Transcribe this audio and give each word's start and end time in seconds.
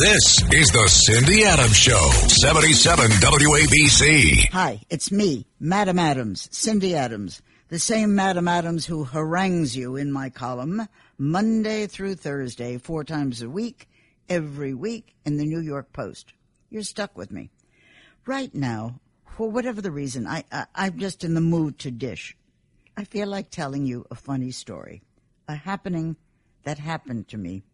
This 0.00 0.42
is 0.54 0.70
the 0.70 0.88
Cindy 0.88 1.44
Adams 1.44 1.76
Show, 1.76 2.10
77 2.40 3.10
WABC. 3.10 4.48
Hi, 4.50 4.80
it's 4.88 5.12
me, 5.12 5.44
Madam 5.58 5.98
Adams, 5.98 6.48
Cindy 6.50 6.94
Adams, 6.94 7.42
the 7.68 7.78
same 7.78 8.14
Madam 8.14 8.48
Adams 8.48 8.86
who 8.86 9.04
harangues 9.04 9.76
you 9.76 9.96
in 9.96 10.10
my 10.10 10.30
column 10.30 10.88
Monday 11.18 11.86
through 11.86 12.14
Thursday, 12.14 12.78
four 12.78 13.04
times 13.04 13.42
a 13.42 13.50
week, 13.50 13.90
every 14.26 14.72
week 14.72 15.14
in 15.26 15.36
the 15.36 15.44
New 15.44 15.60
York 15.60 15.92
Post. 15.92 16.32
You're 16.70 16.82
stuck 16.82 17.18
with 17.18 17.30
me. 17.30 17.50
Right 18.24 18.54
now, 18.54 19.00
for 19.36 19.50
whatever 19.50 19.82
the 19.82 19.92
reason, 19.92 20.26
I, 20.26 20.44
I, 20.50 20.64
I'm 20.74 20.98
just 20.98 21.24
in 21.24 21.34
the 21.34 21.42
mood 21.42 21.78
to 21.80 21.90
dish. 21.90 22.34
I 22.96 23.04
feel 23.04 23.28
like 23.28 23.50
telling 23.50 23.84
you 23.84 24.06
a 24.10 24.14
funny 24.14 24.52
story, 24.52 25.02
a 25.46 25.56
happening 25.56 26.16
that 26.62 26.78
happened 26.78 27.28
to 27.28 27.36
me 27.36 27.64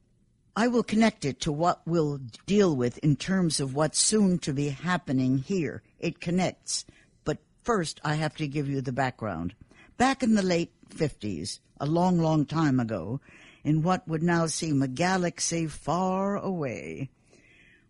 I 0.58 0.68
will 0.68 0.82
connect 0.82 1.26
it 1.26 1.38
to 1.40 1.52
what 1.52 1.82
we'll 1.84 2.18
deal 2.46 2.74
with 2.74 2.96
in 2.98 3.16
terms 3.16 3.60
of 3.60 3.74
what's 3.74 4.00
soon 4.00 4.38
to 4.38 4.54
be 4.54 4.70
happening 4.70 5.36
here. 5.36 5.82
It 5.98 6.18
connects. 6.18 6.86
But 7.26 7.36
first, 7.62 8.00
I 8.02 8.14
have 8.14 8.34
to 8.36 8.48
give 8.48 8.66
you 8.66 8.80
the 8.80 8.90
background. 8.90 9.54
Back 9.98 10.22
in 10.22 10.34
the 10.34 10.42
late 10.42 10.72
50s, 10.88 11.58
a 11.78 11.84
long, 11.84 12.18
long 12.18 12.46
time 12.46 12.80
ago, 12.80 13.20
in 13.64 13.82
what 13.82 14.08
would 14.08 14.22
now 14.22 14.46
seem 14.46 14.80
a 14.80 14.88
galaxy 14.88 15.66
far 15.66 16.36
away, 16.36 17.10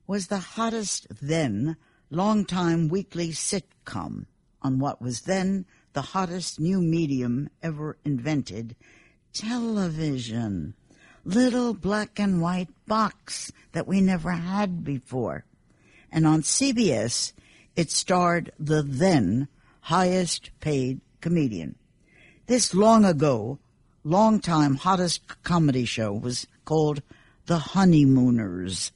was 0.09 0.27
the 0.27 0.39
hottest 0.39 1.07
then 1.23 1.77
long-time 2.11 2.89
weekly 2.89 3.29
sitcom 3.29 4.27
on 4.61 4.81
what 4.81 5.01
was 5.01 5.21
then 5.21 5.67
the 5.93 6.03
hottest 6.03 6.59
new 6.59 6.81
medium 6.81 7.49
ever 7.63 7.97
invented, 8.05 8.75
television 9.33 10.75
little 11.27 11.75
black 11.75 12.21
and 12.21 12.41
white 12.41 12.69
box 12.87 13.53
that 13.73 13.89
we 13.89 14.01
never 14.01 14.31
had 14.31 14.85
before. 14.85 15.45
And 16.11 16.25
on 16.25 16.43
CBS, 16.43 17.33
it 17.75 17.91
starred 17.91 18.53
the 18.61 18.83
then 18.83 19.49
highest 19.81 20.51
paid 20.61 21.01
comedian. 21.21 21.75
This 22.47 22.75
long 22.75 23.05
ago, 23.05 23.59
long 24.05 24.39
time 24.39 24.77
hottest 24.77 25.43
comedy 25.43 25.85
show 25.85 26.13
was 26.13 26.47
called 26.65 27.03
The 27.47 27.59
Honeymooners. 27.59 28.93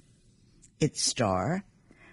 Its 0.79 1.03
star, 1.03 1.65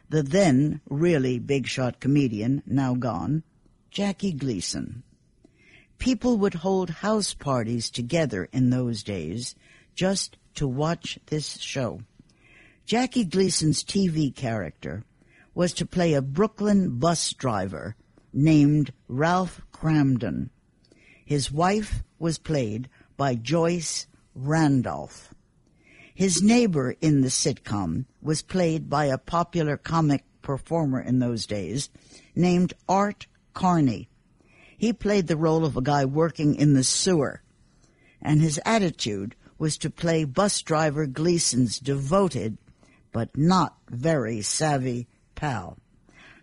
the 0.09 0.23
then 0.23 0.81
really 0.89 1.37
big 1.37 1.67
shot 1.67 1.99
comedian, 1.99 2.63
now 2.65 2.95
gone, 2.95 3.43
Jackie 3.91 4.33
Gleason. 4.33 5.03
People 5.99 6.37
would 6.39 6.55
hold 6.55 6.89
house 6.89 7.35
parties 7.35 7.89
together 7.91 8.49
in 8.51 8.71
those 8.71 9.03
days 9.03 9.55
just 9.97 10.37
to 10.53 10.67
watch 10.67 11.19
this 11.25 11.59
show. 11.59 11.99
Jackie 12.85 13.25
Gleason's 13.25 13.83
TV 13.83 14.33
character 14.33 15.03
was 15.55 15.73
to 15.73 15.85
play 15.87 16.13
a 16.13 16.21
Brooklyn 16.21 16.99
bus 16.99 17.33
driver 17.33 17.95
named 18.31 18.93
Ralph 19.07 19.59
Kramden. 19.73 20.51
His 21.25 21.51
wife 21.51 22.03
was 22.19 22.37
played 22.37 22.87
by 23.17 23.33
Joyce 23.33 24.05
Randolph. 24.35 25.33
His 26.13 26.43
neighbor 26.43 26.95
in 27.01 27.21
the 27.21 27.29
sitcom 27.29 28.05
was 28.21 28.43
played 28.43 28.89
by 28.89 29.05
a 29.05 29.17
popular 29.17 29.77
comic 29.77 30.23
performer 30.43 31.01
in 31.01 31.17
those 31.17 31.47
days 31.47 31.89
named 32.35 32.73
Art 32.87 33.25
Carney. 33.55 34.09
He 34.77 34.93
played 34.93 35.25
the 35.25 35.35
role 35.35 35.65
of 35.65 35.75
a 35.75 35.81
guy 35.81 36.05
working 36.05 36.53
in 36.53 36.73
the 36.73 36.83
sewer, 36.83 37.41
and 38.21 38.41
his 38.41 38.59
attitude 38.63 39.35
was 39.57 39.77
to 39.79 39.89
play 39.89 40.23
bus 40.23 40.61
driver 40.61 41.05
Gleason's 41.05 41.79
devoted 41.79 42.57
but 43.11 43.35
not 43.35 43.75
very 43.89 44.41
savvy 44.41 45.07
pal. 45.33 45.77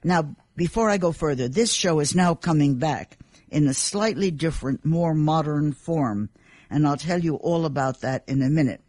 Now, 0.03 0.35
before 0.57 0.91
I 0.91 0.97
go 0.97 1.13
further, 1.13 1.49
this 1.49 1.73
show 1.73 2.01
is 2.01 2.15
now 2.15 2.35
coming 2.35 2.77
back 2.77 3.17
in 3.49 3.69
a 3.69 3.75
slightly 3.75 4.31
different, 4.31 4.85
more 4.85 5.15
modern 5.15 5.73
form, 5.73 6.31
and 6.69 6.87
I'll 6.87 6.97
tell 6.97 7.21
you 7.21 7.37
all 7.37 7.65
about 7.65 8.01
that 8.01 8.25
in 8.27 8.43
a 8.43 8.51
minute. 8.51 8.81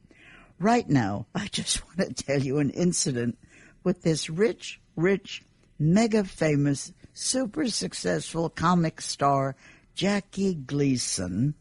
Right 0.60 0.90
now, 0.90 1.28
I 1.36 1.48
just 1.48 1.86
want 1.86 2.00
to 2.00 2.24
tell 2.24 2.42
you 2.42 2.58
an 2.58 2.72
incident 2.72 3.38
with 3.84 4.02
this 4.02 4.30
rich, 4.30 4.80
rich, 4.96 5.44
mega 5.78 6.24
famous, 6.24 6.92
super 7.14 7.68
successful 7.68 8.50
comic 8.50 9.00
star, 9.00 9.56
Jackie 9.94 10.56
Gleason, 10.56 11.54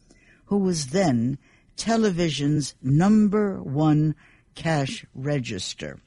who 0.46 0.58
was 0.58 0.86
then 0.86 1.38
television's 1.76 2.74
number 2.82 3.62
one 3.62 4.14
cash 4.54 5.04
register. 5.14 5.98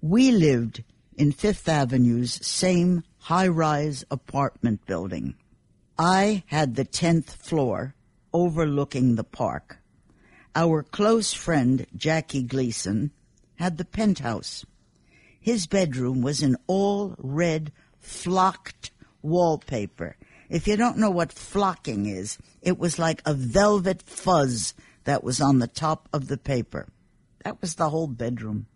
We 0.00 0.30
lived 0.30 0.84
in 1.16 1.32
Fifth 1.32 1.68
Avenue's 1.68 2.44
same 2.46 3.02
high 3.18 3.48
rise 3.48 4.04
apartment 4.10 4.86
building. 4.86 5.34
I 5.98 6.44
had 6.46 6.76
the 6.76 6.84
10th 6.84 7.30
floor 7.30 7.94
overlooking 8.32 9.16
the 9.16 9.24
park. 9.24 9.78
Our 10.54 10.82
close 10.82 11.32
friend, 11.32 11.86
Jackie 11.96 12.42
Gleason, 12.42 13.10
had 13.56 13.76
the 13.76 13.84
penthouse. 13.84 14.64
His 15.40 15.66
bedroom 15.66 16.22
was 16.22 16.42
in 16.42 16.56
all 16.66 17.14
red 17.18 17.72
flocked 17.98 18.92
wallpaper. 19.22 20.16
If 20.48 20.66
you 20.66 20.76
don't 20.76 20.98
know 20.98 21.10
what 21.10 21.32
flocking 21.32 22.06
is, 22.06 22.38
it 22.62 22.78
was 22.78 22.98
like 22.98 23.20
a 23.26 23.34
velvet 23.34 24.02
fuzz 24.02 24.74
that 25.08 25.24
was 25.24 25.40
on 25.40 25.58
the 25.58 25.66
top 25.66 26.06
of 26.12 26.28
the 26.28 26.36
paper. 26.36 26.86
That 27.42 27.62
was 27.62 27.76
the 27.76 27.88
whole 27.88 28.08
bedroom. 28.08 28.66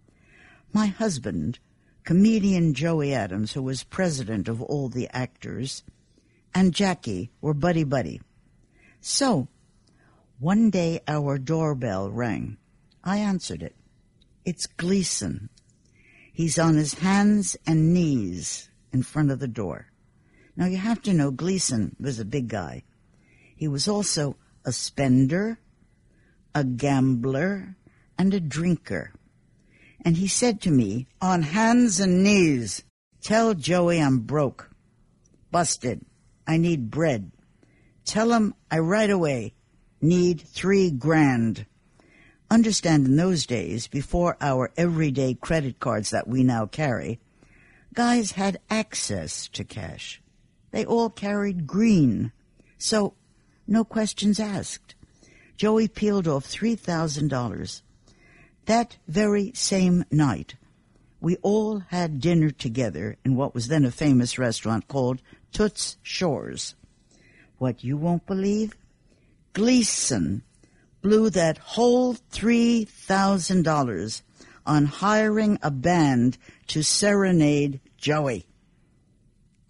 My 0.73 0.87
husband, 0.87 1.59
comedian 2.05 2.73
Joey 2.73 3.13
Adams, 3.13 3.53
who 3.53 3.63
was 3.63 3.85
president 3.85 4.49
of 4.49 4.63
all 4.63 4.89
the 4.89 5.11
actors, 5.13 5.83
and 6.55 6.73
Jackie 6.73 7.31
were 7.43 7.53
buddy 7.53 7.85
buddy. 7.85 8.23
So, 8.99 9.49
one 10.39 10.71
day 10.71 11.01
our 11.07 11.37
doorbell 11.37 12.11
rang. 12.11 12.57
I 13.05 13.19
answered 13.19 13.63
it. 13.63 13.77
It's 14.47 14.65
Gleason. 14.67 15.51
He's 16.33 16.59
on 16.59 16.77
his 16.77 16.95
hands 16.95 17.59
and 17.67 17.93
knees 17.93 18.71
in 18.91 19.03
front 19.03 19.31
of 19.31 19.39
the 19.39 19.49
door. 19.49 19.89
Now 20.57 20.65
you 20.65 20.79
have 20.79 21.03
to 21.03 21.13
know 21.13 21.31
Gleason 21.31 21.95
was 22.01 22.19
a 22.19 22.25
big 22.25 22.49
guy. 22.49 22.85
He 23.55 23.69
was 23.69 23.87
also 23.87 24.39
a 24.65 24.73
spender, 24.73 25.59
a 26.55 26.65
gambler, 26.65 27.77
and 28.19 28.35
a 28.35 28.41
drinker. 28.41 29.13
And 30.05 30.17
he 30.17 30.29
said 30.29 30.61
to 30.63 30.71
me, 30.71 31.07
on 31.21 31.43
hands 31.43 32.01
and 32.01 32.23
knees, 32.23 32.83
tell 33.21 33.55
Joey 33.55 34.01
I'm 34.01 34.21
broke. 34.21 34.71
Busted. 35.51 36.05
I 36.47 36.57
need 36.57 36.91
bread. 36.91 37.31
Tell 38.05 38.33
him 38.33 38.55
I 38.71 38.81
right 38.81 39.11
away 39.11 39.55
need 40.01 40.41
three 40.41 40.91
grand. 40.91 41.65
Understand 42.51 43.07
in 43.07 43.17
those 43.17 43.47
days, 43.47 43.87
before 43.87 44.37
our 44.41 44.71
everyday 44.77 45.35
credit 45.35 45.79
cards 45.79 46.11
that 46.11 46.29
we 46.29 46.43
now 46.43 46.67
carry, 46.67 47.21
guys 47.95 48.33
had 48.33 48.59
access 48.69 49.49
to 49.49 49.65
cash. 49.65 50.21
They 50.71 50.85
all 50.85 51.09
carried 51.09 51.67
green. 51.67 52.33
So, 52.77 53.15
no 53.67 53.85
questions 53.85 54.41
asked. 54.41 54.95
Joey 55.63 55.87
peeled 55.87 56.27
off 56.27 56.45
$3,000. 56.45 57.83
That 58.67 58.97
very 59.07 59.53
same 59.55 60.05
night, 60.11 60.57
we 61.21 61.37
all 61.37 61.79
had 61.79 62.21
dinner 62.21 62.51
together 62.51 63.17
in 63.25 63.37
what 63.37 63.55
was 63.55 63.69
then 63.69 63.85
a 63.85 63.93
famous 63.93 64.41
restaurant 64.41 64.89
called 64.89 65.23
Toots 65.53 65.99
Shor's. 66.03 66.75
What 67.59 67.85
you 67.85 67.97
won't 67.97 68.27
believe? 68.27 68.75
Gleason 69.53 70.43
blew 71.01 71.31
that 71.31 71.59
whole 71.59 72.15
$3,000 72.15 74.23
on 74.67 74.87
hiring 74.87 75.61
a 75.63 75.71
band 75.71 76.39
to 76.67 76.83
serenade 76.83 77.79
Joey. 77.97 78.47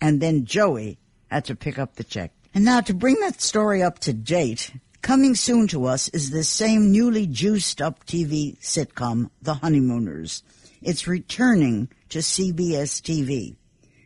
And 0.00 0.22
then 0.22 0.46
Joey 0.46 0.96
had 1.26 1.44
to 1.44 1.54
pick 1.54 1.78
up 1.78 1.96
the 1.96 2.04
check. 2.04 2.32
And 2.54 2.64
now 2.64 2.80
to 2.80 2.94
bring 2.94 3.20
that 3.20 3.42
story 3.42 3.82
up 3.82 3.98
to 3.98 4.14
date, 4.14 4.72
Coming 5.02 5.34
soon 5.34 5.66
to 5.66 5.86
us 5.86 6.08
is 6.10 6.30
the 6.30 6.44
same 6.44 6.92
newly 6.92 7.26
juiced 7.26 7.82
up 7.82 8.06
TV 8.06 8.56
sitcom, 8.60 9.30
The 9.42 9.54
Honeymooners. 9.54 10.44
It's 10.80 11.08
returning 11.08 11.88
to 12.10 12.20
CBS 12.20 13.02
TV. 13.02 13.56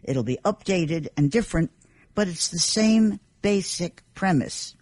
It'll 0.03 0.23
be 0.23 0.39
updated 0.43 1.09
and 1.15 1.31
different, 1.31 1.71
but 2.15 2.29
it's 2.29 2.49
the 2.49 2.59
same 2.59 3.21
basic 3.43 4.05
premise. 4.15 4.75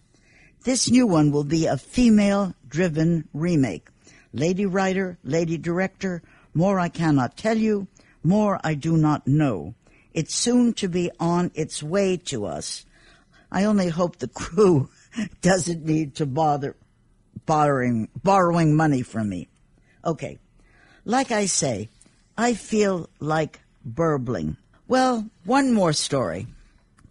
This 0.62 0.88
new 0.88 1.04
one 1.04 1.32
will 1.32 1.42
be 1.42 1.66
a 1.66 1.76
female 1.76 2.54
driven 2.68 3.28
remake. 3.34 3.88
Lady 4.32 4.66
writer, 4.66 5.18
lady 5.24 5.58
director, 5.58 6.22
more 6.54 6.78
I 6.78 6.90
cannot 6.90 7.36
tell 7.36 7.58
you, 7.58 7.88
more 8.22 8.60
I 8.62 8.74
do 8.74 8.96
not 8.96 9.26
know. 9.26 9.74
It's 10.12 10.32
soon 10.32 10.74
to 10.74 10.86
be 10.86 11.10
on 11.18 11.50
its 11.54 11.82
way 11.82 12.16
to 12.26 12.46
us. 12.46 12.86
I 13.50 13.64
only 13.64 13.88
hope 13.88 14.18
the 14.18 14.28
crew 14.28 14.90
doesn't 15.40 15.84
need 15.84 16.16
to 16.16 16.26
bother 16.26 16.76
borrowing 17.46 18.08
borrowing 18.22 18.74
money 18.74 19.02
from 19.02 19.28
me. 19.28 19.48
Okay. 20.04 20.38
Like 21.04 21.30
I 21.30 21.46
say, 21.46 21.90
I 22.36 22.54
feel 22.54 23.08
like 23.20 23.60
burbling. 23.84 24.56
Well, 24.88 25.28
one 25.44 25.72
more 25.72 25.92
story. 25.92 26.46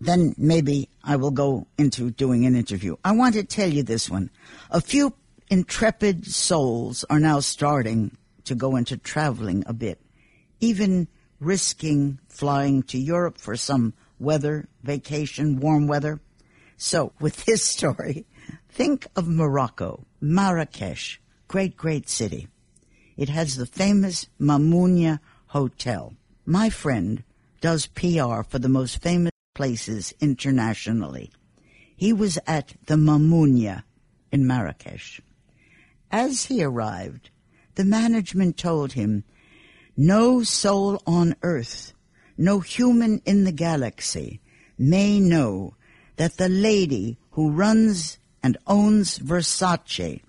Then 0.01 0.35
maybe 0.37 0.89
I 1.03 1.15
will 1.15 1.31
go 1.31 1.67
into 1.77 2.11
doing 2.11 2.45
an 2.45 2.55
interview. 2.55 2.97
I 3.05 3.13
want 3.13 3.35
to 3.35 3.43
tell 3.43 3.69
you 3.69 3.83
this 3.83 4.09
one. 4.09 4.29
A 4.69 4.81
few 4.81 5.13
intrepid 5.49 6.25
souls 6.25 7.05
are 7.09 7.19
now 7.19 7.39
starting 7.39 8.17
to 8.45 8.55
go 8.55 8.75
into 8.75 8.97
traveling 8.97 9.63
a 9.65 9.73
bit, 9.73 10.01
even 10.59 11.07
risking 11.39 12.19
flying 12.27 12.83
to 12.83 12.97
Europe 12.97 13.37
for 13.37 13.55
some 13.55 13.93
weather, 14.19 14.67
vacation, 14.83 15.59
warm 15.59 15.87
weather. 15.87 16.19
So, 16.85 17.13
with 17.17 17.45
this 17.45 17.63
story, 17.63 18.25
think 18.67 19.07
of 19.15 19.25
Morocco, 19.25 20.05
Marrakesh, 20.19 21.21
great, 21.47 21.77
great 21.77 22.09
city. 22.09 22.49
It 23.15 23.29
has 23.29 23.55
the 23.55 23.65
famous 23.65 24.27
Mamounia 24.37 25.21
Hotel. 25.47 26.13
My 26.45 26.69
friend 26.69 27.23
does 27.61 27.87
PR 27.87 28.43
for 28.43 28.59
the 28.59 28.67
most 28.67 29.01
famous 29.01 29.31
places 29.55 30.13
internationally. 30.19 31.31
He 31.95 32.11
was 32.11 32.37
at 32.45 32.73
the 32.87 32.97
Mamounia 32.97 33.85
in 34.29 34.45
Marrakesh. 34.45 35.21
As 36.11 36.43
he 36.43 36.61
arrived, 36.61 37.29
the 37.75 37.85
management 37.85 38.57
told 38.57 38.91
him, 38.91 39.23
no 39.95 40.43
soul 40.43 41.01
on 41.07 41.37
earth, 41.43 41.93
no 42.37 42.59
human 42.59 43.21
in 43.23 43.45
the 43.45 43.53
galaxy 43.53 44.41
may 44.77 45.21
know 45.21 45.75
that 46.17 46.37
the 46.37 46.49
lady 46.49 47.17
who 47.31 47.51
runs 47.51 48.19
and 48.41 48.57
owns 48.67 49.19
Versace, 49.19 50.21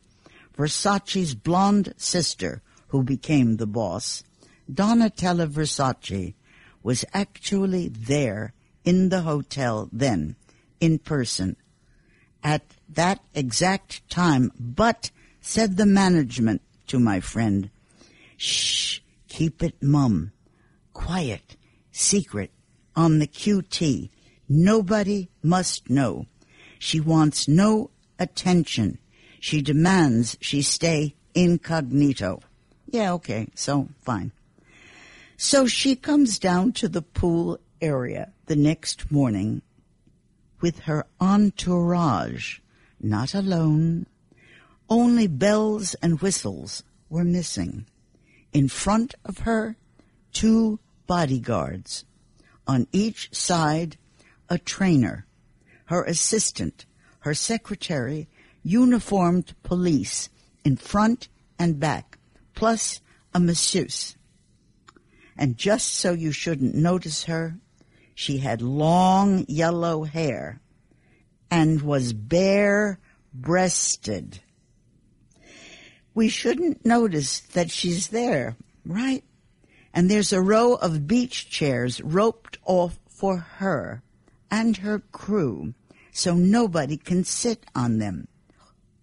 Versace's 0.56 1.34
blonde 1.34 1.94
sister 1.96 2.62
who 2.88 3.02
became 3.02 3.56
the 3.56 3.66
boss, 3.66 4.22
Donatella 4.70 5.48
Versace, 5.48 6.34
was 6.82 7.04
actually 7.12 7.88
there 7.88 8.52
in 8.84 9.08
the 9.08 9.22
hotel 9.22 9.88
then, 9.92 10.36
in 10.80 10.98
person, 10.98 11.56
at 12.42 12.62
that 12.88 13.20
exact 13.34 14.08
time, 14.10 14.52
but, 14.60 15.10
said 15.40 15.76
the 15.76 15.86
management 15.86 16.60
to 16.86 16.98
my 16.98 17.20
friend, 17.20 17.70
shh, 18.36 19.00
keep 19.28 19.62
it 19.62 19.82
mum, 19.82 20.32
quiet, 20.92 21.56
secret, 21.90 22.50
on 22.94 23.18
the 23.18 23.26
QT. 23.26 24.10
Nobody 24.48 25.28
must 25.42 25.88
know. 25.88 26.26
She 26.78 27.00
wants 27.00 27.48
no 27.48 27.90
attention. 28.18 28.98
She 29.40 29.62
demands 29.62 30.36
she 30.40 30.62
stay 30.62 31.14
incognito. 31.34 32.40
Yeah, 32.86 33.12
okay, 33.14 33.48
so 33.54 33.88
fine. 34.02 34.32
So 35.36 35.66
she 35.66 35.96
comes 35.96 36.38
down 36.38 36.72
to 36.74 36.88
the 36.88 37.02
pool 37.02 37.58
area 37.80 38.32
the 38.46 38.56
next 38.56 39.10
morning 39.10 39.62
with 40.60 40.80
her 40.80 41.06
entourage, 41.20 42.60
not 43.00 43.34
alone. 43.34 44.06
Only 44.88 45.26
bells 45.26 45.94
and 45.94 46.20
whistles 46.20 46.82
were 47.08 47.24
missing. 47.24 47.86
In 48.52 48.68
front 48.68 49.14
of 49.24 49.38
her, 49.38 49.76
two 50.32 50.78
bodyguards. 51.06 52.04
On 52.66 52.86
each 52.92 53.34
side, 53.34 53.96
a 54.48 54.58
trainer, 54.58 55.26
her 55.86 56.04
assistant, 56.04 56.86
her 57.20 57.34
secretary, 57.34 58.28
uniformed 58.62 59.54
police 59.62 60.28
in 60.64 60.76
front 60.76 61.28
and 61.58 61.78
back, 61.78 62.18
plus 62.54 63.00
a 63.34 63.40
masseuse. 63.40 64.16
And 65.36 65.56
just 65.56 65.94
so 65.94 66.12
you 66.12 66.32
shouldn't 66.32 66.74
notice 66.74 67.24
her, 67.24 67.56
she 68.14 68.38
had 68.38 68.62
long 68.62 69.44
yellow 69.48 70.04
hair 70.04 70.60
and 71.50 71.82
was 71.82 72.12
bare 72.12 73.00
breasted. 73.32 74.40
We 76.14 76.28
shouldn't 76.28 76.86
notice 76.86 77.40
that 77.40 77.70
she's 77.70 78.08
there, 78.08 78.56
right? 78.86 79.24
And 79.92 80.10
there's 80.10 80.32
a 80.32 80.40
row 80.40 80.74
of 80.74 81.06
beach 81.06 81.50
chairs 81.50 82.00
roped 82.00 82.58
off 82.64 82.98
for 83.08 83.38
her 83.38 84.02
and 84.50 84.78
her 84.78 84.98
crew 84.98 85.74
so 86.12 86.34
nobody 86.34 86.96
can 86.96 87.24
sit 87.24 87.66
on 87.74 87.98
them 87.98 88.28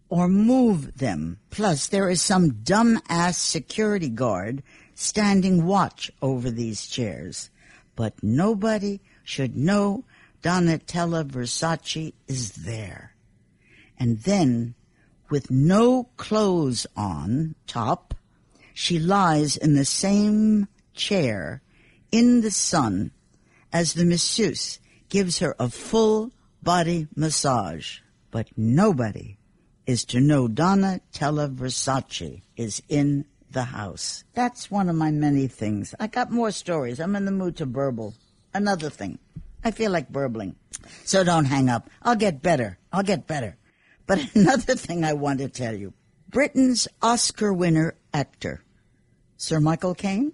or 0.09 0.27
move 0.27 0.97
them. 0.97 1.39
Plus, 1.49 1.87
there 1.87 2.09
is 2.09 2.21
some 2.21 2.63
dumb-ass 2.63 3.37
security 3.37 4.09
guard 4.09 4.61
standing 4.93 5.65
watch 5.65 6.11
over 6.21 6.51
these 6.51 6.85
chairs. 6.87 7.49
But 7.95 8.21
nobody 8.21 9.01
should 9.23 9.55
know 9.55 10.03
Donatella 10.41 11.23
Versace 11.23 12.13
is 12.27 12.51
there. 12.53 13.15
And 13.97 14.19
then, 14.19 14.75
with 15.29 15.51
no 15.51 16.09
clothes 16.17 16.87
on 16.95 17.55
top, 17.67 18.13
she 18.73 18.99
lies 18.99 19.55
in 19.57 19.75
the 19.75 19.85
same 19.85 20.67
chair 20.93 21.61
in 22.11 22.41
the 22.41 22.51
sun 22.51 23.11
as 23.71 23.93
the 23.93 24.05
masseuse 24.05 24.79
gives 25.11 25.39
her 25.39 25.55
a 25.59 25.69
full 25.69 26.31
body 26.63 27.07
massage. 27.15 27.99
But 28.31 28.47
nobody 28.57 29.37
is 29.85 30.05
to 30.05 30.19
know 30.19 30.47
Donna 30.47 31.01
Tella 31.11 31.49
Versace 31.49 32.41
is 32.55 32.81
in 32.89 33.25
the 33.51 33.65
house. 33.65 34.23
That's 34.33 34.71
one 34.71 34.89
of 34.89 34.95
my 34.95 35.11
many 35.11 35.47
things. 35.47 35.93
I 35.99 36.07
got 36.07 36.31
more 36.31 36.51
stories. 36.51 36.99
I'm 36.99 37.15
in 37.15 37.25
the 37.25 37.31
mood 37.31 37.57
to 37.57 37.65
burble. 37.65 38.15
Another 38.53 38.89
thing. 38.89 39.19
I 39.63 39.71
feel 39.71 39.91
like 39.91 40.09
burbling. 40.09 40.55
So 41.03 41.23
don't 41.23 41.45
hang 41.45 41.69
up. 41.69 41.89
I'll 42.01 42.15
get 42.15 42.41
better. 42.41 42.79
I'll 42.91 43.03
get 43.03 43.27
better. 43.27 43.57
But 44.07 44.19
another 44.35 44.75
thing 44.75 45.03
I 45.03 45.13
want 45.13 45.39
to 45.39 45.49
tell 45.49 45.75
you. 45.75 45.93
Britain's 46.29 46.87
Oscar 47.01 47.51
winner 47.51 47.95
actor, 48.13 48.63
Sir 49.35 49.59
Michael 49.59 49.93
Caine, 49.93 50.31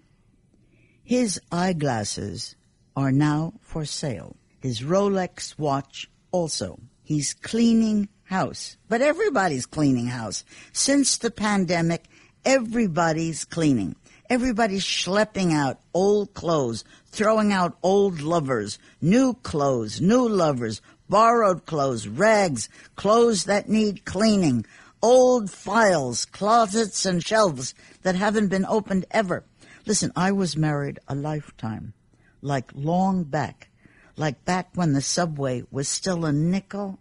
his 1.04 1.42
eyeglasses 1.52 2.56
are 2.96 3.12
now 3.12 3.54
for 3.62 3.84
sale. 3.84 4.37
His 4.60 4.82
Rolex 4.82 5.58
watch 5.58 6.10
also. 6.32 6.80
He's 7.04 7.34
cleaning 7.34 8.10
house. 8.24 8.78
But 8.90 9.02
everybody's 9.02 9.66
cleaning 9.66 10.08
house. 10.08 10.44
Since 10.74 11.18
the 11.18 11.32
pandemic, 11.32 12.06
everybody's 12.44 13.46
cleaning. 13.46 13.96
Everybody's 14.30 14.84
schlepping 14.84 15.54
out 15.54 15.80
old 15.94 16.34
clothes, 16.34 16.84
throwing 17.06 17.54
out 17.54 17.78
old 17.82 18.20
lovers, 18.20 18.78
new 19.00 19.34
clothes, 19.36 20.02
new 20.02 20.28
lovers, 20.28 20.82
borrowed 21.08 21.66
clothes, 21.66 22.08
rags, 22.08 22.68
clothes 22.96 23.46
that 23.46 23.70
need 23.70 24.04
cleaning, 24.04 24.66
old 25.02 25.50
files, 25.50 26.26
closets 26.26 27.06
and 27.06 27.24
shelves 27.24 27.74
that 28.02 28.16
haven't 28.16 28.50
been 28.50 28.66
opened 28.66 29.06
ever. 29.12 29.46
Listen, 29.86 30.12
I 30.16 30.34
was 30.34 30.58
married 30.58 31.00
a 31.08 31.16
lifetime, 31.16 31.94
like 32.42 32.72
long 32.76 33.24
back, 33.24 33.70
like 34.18 34.44
back 34.44 34.70
when 34.74 34.94
the 34.94 35.02
subway 35.02 35.64
was 35.72 35.88
still 35.88 36.26
a 36.26 36.34
nickel 36.34 37.00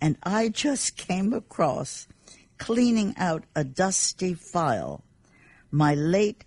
and 0.00 0.16
I 0.22 0.48
just 0.48 0.96
came 0.96 1.32
across 1.32 2.06
cleaning 2.58 3.14
out 3.16 3.44
a 3.54 3.64
dusty 3.64 4.34
file, 4.34 5.04
my 5.70 5.94
late 5.94 6.44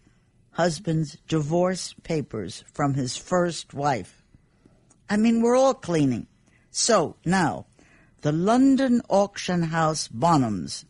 husband's 0.52 1.18
divorce 1.28 1.94
papers 2.04 2.64
from 2.74 2.94
his 2.94 3.18
first 3.18 3.74
wife. 3.74 4.24
I 5.10 5.18
mean, 5.18 5.42
we're 5.42 5.56
all 5.56 5.74
cleaning. 5.74 6.28
So 6.72 7.16
now, 7.26 7.66
the 8.22 8.32
London 8.32 9.02
auction 9.10 9.64
house 9.64 10.08
Bonhams 10.08 10.86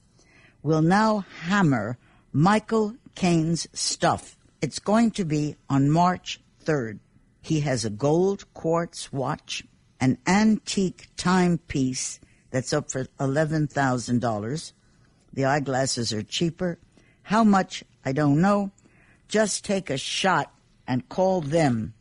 will 0.62 0.82
now 0.82 1.26
hammer 1.44 1.98
Michael 2.34 2.96
Caine's 3.16 3.68
stuff. 3.74 4.38
It's 4.62 4.80
going 4.80 5.12
to 5.12 5.26
be 5.26 5.56
on 5.70 5.90
March 5.90 6.42
3rd. 6.66 7.00
He 7.42 7.62
has 7.62 7.86
a 7.86 7.90
gold 7.90 8.52
quartz 8.54 9.12
watch, 9.12 9.64
an 10.00 10.18
antique 10.28 11.08
timepiece 11.18 12.20
that's 12.52 12.74
up 12.74 12.92
for 12.92 13.06
$11,000. 13.20 14.74
The 15.34 15.46
eyeglasses 15.46 16.14
are 16.14 16.24
cheaper. 16.24 16.80
How 17.24 17.44
much? 17.44 17.84
I 18.04 18.12
don't 18.12 18.42
know. 18.42 18.72
Just 19.28 19.64
take 19.64 19.90
a 19.90 19.98
shot 19.98 20.52
and 20.88 21.08
call 21.08 21.42
them, 21.42 21.94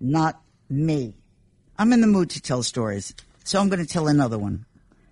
not 0.00 0.40
me. 0.68 1.14
I'm 1.78 1.92
in 1.92 2.00
the 2.00 2.06
mood 2.06 2.30
to 2.30 2.40
tell 2.40 2.62
stories, 2.62 3.14
so 3.44 3.60
I'm 3.60 3.68
going 3.68 3.84
to 3.84 3.92
tell 3.92 4.08
another 4.08 4.38
one. 4.38 4.64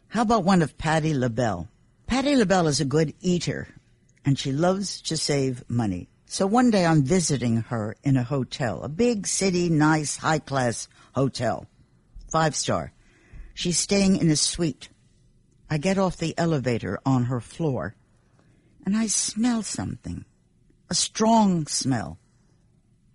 How 0.08 0.22
about 0.22 0.44
one 0.44 0.62
of 0.62 0.78
Patti 0.78 1.12
LaBelle? 1.12 1.68
Patti 2.06 2.36
LaBelle 2.36 2.68
is 2.68 2.80
a 2.80 2.86
good 2.86 3.12
eater, 3.20 3.68
and 4.24 4.38
she 4.38 4.52
loves 4.52 5.02
to 5.02 5.16
save 5.16 5.62
money. 5.68 6.08
So 6.30 6.46
one 6.46 6.70
day 6.70 6.84
I'm 6.84 7.04
visiting 7.04 7.62
her 7.62 7.96
in 8.04 8.18
a 8.18 8.22
hotel, 8.22 8.82
a 8.82 8.88
big 8.90 9.26
city, 9.26 9.70
nice, 9.70 10.18
high 10.18 10.40
class 10.40 10.86
hotel, 11.14 11.66
five 12.30 12.54
star. 12.54 12.92
She's 13.54 13.78
staying 13.78 14.18
in 14.18 14.30
a 14.30 14.36
suite. 14.36 14.90
I 15.70 15.78
get 15.78 15.96
off 15.96 16.18
the 16.18 16.34
elevator 16.36 17.00
on 17.06 17.24
her 17.24 17.40
floor 17.40 17.96
and 18.84 18.94
I 18.94 19.06
smell 19.06 19.62
something. 19.62 20.26
A 20.90 20.94
strong 20.94 21.66
smell. 21.66 22.18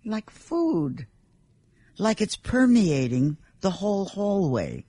like 0.04 0.28
food, 0.28 1.06
like 1.96 2.20
it's 2.20 2.36
permeating 2.36 3.36
the 3.60 3.70
whole 3.70 4.06
hallway. 4.06 4.86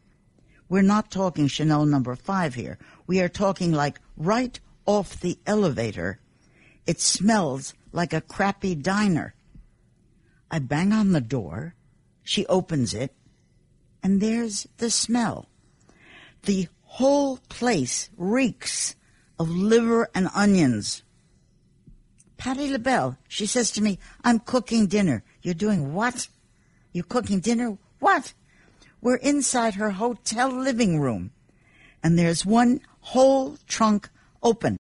We're 0.68 0.82
not 0.82 1.12
talking 1.12 1.48
Chanel 1.48 1.86
number 1.86 2.16
five 2.16 2.56
here. 2.56 2.80
We 3.06 3.22
are 3.22 3.30
talking 3.30 3.72
like 3.72 4.00
right 4.18 4.60
off 4.88 5.20
the 5.20 5.38
elevator. 5.46 6.20
It 6.86 7.02
smells 7.02 7.74
like 7.92 8.14
a 8.14 8.22
crappy 8.22 8.76
diner. 8.76 9.34
I 10.52 10.60
bang 10.60 10.94
on 10.94 11.12
the 11.12 11.22
door. 11.22 11.76
She 12.24 12.46
opens 12.48 12.94
it, 12.94 13.14
and 14.04 14.22
there's 14.22 14.68
the 14.78 14.90
smell. 14.90 15.48
The 16.44 16.68
whole 16.84 17.38
place 17.50 18.10
reeks 18.18 18.96
of 19.40 19.50
liver 19.50 20.10
and 20.14 20.30
onions. 20.34 21.04
Patti 22.38 22.72
LaBelle, 22.72 23.18
she 23.28 23.46
says 23.46 23.72
to 23.72 23.82
me, 23.82 23.98
I'm 24.24 24.40
cooking 24.40 24.88
dinner. 24.88 25.24
You're 25.42 25.54
doing 25.54 25.94
what? 25.94 26.28
You're 26.92 27.04
cooking 27.04 27.40
dinner? 27.40 27.78
What? 28.00 28.34
We're 29.02 29.18
inside 29.18 29.76
her 29.76 29.92
hotel 29.92 30.50
living 30.50 31.00
room, 31.00 31.32
and 32.04 32.18
there's 32.18 32.46
one 32.46 32.82
whole 33.00 33.58
trunk 33.68 34.10
open. 34.42 34.78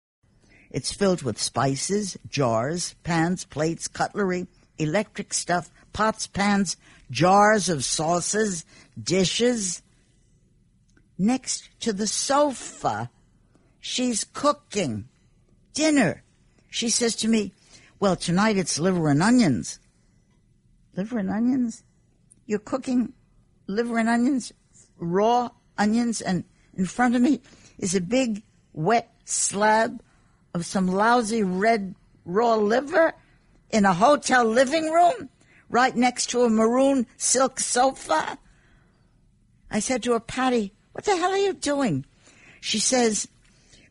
It's 0.75 0.91
filled 0.91 1.21
with 1.21 1.41
spices, 1.41 2.17
jars, 2.27 2.95
pans, 3.05 3.45
plates, 3.45 3.87
cutlery, 3.87 4.47
electric 4.77 5.33
stuff, 5.33 5.71
pots, 5.93 6.27
pans, 6.27 6.75
jars 7.09 7.69
of 7.69 7.85
sauces, 7.85 8.65
dishes. 9.01 9.81
Next 11.17 11.69
to 11.79 11.93
the 11.93 12.07
sofa, 12.07 13.09
she's 13.79 14.25
cooking 14.25 15.07
dinner. 15.73 16.23
She 16.69 16.89
says 16.89 17.15
to 17.17 17.29
me, 17.29 17.53
Well, 18.01 18.17
tonight 18.17 18.57
it's 18.57 18.77
liver 18.77 19.07
and 19.07 19.23
onions. 19.23 19.79
Liver 20.97 21.19
and 21.19 21.29
onions? 21.29 21.83
You're 22.47 22.59
cooking 22.59 23.13
liver 23.65 23.97
and 23.97 24.09
onions, 24.09 24.51
raw 24.97 25.51
onions, 25.77 26.19
and 26.19 26.43
in 26.73 26.85
front 26.85 27.15
of 27.15 27.21
me 27.21 27.39
is 27.77 27.95
a 27.95 28.01
big 28.01 28.43
wet 28.73 29.09
slab 29.23 30.01
of 30.55 30.65
some 30.65 30.87
lousy 30.87 31.43
red 31.43 31.93
raw 32.23 32.55
liver 32.55 33.13
in 33.71 33.83
a 33.83 33.93
hotel 33.93 34.45
living 34.45 34.89
room 34.89 35.29
right 35.69 35.93
next 35.97 36.29
to 36.29 36.43
a 36.43 36.49
maroon 36.49 37.05
silk 37.17 37.59
sofa. 37.59 38.37
I 39.69 39.79
said 39.79 40.01
to 40.03 40.13
her, 40.13 40.19
Patti, 40.21 40.73
what 40.93 41.03
the 41.03 41.17
hell 41.17 41.31
are 41.31 41.37
you 41.37 41.51
doing? 41.51 42.05
She 42.61 42.79
says, 42.79 43.27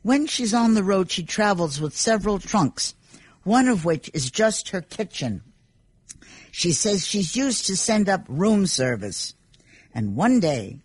when 0.00 0.26
she's 0.26 0.54
on 0.54 0.73
the 0.73 0.83
road, 0.83 1.11
she 1.11 1.23
travels 1.23 1.83
with 1.83 1.94
several 1.94 2.38
trunks, 2.38 2.94
one 3.42 3.68
of 3.68 3.85
which 3.85 4.11
is 4.14 4.30
just 4.30 4.71
her 4.71 4.80
kitchen. 4.80 5.42
She 6.50 6.73
says 6.73 7.06
she's 7.06 7.37
used 7.37 7.66
to 7.66 7.76
send 7.76 8.09
up 8.09 8.25
room 8.26 8.66
service. 8.66 9.35
And 9.94 10.16
one 10.16 10.40
day, 10.40 10.78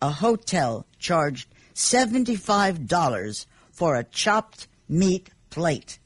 a 0.00 0.08
hotel 0.08 0.86
charged 0.98 1.50
$75 1.74 3.44
for 3.70 3.94
a 3.94 4.04
chopped 4.04 4.68
meat 4.88 5.30
plate. 5.50 5.98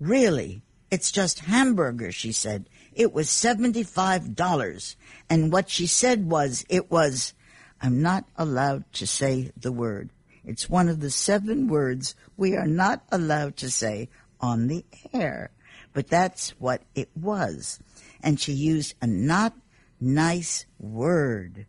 Really, 0.00 0.62
it's 0.90 1.12
just 1.12 1.40
hamburger, 1.40 2.12
she 2.12 2.32
said. 2.32 2.68
It 2.92 3.12
was 3.12 3.28
$75. 3.28 4.96
And 5.28 5.52
what 5.52 5.68
she 5.68 5.86
said 5.86 6.30
was, 6.30 6.64
it 6.68 6.90
was, 6.90 7.34
I'm 7.80 8.02
not 8.02 8.24
allowed 8.36 8.84
to 8.94 9.06
say 9.06 9.50
the 9.56 9.72
word. 9.72 10.10
It's 10.44 10.68
one 10.68 10.88
of 10.88 11.00
the 11.00 11.10
seven 11.10 11.68
words 11.68 12.14
we 12.36 12.54
are 12.54 12.66
not 12.66 13.02
allowed 13.10 13.56
to 13.58 13.70
say 13.70 14.08
on 14.40 14.68
the 14.68 14.84
air. 15.12 15.50
But 15.92 16.08
that's 16.08 16.50
what 16.60 16.82
it 16.94 17.08
was. 17.16 17.78
And 18.22 18.38
she 18.38 18.52
used 18.52 18.94
a 19.00 19.06
not 19.06 19.54
nice 20.00 20.66
word. 20.78 21.66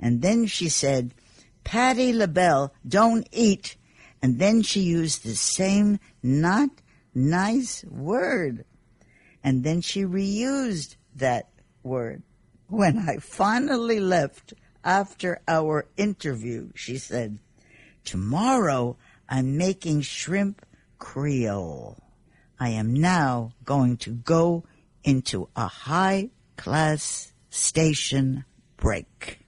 And 0.00 0.22
then 0.22 0.46
she 0.46 0.68
said, 0.68 1.14
Patti 1.64 2.12
LaBelle, 2.12 2.72
don't 2.86 3.28
eat. 3.32 3.76
And 4.22 4.38
then 4.38 4.62
she 4.62 4.80
used 4.80 5.24
the 5.24 5.36
same 5.36 5.98
not 6.22 6.70
nice 7.14 7.84
word. 7.84 8.64
And 9.42 9.62
then 9.62 9.80
she 9.80 10.02
reused 10.02 10.96
that 11.16 11.48
word. 11.82 12.22
When 12.68 12.98
I 13.08 13.18
finally 13.18 14.00
left 14.00 14.54
after 14.82 15.40
our 15.46 15.86
interview, 15.96 16.70
she 16.74 16.98
said, 16.98 17.38
Tomorrow 18.04 18.96
I'm 19.28 19.56
making 19.56 20.02
shrimp 20.02 20.64
creole. 20.98 21.98
I 22.58 22.70
am 22.70 22.94
now 22.94 23.52
going 23.64 23.96
to 23.98 24.10
go 24.10 24.64
into 25.04 25.48
a 25.54 25.66
high 25.66 26.30
class 26.56 27.32
station 27.50 28.44
break. 28.76 29.45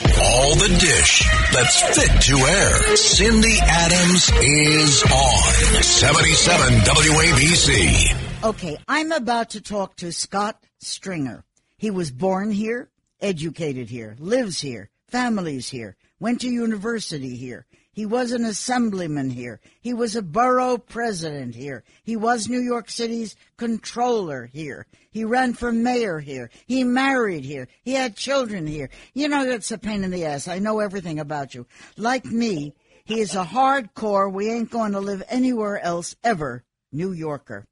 All 0.00 0.54
the 0.54 0.68
dish 0.78 1.24
that's 1.52 1.82
fit 1.98 2.22
to 2.22 2.36
air. 2.36 2.96
Cindy 2.96 3.56
Adams 3.60 4.30
is 4.42 5.02
on 5.02 5.82
77 5.82 6.74
WABC. 6.80 8.44
Okay, 8.44 8.76
I'm 8.86 9.10
about 9.10 9.50
to 9.50 9.60
talk 9.60 9.96
to 9.96 10.12
Scott 10.12 10.62
Stringer. 10.78 11.42
He 11.78 11.90
was 11.90 12.12
born 12.12 12.52
here, 12.52 12.88
educated 13.20 13.90
here, 13.90 14.14
lives 14.20 14.60
here, 14.60 14.88
families 15.08 15.68
here, 15.68 15.96
went 16.20 16.42
to 16.42 16.48
university 16.48 17.34
here. 17.34 17.66
He 17.98 18.06
was 18.06 18.30
an 18.30 18.44
assemblyman 18.44 19.30
here. 19.30 19.58
He 19.80 19.92
was 19.92 20.14
a 20.14 20.22
borough 20.22 20.78
president 20.78 21.56
here. 21.56 21.82
He 22.04 22.14
was 22.14 22.48
New 22.48 22.60
York 22.60 22.90
City's 22.90 23.34
controller 23.56 24.46
here. 24.46 24.86
He 25.10 25.24
ran 25.24 25.52
for 25.52 25.72
mayor 25.72 26.20
here. 26.20 26.48
He 26.64 26.84
married 26.84 27.44
here. 27.44 27.66
He 27.82 27.94
had 27.94 28.14
children 28.14 28.68
here. 28.68 28.88
You 29.14 29.26
know, 29.26 29.44
that's 29.44 29.72
a 29.72 29.78
pain 29.78 30.04
in 30.04 30.12
the 30.12 30.26
ass. 30.26 30.46
I 30.46 30.60
know 30.60 30.78
everything 30.78 31.18
about 31.18 31.56
you. 31.56 31.66
Like 31.96 32.24
me, 32.24 32.72
he 33.04 33.18
is 33.18 33.34
a 33.34 33.42
hardcore, 33.42 34.32
we 34.32 34.48
ain't 34.48 34.70
going 34.70 34.92
to 34.92 35.00
live 35.00 35.24
anywhere 35.28 35.80
else 35.80 36.14
ever 36.22 36.62
New 36.92 37.10
Yorker. 37.10 37.66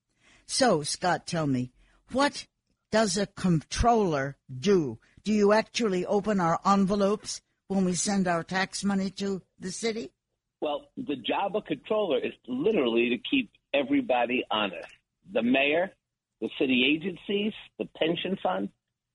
So, 0.44 0.82
Scott, 0.82 1.28
tell 1.28 1.46
me, 1.46 1.70
what 2.10 2.48
does 2.90 3.16
a 3.16 3.28
controller 3.28 4.38
do? 4.52 4.98
Do 5.22 5.32
you 5.32 5.52
actually 5.52 6.04
open 6.04 6.40
our 6.40 6.58
envelopes 6.66 7.42
when 7.68 7.84
we 7.84 7.94
send 7.94 8.26
our 8.26 8.42
tax 8.42 8.82
money 8.82 9.10
to 9.10 9.42
the 9.60 9.70
city? 9.70 10.10
Well, 10.60 10.88
the 10.96 11.16
job 11.16 11.54
of 11.54 11.64
controller 11.64 12.18
is 12.18 12.32
literally 12.48 13.10
to 13.10 13.18
keep 13.30 13.50
everybody 13.74 14.44
honest. 14.50 14.88
The 15.32 15.42
mayor, 15.42 15.92
the 16.40 16.48
city 16.58 16.96
agencies, 16.96 17.52
the 17.78 17.86
pension 17.96 18.38
fund. 18.42 18.70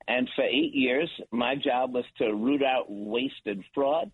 And 0.07 0.29
for 0.35 0.43
eight 0.43 0.73
years, 0.73 1.09
my 1.31 1.55
job 1.55 1.93
was 1.93 2.05
to 2.17 2.33
root 2.33 2.61
out 2.63 2.85
waste 2.89 3.45
and 3.45 3.63
fraud, 3.73 4.11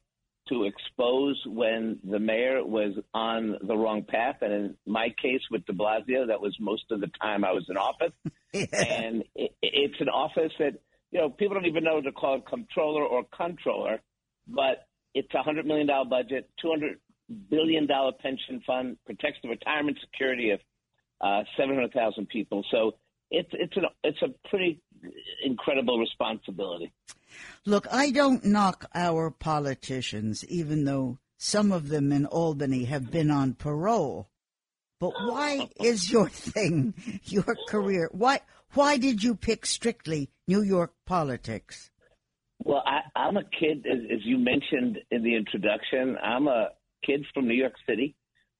to 0.50 0.63
expose 0.63 1.41
when 1.46 2.00
the 2.10 2.19
mayor 2.19 2.63
was 2.63 2.93
on 3.13 3.57
the 3.62 3.75
wrong 3.75 4.03
path. 4.03 4.38
And 4.41 4.53
in 4.53 4.77
my 4.86 5.13
case 5.22 5.41
with 5.51 5.65
de 5.65 5.74
Blasio, 5.74 6.27
that 6.27 6.41
was 6.41 6.55
most 6.60 6.84
of 6.91 7.01
the 7.01 7.12
time 7.22 7.43
I 7.43 7.51
was 7.51 7.65
in 7.69 7.77
office. 7.77 8.13
yeah. 8.53 8.65
And 8.72 9.24
it, 9.36 9.51
it's 9.62 10.00
an 10.00 10.10
office 10.10 10.53
that, 10.60 10.79
you 11.12 11.19
know, 11.19 11.29
people 11.29 11.55
don't 11.55 11.65
even 11.65 11.84
know 11.84 12.01
to 12.01 12.12
call 12.12 12.36
it 12.36 12.46
comptroller 12.48 13.03
or 13.03 13.24
controller, 13.36 14.01
but 14.48 14.88
it's 15.13 15.29
a 15.34 15.38
$100 15.38 15.65
million 15.65 15.88
budget, 16.10 16.50
200 16.62 17.00
billion 17.50 17.88
dollar 17.88 18.12
pension 18.22 18.62
fund 18.65 18.98
protects 19.05 19.39
the 19.43 19.50
retirement 19.50 19.98
security 20.01 20.51
of 20.51 20.60
uh, 21.22 21.43
700,000 21.57 22.27
people. 22.29 22.63
So 22.72 22.93
it's 23.29 23.50
it's 23.53 23.75
an 23.75 23.86
it's 24.03 24.22
a 24.22 24.48
pretty 24.50 24.81
incredible 25.43 26.00
responsibility. 26.00 26.93
Look, 27.65 27.88
I 27.91 28.12
don't 28.12 28.46
knock 28.46 28.89
our 28.96 29.31
politicians, 29.31 30.46
even 30.46 30.86
though 30.86 31.17
some 31.38 31.72
of 31.72 31.89
them 31.89 32.12
in 32.12 32.25
Albany 32.25 32.86
have 32.86 33.12
been 33.12 33.29
on 33.29 33.53
parole. 33.53 34.29
But 35.00 35.12
why 35.25 35.69
is 35.79 36.12
your 36.12 36.29
thing, 36.53 36.93
your 37.25 37.55
career? 37.67 38.10
Why 38.12 38.41
why 38.74 38.98
did 38.98 39.24
you 39.24 39.36
pick 39.36 39.65
strictly 39.65 40.29
New 40.48 40.62
York 40.62 40.93
politics? 41.05 41.91
Well, 42.63 42.84
I, 42.86 43.01
I'm 43.17 43.38
a 43.38 43.43
kid, 43.43 43.86
as, 43.86 44.00
as 44.12 44.19
you 44.25 44.38
mentioned 44.38 45.00
in 45.12 45.24
the 45.24 45.36
introduction. 45.36 46.17
I'm 46.22 46.48
a 46.48 46.69
kids 47.04 47.24
from 47.34 47.48
New 47.48 47.54
York 47.54 47.74
City 47.88 48.16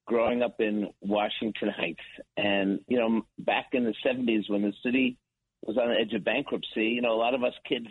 growing 0.06 0.42
up 0.42 0.60
in 0.60 0.88
Washington 1.02 1.70
Heights. 1.70 2.00
And, 2.38 2.80
you 2.88 2.98
know, 2.98 3.22
back 3.40 3.68
in 3.74 3.84
the 3.84 3.94
70s 4.06 4.50
when 4.50 4.62
the 4.62 4.74
city 4.84 5.18
was 5.62 5.78
on 5.78 5.90
the 5.90 5.96
edge 5.96 6.14
of 6.14 6.24
bankruptcy, 6.24 6.86
you 6.86 7.02
know, 7.02 7.14
a 7.14 7.20
lot 7.20 7.34
of 7.34 7.44
us 7.44 7.54
kids, 7.68 7.88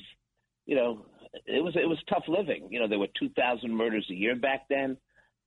you 0.64 0.74
know, 0.74 1.06
it 1.44 1.62
was 1.62 1.76
it 1.76 1.86
was 1.86 1.98
tough 2.08 2.24
living. 2.28 2.68
You 2.70 2.80
know, 2.80 2.88
there 2.88 2.98
were 2.98 3.08
2,000 3.18 3.70
murders 3.70 4.06
a 4.10 4.14
year 4.14 4.34
back 4.34 4.62
then. 4.70 4.96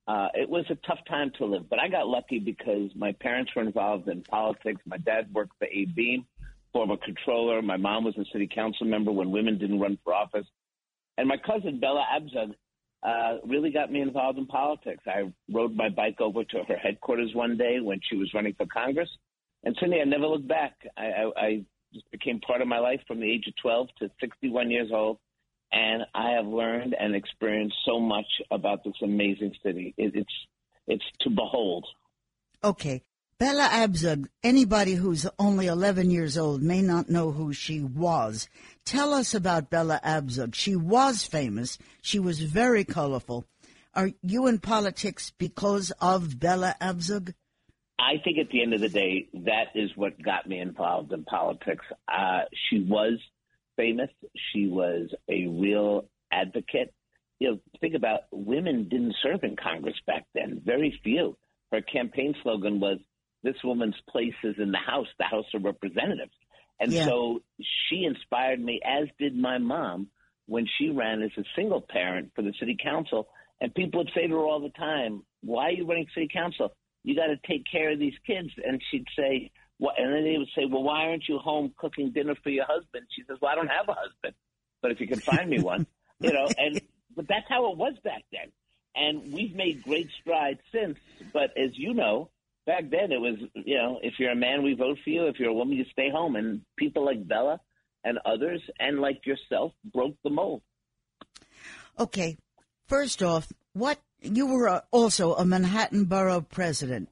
Uh, 0.06 0.28
it 0.34 0.48
was 0.48 0.64
a 0.70 0.76
tough 0.86 0.98
time 1.08 1.30
to 1.38 1.44
live, 1.44 1.68
but 1.68 1.78
I 1.78 1.88
got 1.88 2.08
lucky 2.08 2.38
because 2.38 2.90
my 2.96 3.12
parents 3.20 3.52
were 3.54 3.62
involved 3.62 4.08
in 4.08 4.22
politics. 4.22 4.80
My 4.86 4.96
dad 4.98 5.32
worked 5.32 5.52
for 5.58 5.66
Abe 5.66 5.94
Beame, 5.96 6.24
former 6.72 6.96
controller. 6.96 7.60
My 7.62 7.76
mom 7.76 8.04
was 8.04 8.16
a 8.16 8.24
city 8.32 8.48
council 8.52 8.86
member 8.86 9.12
when 9.12 9.30
women 9.30 9.58
didn't 9.58 9.78
run 9.78 9.98
for 10.02 10.14
office. 10.14 10.46
And 11.18 11.28
my 11.28 11.36
cousin, 11.36 11.78
Bella 11.78 12.04
Abzug, 12.12 12.54
uh, 13.02 13.38
really 13.46 13.70
got 13.70 13.90
me 13.90 14.00
involved 14.00 14.38
in 14.38 14.46
politics. 14.46 15.04
I 15.06 15.32
rode 15.50 15.74
my 15.74 15.88
bike 15.88 16.20
over 16.20 16.44
to 16.44 16.64
her 16.68 16.76
headquarters 16.76 17.30
one 17.34 17.56
day 17.56 17.80
when 17.80 18.00
she 18.08 18.16
was 18.16 18.32
running 18.34 18.54
for 18.54 18.66
Congress, 18.66 19.08
and 19.64 19.76
Cindy, 19.80 20.00
I 20.00 20.04
never 20.04 20.26
looked 20.26 20.48
back. 20.48 20.74
I, 20.96 21.04
I, 21.04 21.30
I 21.36 21.64
just 21.92 22.10
became 22.10 22.40
part 22.40 22.62
of 22.62 22.68
my 22.68 22.78
life 22.78 23.00
from 23.06 23.20
the 23.20 23.30
age 23.30 23.44
of 23.46 23.54
12 23.62 23.88
to 24.00 24.10
61 24.20 24.70
years 24.70 24.90
old. 24.92 25.18
And 25.72 26.02
I 26.14 26.30
have 26.30 26.46
learned 26.46 26.96
and 26.98 27.14
experienced 27.14 27.76
so 27.84 28.00
much 28.00 28.26
about 28.50 28.82
this 28.84 28.94
amazing 29.02 29.54
city. 29.62 29.94
It, 29.96 30.12
it's 30.16 30.32
it's 30.88 31.04
to 31.20 31.30
behold. 31.30 31.86
Okay. 32.64 33.02
Bella 33.40 33.70
Abzug, 33.72 34.26
anybody 34.42 34.92
who's 34.92 35.26
only 35.38 35.66
11 35.66 36.10
years 36.10 36.36
old 36.36 36.62
may 36.62 36.82
not 36.82 37.08
know 37.08 37.30
who 37.32 37.54
she 37.54 37.80
was. 37.80 38.50
Tell 38.84 39.14
us 39.14 39.32
about 39.32 39.70
Bella 39.70 39.98
Abzug. 40.04 40.54
She 40.54 40.76
was 40.76 41.24
famous. 41.24 41.78
She 42.02 42.18
was 42.18 42.40
very 42.40 42.84
colorful. 42.84 43.46
Are 43.94 44.10
you 44.20 44.46
in 44.46 44.58
politics 44.58 45.32
because 45.38 45.90
of 46.02 46.38
Bella 46.38 46.76
Abzug? 46.82 47.32
I 47.98 48.18
think 48.22 48.36
at 48.36 48.50
the 48.50 48.62
end 48.62 48.74
of 48.74 48.82
the 48.82 48.90
day, 48.90 49.28
that 49.32 49.68
is 49.74 49.90
what 49.96 50.22
got 50.22 50.46
me 50.46 50.60
involved 50.60 51.10
in 51.14 51.24
politics. 51.24 51.86
Uh, 52.06 52.40
she 52.68 52.80
was 52.80 53.18
famous. 53.78 54.10
She 54.52 54.66
was 54.66 55.14
a 55.30 55.46
real 55.46 56.10
advocate. 56.30 56.92
You 57.38 57.52
know, 57.52 57.60
think 57.80 57.94
about 57.94 58.20
women 58.32 58.90
didn't 58.90 59.16
serve 59.22 59.44
in 59.44 59.56
Congress 59.56 59.96
back 60.06 60.26
then. 60.34 60.60
Very 60.62 61.00
few. 61.02 61.38
Her 61.72 61.80
campaign 61.80 62.34
slogan 62.42 62.80
was, 62.80 62.98
"This 63.42 63.56
woman's 63.64 64.00
place 64.08 64.34
is 64.42 64.56
in 64.58 64.70
the 64.70 64.78
House, 64.78 65.08
the 65.18 65.24
House 65.24 65.46
of 65.54 65.64
Representatives." 65.64 66.32
And 66.80 66.92
yeah. 66.92 67.04
so 67.04 67.42
she 67.88 68.04
inspired 68.04 68.60
me, 68.60 68.80
as 68.84 69.08
did 69.18 69.36
my 69.36 69.58
mom, 69.58 70.08
when 70.46 70.66
she 70.78 70.88
ran 70.88 71.22
as 71.22 71.30
a 71.36 71.44
single 71.54 71.80
parent 71.80 72.32
for 72.34 72.42
the 72.42 72.54
city 72.58 72.76
council. 72.82 73.28
And 73.60 73.74
people 73.74 74.00
would 74.00 74.10
say 74.14 74.26
to 74.26 74.34
her 74.34 74.44
all 74.46 74.60
the 74.60 74.70
time, 74.70 75.22
"Why 75.42 75.66
are 75.66 75.72
you 75.72 75.86
running 75.86 76.06
city 76.14 76.28
council? 76.32 76.74
You 77.04 77.14
got 77.14 77.26
to 77.26 77.36
take 77.46 77.64
care 77.70 77.90
of 77.90 77.98
these 77.98 78.18
kids." 78.26 78.50
And 78.64 78.82
she'd 78.90 79.06
say, 79.14 79.50
"What?" 79.76 79.98
And 79.98 80.12
then 80.12 80.24
they 80.24 80.38
would 80.38 80.48
say, 80.56 80.64
"Well, 80.64 80.82
why 80.82 81.08
aren't 81.08 81.28
you 81.28 81.38
home 81.38 81.74
cooking 81.76 82.10
dinner 82.12 82.34
for 82.42 82.48
your 82.50 82.64
husband?" 82.64 83.06
She 83.10 83.22
says, 83.24 83.36
"Well, 83.40 83.52
I 83.52 83.54
don't 83.54 83.68
have 83.68 83.88
a 83.88 83.94
husband, 83.94 84.34
but 84.80 84.90
if 84.90 85.00
you 85.00 85.06
can 85.06 85.20
find 85.20 85.50
me 85.50 85.60
one, 85.60 85.86
you 86.20 86.32
know." 86.32 86.48
And 86.56 86.80
but 87.14 87.28
that's 87.28 87.48
how 87.48 87.70
it 87.70 87.76
was 87.76 87.94
back 88.02 88.24
then. 88.32 88.50
And 88.94 89.32
we've 89.32 89.54
made 89.54 89.84
great 89.84 90.08
strides 90.20 90.60
since. 90.72 90.98
But 91.32 91.56
as 91.56 91.76
you 91.76 91.94
know, 91.94 92.30
back 92.70 92.88
then 92.88 93.10
it 93.10 93.20
was, 93.20 93.34
you 93.54 93.76
know, 93.76 93.98
if 94.00 94.14
you're 94.20 94.30
a 94.30 94.36
man, 94.36 94.62
we 94.62 94.74
vote 94.74 94.98
for 95.02 95.10
you. 95.10 95.26
If 95.26 95.40
you're 95.40 95.50
a 95.50 95.54
woman, 95.54 95.76
you 95.76 95.84
stay 95.90 96.08
home. 96.08 96.36
And 96.36 96.60
people 96.76 97.04
like 97.04 97.26
Bella 97.26 97.60
and 98.04 98.18
others, 98.24 98.62
and 98.78 99.00
like 99.00 99.26
yourself, 99.26 99.72
broke 99.92 100.14
the 100.22 100.30
mold. 100.30 100.62
Okay, 101.98 102.38
first 102.86 103.24
off, 103.24 103.52
what 103.72 103.98
you 104.22 104.46
were 104.46 104.68
uh, 104.68 104.80
also 104.92 105.34
a 105.34 105.44
Manhattan 105.44 106.04
Borough 106.04 106.40
president. 106.42 107.08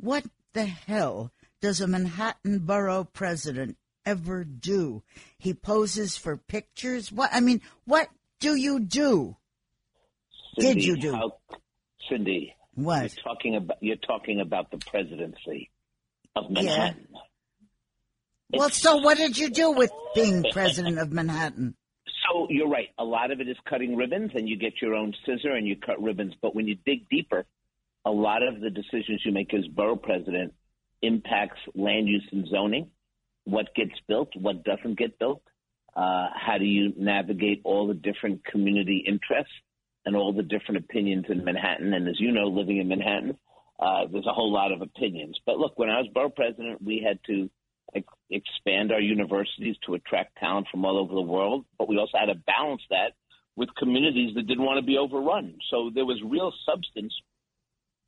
What 0.00 0.24
the 0.54 0.64
hell 0.64 1.30
does 1.60 1.82
a 1.82 1.86
Manhattan 1.86 2.60
Borough 2.60 3.04
president 3.04 3.76
ever 4.06 4.44
do? 4.44 5.02
He 5.38 5.52
poses 5.52 6.16
for 6.16 6.36
pictures. 6.38 7.12
What 7.12 7.30
I 7.32 7.40
mean, 7.40 7.60
what 7.84 8.08
do 8.40 8.56
you 8.56 8.80
do? 8.80 9.36
Cindy, 10.58 10.74
Did 10.74 10.84
you 10.84 10.96
do? 10.96 11.12
How, 11.12 11.36
Cindy, 12.08 12.56
what? 12.74 13.14
You're 13.14 13.34
talking 13.34 13.56
about 13.56 13.78
you're 13.80 13.96
talking 13.96 14.40
about 14.40 14.70
the 14.70 14.78
presidency 14.78 15.70
of 16.34 16.50
Manhattan. 16.50 17.08
Yeah. 17.10 17.18
Well, 18.58 18.70
so 18.70 18.96
what 18.98 19.16
did 19.16 19.38
you 19.38 19.50
do 19.50 19.72
with 19.72 19.90
being 20.14 20.44
president 20.52 20.98
of 20.98 21.10
Manhattan? 21.10 21.74
So 22.06 22.46
you're 22.50 22.68
right. 22.68 22.88
A 22.98 23.04
lot 23.04 23.30
of 23.30 23.40
it 23.40 23.48
is 23.48 23.56
cutting 23.68 23.96
ribbons, 23.96 24.32
and 24.34 24.48
you 24.48 24.56
get 24.56 24.74
your 24.80 24.94
own 24.94 25.14
scissor 25.24 25.50
and 25.50 25.66
you 25.66 25.76
cut 25.76 26.02
ribbons. 26.02 26.34
But 26.40 26.54
when 26.54 26.66
you 26.68 26.76
dig 26.84 27.08
deeper, 27.08 27.46
a 28.04 28.10
lot 28.10 28.42
of 28.42 28.60
the 28.60 28.70
decisions 28.70 29.22
you 29.24 29.32
make 29.32 29.52
as 29.54 29.66
borough 29.68 29.96
president 29.96 30.52
impacts 31.00 31.58
land 31.74 32.08
use 32.08 32.26
and 32.30 32.46
zoning, 32.48 32.90
what 33.44 33.74
gets 33.74 33.94
built, 34.06 34.30
what 34.36 34.64
doesn't 34.64 34.98
get 34.98 35.18
built. 35.18 35.42
Uh, 35.94 36.28
how 36.34 36.56
do 36.58 36.64
you 36.64 36.92
navigate 36.96 37.60
all 37.64 37.86
the 37.86 37.94
different 37.94 38.44
community 38.44 39.04
interests 39.06 39.52
and 40.04 40.16
all 40.16 40.32
the 40.32 40.42
different 40.42 40.84
opinions 40.84 41.26
in 41.28 41.44
Manhattan? 41.44 41.92
And 41.94 42.08
as 42.08 42.18
you 42.20 42.32
know, 42.32 42.46
living 42.48 42.78
in 42.78 42.88
Manhattan, 42.88 43.38
uh, 43.78 44.06
there's 44.10 44.26
a 44.26 44.32
whole 44.32 44.52
lot 44.52 44.72
of 44.72 44.82
opinions. 44.82 45.38
But 45.44 45.58
look, 45.58 45.78
when 45.78 45.90
I 45.90 45.98
was 45.98 46.08
borough 46.14 46.30
president, 46.30 46.82
we 46.82 47.04
had 47.06 47.18
to 47.26 47.50
expand 48.30 48.92
our 48.92 49.00
universities 49.00 49.76
to 49.86 49.94
attract 49.94 50.38
talent 50.38 50.66
from 50.70 50.84
all 50.84 50.98
over 50.98 51.14
the 51.14 51.20
world, 51.20 51.64
but 51.78 51.88
we 51.88 51.98
also 51.98 52.16
had 52.18 52.32
to 52.32 52.40
balance 52.46 52.82
that 52.90 53.12
with 53.56 53.68
communities 53.76 54.34
that 54.34 54.46
didn't 54.46 54.64
want 54.64 54.78
to 54.78 54.86
be 54.86 54.96
overrun. 54.96 55.58
So 55.70 55.90
there 55.94 56.06
was 56.06 56.20
real 56.24 56.52
substance 56.64 57.12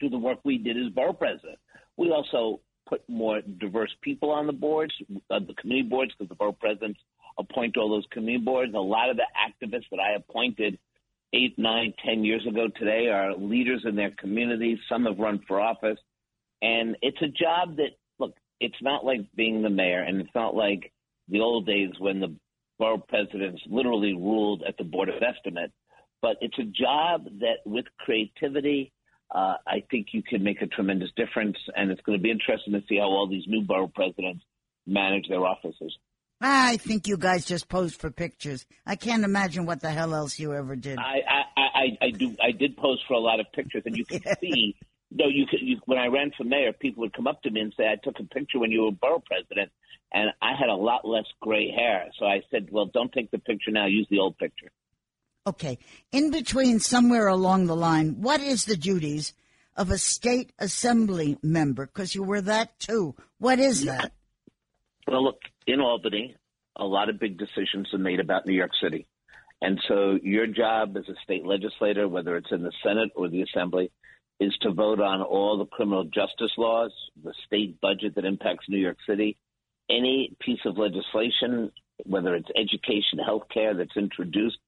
to 0.01 0.09
the 0.09 0.19
work 0.19 0.39
we 0.45 0.59
did 0.59 0.77
as 0.77 0.93
borough 0.93 1.13
president. 1.13 1.59
We 1.97 2.11
also 2.11 2.61
put 2.89 3.07
more 3.09 3.41
diverse 3.41 3.95
people 4.01 4.31
on 4.31 4.47
the 4.47 4.53
boards, 4.53 4.95
uh, 5.31 5.41
the 5.41 5.55
community 5.55 5.89
boards, 5.89 6.13
because 6.17 6.29
the 6.29 6.35
borough 6.35 6.53
presidents 6.53 7.01
appoint 7.39 7.77
all 7.77 7.91
those 7.91 8.07
community 8.11 8.45
boards. 8.45 8.73
A 8.75 8.79
lot 8.79 9.11
of 9.11 9.17
the 9.17 9.27
activists 9.37 9.91
that 9.91 10.01
I 10.01 10.15
appointed 10.15 10.79
eight, 11.35 11.59
nine, 11.59 11.93
ten 12.05 12.25
years 12.25 12.47
ago 12.47 12.69
today 12.79 13.09
are 13.09 13.35
leaders 13.35 13.83
in 13.85 13.97
their 13.97 14.13
communities. 14.13 14.79
Some 14.89 15.05
have 15.05 15.19
run 15.19 15.41
for 15.47 15.61
office. 15.61 15.99
And 16.63 16.97
it's 17.03 17.21
a 17.21 17.27
job 17.27 17.77
that 17.77 17.91
look. 18.19 18.35
it's 18.61 18.81
not 18.81 19.05
like 19.05 19.21
being 19.35 19.63
the 19.63 19.71
mayor, 19.71 20.01
and 20.01 20.21
it's 20.21 20.35
not 20.35 20.55
like 20.55 20.93
the 21.29 21.41
old 21.41 21.67
days 21.67 21.91
when 21.99 22.21
the 22.21 22.35
borough 22.79 22.99
presidents 22.99 23.61
literally 23.67 24.15
ruled 24.15 24.63
at 24.67 24.77
the 24.79 24.85
board 24.85 25.09
of 25.09 25.23
estimate. 25.23 25.73
But 26.23 26.37
it's 26.41 26.59
a 26.59 26.65
job 26.65 27.25
that, 27.41 27.59
with 27.67 27.85
creativity, 27.99 28.93
uh, 29.35 29.57
I 29.67 29.85
think 29.91 30.09
you 30.13 30.23
can 30.23 30.43
make 30.43 30.63
a 30.63 30.67
tremendous 30.67 31.11
difference, 31.17 31.57
and 31.77 31.91
it's 31.91 32.01
going 32.03 32.19
to 32.19 32.23
be 32.23 32.31
interesting 32.31 32.73
to 32.75 32.83
see 32.89 32.97
how 32.97 33.09
all 33.09 33.29
these 33.29 33.45
new 33.47 33.63
borough 33.63 33.93
presidents 33.95 34.45
manage 34.87 35.29
their 35.29 35.45
offices. 35.45 35.95
I 36.47 36.77
think 36.77 37.09
you 37.09 37.17
guys 37.17 37.47
just 37.47 37.69
posed 37.69 37.99
for 37.99 38.11
pictures. 38.11 38.67
I 38.85 38.97
can't 38.97 39.25
imagine 39.25 39.65
what 39.65 39.81
the 39.81 39.91
hell 39.91 40.15
else 40.15 40.39
you 40.39 40.53
ever 40.53 40.77
did. 40.77 40.99
I 40.99 41.23
I, 41.27 41.61
I, 41.61 41.99
I 42.03 42.11
do 42.11 42.37
I 42.43 42.51
did 42.51 42.77
pose 42.77 43.03
for 43.09 43.15
a 43.15 43.19
lot 43.19 43.41
of 43.41 43.47
pictures, 43.55 43.83
and 43.87 43.97
you 43.97 44.05
can 44.05 44.21
see 44.41 44.77
no, 45.11 45.27
you 45.27 45.47
could. 45.47 45.61
You, 45.63 45.79
when 45.87 45.99
I 45.99 46.09
ran 46.09 46.33
for 46.37 46.45
mayor, 46.45 46.75
people 46.75 47.01
would 47.01 47.15
come 47.15 47.27
up 47.27 47.41
to 47.45 47.51
me 47.51 47.61
and 47.61 47.73
say, 47.77 47.85
"I 47.85 47.97
took 47.97 48.21
a 48.21 48.25
picture 48.25 48.59
when 48.59 48.71
you 48.71 48.83
were 48.83 48.91
borough 48.91 49.23
president," 49.25 49.71
and 50.13 50.31
I 50.43 50.51
had 50.59 50.69
a 50.69 50.75
lot 50.75 51.09
less 51.09 51.25
gray 51.41 51.71
hair. 51.71 52.11
So 52.19 52.27
I 52.27 52.43
said, 52.51 52.69
"Well, 52.71 52.91
don't 52.93 53.11
take 53.11 53.31
the 53.31 53.39
picture 53.39 53.71
now. 53.71 53.87
Use 53.87 54.07
the 54.11 54.19
old 54.19 54.37
picture." 54.37 54.71
Okay. 55.47 55.79
In 56.13 56.31
between, 56.31 56.79
somewhere 56.79 57.29
along 57.29 57.67
the 57.67 57.77
line, 57.77 58.21
what 58.21 58.43
is 58.43 58.67
the 58.67 58.77
duties 58.77 59.33
of 59.77 59.91
a 59.91 59.97
state 59.97 60.53
assembly 60.59 61.39
member? 61.43 61.87
Because 61.87 62.15
you 62.15 62.23
were 62.23 62.43
that 62.43 62.79
too. 62.79 63.15
What 63.39 63.59
is 63.59 63.85
that? 63.87 64.13
Well, 65.07 65.25
look, 65.25 65.41
in 65.67 65.81
Albany, 65.81 66.37
a 66.77 66.85
lot 66.85 67.09
of 67.09 67.19
big 67.19 67.39
decisions 67.39 67.93
are 67.93 67.99
made 67.99 68.21
about 68.21 68.47
New 68.47 68.55
York 68.55 68.73
City. 68.83 69.07
And 69.63 69.81
so 69.89 70.19
your 70.23 70.47
job 70.47 70.97
as 70.97 71.09
a 71.09 71.15
state 71.23 71.47
legislator, 71.47 72.09
whether 72.09 72.37
it's 72.37 72.53
in 72.53 72.63
the 72.63 72.73
Senate 72.83 73.11
or 73.15 73.29
the 73.29 73.43
Assembly, 73.43 73.91
is 74.41 74.55
to 74.63 74.73
vote 74.73 75.01
on 75.01 75.23
all 75.23 75.57
the 75.59 75.67
criminal 75.67 76.05
justice 76.05 76.51
laws, 76.59 76.93
the 77.23 77.33
state 77.47 77.81
budget 77.81 78.15
that 78.17 78.25
impacts 78.25 78.69
New 78.69 78.79
York 78.79 78.99
City, 79.09 79.39
any 79.89 80.37
piece 80.41 80.61
of 80.65 80.77
legislation, 80.77 81.71
whether 82.05 82.35
it's 82.35 82.49
education, 82.57 83.21
healthcare 83.27 83.77
that's 83.77 83.97
introduced, 83.97 84.59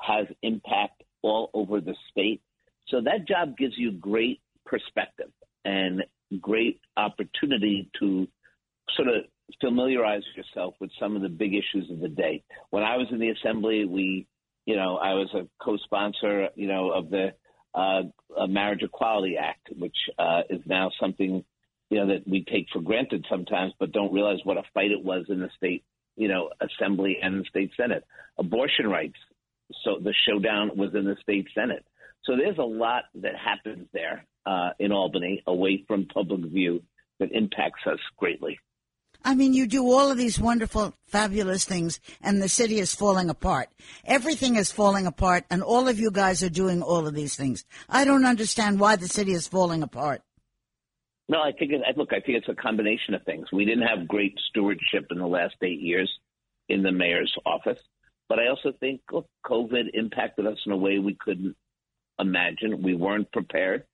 has 0.00 0.26
impact 0.42 1.02
all 1.22 1.50
over 1.54 1.80
the 1.80 1.94
state. 2.10 2.40
So 2.88 3.00
that 3.00 3.26
job 3.26 3.56
gives 3.56 3.74
you 3.76 3.92
great 3.92 4.40
perspective 4.64 5.30
and 5.64 6.04
great 6.40 6.80
opportunity 6.96 7.90
to 7.98 8.28
sort 8.94 9.08
of 9.08 9.24
familiarize 9.60 10.22
yourself 10.36 10.74
with 10.80 10.90
some 11.00 11.16
of 11.16 11.22
the 11.22 11.28
big 11.28 11.54
issues 11.54 11.90
of 11.90 12.00
the 12.00 12.08
day. 12.08 12.42
When 12.70 12.82
I 12.82 12.96
was 12.96 13.06
in 13.10 13.18
the 13.18 13.30
assembly, 13.30 13.84
we, 13.84 14.26
you 14.64 14.76
know, 14.76 14.96
I 14.96 15.14
was 15.14 15.28
a 15.34 15.48
co-sponsor, 15.62 16.48
you 16.54 16.66
know, 16.66 16.90
of 16.90 17.10
the 17.10 17.34
uh, 17.74 18.02
Marriage 18.48 18.82
Equality 18.82 19.36
Act, 19.36 19.68
which 19.76 19.96
uh, 20.18 20.42
is 20.50 20.60
now 20.66 20.90
something 21.00 21.44
you 21.90 21.98
know 21.98 22.06
that 22.08 22.26
we 22.26 22.44
take 22.44 22.66
for 22.72 22.80
granted 22.80 23.24
sometimes, 23.30 23.72
but 23.78 23.92
don't 23.92 24.12
realize 24.12 24.38
what 24.44 24.56
a 24.56 24.62
fight 24.74 24.90
it 24.90 25.04
was 25.04 25.26
in 25.28 25.40
the 25.40 25.50
state, 25.56 25.84
you 26.16 26.28
know, 26.28 26.50
assembly 26.60 27.18
and 27.22 27.40
the 27.40 27.44
state 27.48 27.70
senate. 27.76 28.04
Abortion 28.38 28.88
rights, 28.88 29.18
so 29.84 29.98
the 30.02 30.14
showdown 30.26 30.76
was 30.76 30.94
in 30.94 31.04
the 31.04 31.16
state 31.22 31.46
senate. 31.54 31.84
So 32.24 32.36
there's 32.36 32.58
a 32.58 32.62
lot 32.62 33.04
that 33.22 33.34
happens 33.36 33.86
there 33.92 34.26
uh, 34.46 34.70
in 34.80 34.90
Albany, 34.90 35.42
away 35.46 35.84
from 35.86 36.06
public 36.06 36.50
view, 36.50 36.82
that 37.20 37.30
impacts 37.32 37.86
us 37.86 38.00
greatly. 38.16 38.58
I 39.24 39.34
mean, 39.34 39.54
you 39.54 39.66
do 39.66 39.90
all 39.90 40.10
of 40.10 40.18
these 40.18 40.38
wonderful, 40.38 40.94
fabulous 41.06 41.64
things, 41.64 42.00
and 42.22 42.40
the 42.40 42.48
city 42.48 42.78
is 42.78 42.94
falling 42.94 43.30
apart. 43.30 43.68
Everything 44.04 44.56
is 44.56 44.72
falling 44.72 45.06
apart, 45.06 45.44
and 45.50 45.62
all 45.62 45.88
of 45.88 45.98
you 45.98 46.10
guys 46.10 46.42
are 46.42 46.50
doing 46.50 46.82
all 46.82 47.06
of 47.06 47.14
these 47.14 47.36
things. 47.36 47.64
I 47.88 48.04
don't 48.04 48.24
understand 48.26 48.80
why 48.80 48.96
the 48.96 49.08
city 49.08 49.32
is 49.32 49.48
falling 49.48 49.82
apart. 49.82 50.22
No, 51.28 51.42
I 51.42 51.52
think 51.52 51.72
it, 51.72 51.80
look, 51.96 52.12
I 52.12 52.20
think 52.20 52.38
it's 52.38 52.48
a 52.48 52.54
combination 52.54 53.14
of 53.14 53.22
things. 53.24 53.48
We 53.52 53.64
didn't 53.64 53.86
have 53.86 54.06
great 54.06 54.38
stewardship 54.48 55.06
in 55.10 55.18
the 55.18 55.26
last 55.26 55.56
eight 55.62 55.80
years 55.80 56.10
in 56.68 56.82
the 56.82 56.92
mayor's 56.92 57.34
office, 57.44 57.80
but 58.28 58.38
I 58.38 58.48
also 58.48 58.72
think 58.78 59.00
look, 59.10 59.26
COVID 59.44 59.90
impacted 59.94 60.46
us 60.46 60.58
in 60.66 60.72
a 60.72 60.76
way 60.76 60.98
we 60.98 61.16
couldn't 61.18 61.56
imagine. 62.18 62.82
We 62.82 62.94
weren't 62.94 63.30
prepared. 63.32 63.84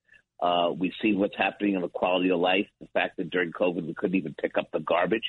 Uh, 0.43 0.71
we 0.77 0.93
see 1.01 1.13
what's 1.13 1.37
happening 1.37 1.75
in 1.75 1.81
the 1.81 1.87
quality 1.87 2.29
of 2.29 2.37
life. 2.37 2.67
The 2.81 2.87
fact 2.87 3.15
that 3.15 3.29
during 3.29 3.53
COVID 3.53 3.87
we 3.87 3.93
couldn't 3.93 4.17
even 4.17 4.35
pick 4.39 4.57
up 4.57 4.69
the 4.73 4.81
garbage. 4.81 5.23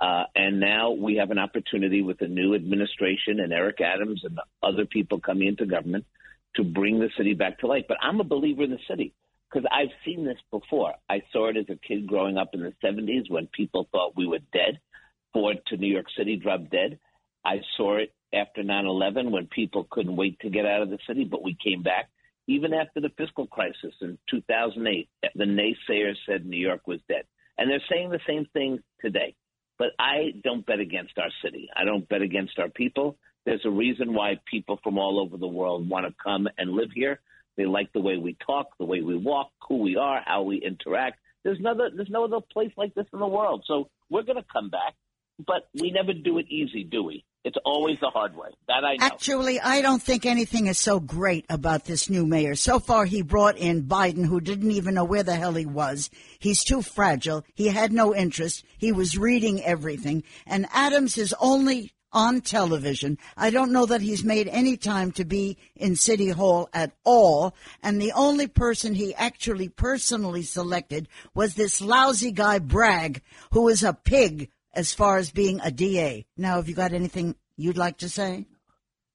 Uh, 0.00 0.24
and 0.34 0.60
now 0.60 0.92
we 0.92 1.16
have 1.16 1.30
an 1.30 1.38
opportunity 1.38 2.00
with 2.00 2.18
the 2.18 2.26
new 2.26 2.54
administration 2.54 3.40
and 3.40 3.52
Eric 3.52 3.82
Adams 3.82 4.22
and 4.24 4.38
other 4.62 4.86
people 4.86 5.20
coming 5.20 5.48
into 5.48 5.66
government 5.66 6.06
to 6.54 6.64
bring 6.64 6.98
the 6.98 7.10
city 7.18 7.34
back 7.34 7.58
to 7.58 7.66
life. 7.66 7.84
But 7.86 7.98
I'm 8.00 8.18
a 8.18 8.24
believer 8.24 8.62
in 8.62 8.70
the 8.70 8.78
city 8.88 9.12
because 9.50 9.68
I've 9.70 9.92
seen 10.06 10.24
this 10.24 10.38
before. 10.50 10.94
I 11.08 11.22
saw 11.32 11.48
it 11.48 11.58
as 11.58 11.66
a 11.68 11.76
kid 11.76 12.06
growing 12.06 12.38
up 12.38 12.54
in 12.54 12.62
the 12.62 12.72
70s 12.82 13.30
when 13.30 13.48
people 13.48 13.88
thought 13.92 14.16
we 14.16 14.26
were 14.26 14.40
dead. 14.54 14.80
Ford 15.34 15.58
to 15.66 15.76
New 15.76 15.92
York 15.92 16.06
City 16.16 16.36
dropped 16.36 16.70
dead. 16.70 16.98
I 17.44 17.60
saw 17.76 17.98
it 17.98 18.14
after 18.32 18.62
9 18.62 18.86
11 18.86 19.30
when 19.30 19.48
people 19.48 19.86
couldn't 19.90 20.16
wait 20.16 20.40
to 20.40 20.50
get 20.50 20.64
out 20.64 20.80
of 20.80 20.88
the 20.88 20.98
city, 21.06 21.24
but 21.24 21.42
we 21.42 21.56
came 21.62 21.82
back. 21.82 22.08
Even 22.48 22.72
after 22.72 23.00
the 23.00 23.10
fiscal 23.16 23.46
crisis 23.46 23.94
in 24.00 24.18
2008, 24.30 25.08
the 25.34 25.44
naysayers 25.44 26.16
said 26.28 26.46
New 26.46 26.58
York 26.58 26.86
was 26.86 27.00
dead. 27.08 27.24
And 27.58 27.70
they're 27.70 27.82
saying 27.90 28.10
the 28.10 28.20
same 28.26 28.46
thing 28.52 28.80
today. 29.00 29.34
But 29.78 29.88
I 29.98 30.32
don't 30.42 30.64
bet 30.64 30.80
against 30.80 31.18
our 31.18 31.30
city. 31.44 31.68
I 31.76 31.84
don't 31.84 32.08
bet 32.08 32.22
against 32.22 32.58
our 32.58 32.68
people. 32.68 33.18
There's 33.44 33.64
a 33.64 33.70
reason 33.70 34.14
why 34.14 34.40
people 34.50 34.78
from 34.82 34.98
all 34.98 35.20
over 35.20 35.36
the 35.36 35.46
world 35.46 35.88
want 35.88 36.06
to 36.06 36.14
come 36.22 36.48
and 36.58 36.70
live 36.70 36.90
here. 36.94 37.20
They 37.56 37.66
like 37.66 37.92
the 37.92 38.00
way 38.00 38.16
we 38.16 38.36
talk, 38.44 38.68
the 38.78 38.84
way 38.84 39.00
we 39.00 39.16
walk, 39.16 39.50
who 39.68 39.78
we 39.78 39.96
are, 39.96 40.20
how 40.24 40.42
we 40.42 40.58
interact. 40.58 41.18
There's 41.44 41.60
no 41.60 41.70
other, 41.70 41.90
there's 41.94 42.10
no 42.10 42.24
other 42.24 42.40
place 42.40 42.72
like 42.76 42.94
this 42.94 43.06
in 43.12 43.18
the 43.18 43.26
world. 43.26 43.64
So 43.66 43.88
we're 44.10 44.24
going 44.24 44.36
to 44.36 44.44
come 44.52 44.68
back, 44.68 44.94
but 45.44 45.68
we 45.74 45.90
never 45.90 46.12
do 46.12 46.38
it 46.38 46.46
easy, 46.48 46.84
do 46.84 47.02
we? 47.02 47.24
It's 47.46 47.56
always 47.64 47.96
the 48.00 48.10
hard 48.10 48.36
way. 48.36 48.48
That 48.66 48.84
I 48.84 48.96
know. 48.96 49.06
Actually, 49.06 49.60
I 49.60 49.80
don't 49.80 50.02
think 50.02 50.26
anything 50.26 50.66
is 50.66 50.78
so 50.78 50.98
great 50.98 51.46
about 51.48 51.84
this 51.84 52.10
new 52.10 52.26
mayor. 52.26 52.56
So 52.56 52.80
far, 52.80 53.04
he 53.04 53.22
brought 53.22 53.56
in 53.56 53.84
Biden, 53.84 54.26
who 54.26 54.40
didn't 54.40 54.72
even 54.72 54.94
know 54.94 55.04
where 55.04 55.22
the 55.22 55.36
hell 55.36 55.54
he 55.54 55.64
was. 55.64 56.10
He's 56.40 56.64
too 56.64 56.82
fragile. 56.82 57.44
He 57.54 57.68
had 57.68 57.92
no 57.92 58.12
interest. 58.12 58.64
He 58.78 58.90
was 58.90 59.16
reading 59.16 59.62
everything. 59.62 60.24
And 60.44 60.66
Adams 60.72 61.18
is 61.18 61.32
only 61.40 61.92
on 62.12 62.40
television. 62.40 63.16
I 63.36 63.50
don't 63.50 63.70
know 63.70 63.86
that 63.86 64.00
he's 64.00 64.24
made 64.24 64.48
any 64.48 64.76
time 64.76 65.12
to 65.12 65.24
be 65.24 65.56
in 65.76 65.94
City 65.94 66.30
Hall 66.30 66.68
at 66.74 66.96
all. 67.04 67.54
And 67.80 68.02
the 68.02 68.10
only 68.10 68.48
person 68.48 68.92
he 68.96 69.14
actually 69.14 69.68
personally 69.68 70.42
selected 70.42 71.06
was 71.32 71.54
this 71.54 71.80
lousy 71.80 72.32
guy, 72.32 72.58
Bragg, 72.58 73.22
who 73.52 73.68
is 73.68 73.84
a 73.84 73.92
pig 73.92 74.50
as 74.76 74.92
far 74.94 75.16
as 75.16 75.30
being 75.30 75.60
a 75.64 75.70
DA. 75.70 76.26
Now, 76.36 76.56
have 76.56 76.68
you 76.68 76.74
got 76.74 76.92
anything 76.92 77.34
you'd 77.56 77.78
like 77.78 77.98
to 77.98 78.08
say? 78.08 78.46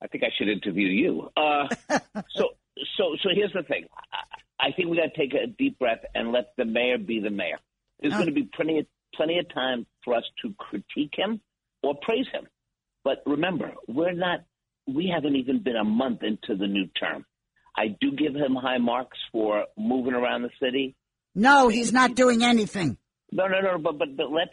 I 0.04 0.08
think 0.08 0.24
I 0.24 0.30
should 0.38 0.50
interview 0.50 0.88
you. 0.88 1.30
Uh, 1.38 1.67
so, 2.36 2.50
so, 2.97 3.15
so 3.21 3.30
here's 3.34 3.54
the 3.54 3.63
thing. 3.63 3.86
I, 4.12 4.67
I 4.67 4.71
think 4.76 4.89
we 4.89 4.97
got 4.97 5.13
to 5.13 5.17
take 5.17 5.34
a 5.34 5.47
deep 5.47 5.80
breath 5.80 6.04
and 6.15 6.32
let 6.32 6.54
the 6.58 6.65
mayor 6.65 6.97
be 6.97 7.19
the 7.19 7.30
mayor. 7.30 7.60
There's 8.00 8.13
oh. 8.13 8.17
going 8.17 8.30
to 8.30 8.34
be 8.34 8.50
plenty 8.54 8.80
of 8.80 8.86
plenty 9.15 9.39
of 9.39 9.54
time 9.54 9.86
for 10.04 10.15
us 10.15 10.24
to 10.41 10.54
critique 10.58 11.13
him 11.15 11.41
or 11.84 11.95
praise 12.02 12.26
him. 12.32 12.47
But 13.04 13.21
remember, 13.26 13.74
we're 13.88 14.13
not. 14.13 14.39
We 14.88 15.12
haven't 15.13 15.36
even 15.36 15.62
been 15.63 15.76
a 15.76 15.84
month 15.84 16.24
into 16.24 16.56
the 16.56 16.67
new 16.67 16.88
term. 17.00 17.26
I 17.76 17.95
do 18.00 18.12
give 18.12 18.36
him 18.36 18.56
high 18.56 18.80
marks 18.80 19.17
for 19.32 19.65
moving 19.78 20.13
around 20.13 20.41
the 20.41 20.50
city. 20.62 20.95
No, 21.36 21.69
he's 21.69 21.93
not 21.93 22.15
doing 22.15 22.43
anything. 22.43 22.97
No, 23.32 23.48
no, 23.48 23.62
no. 23.62 23.78
But 23.78 23.98
but 23.98 24.15
but 24.17 24.32
let's 24.32 24.52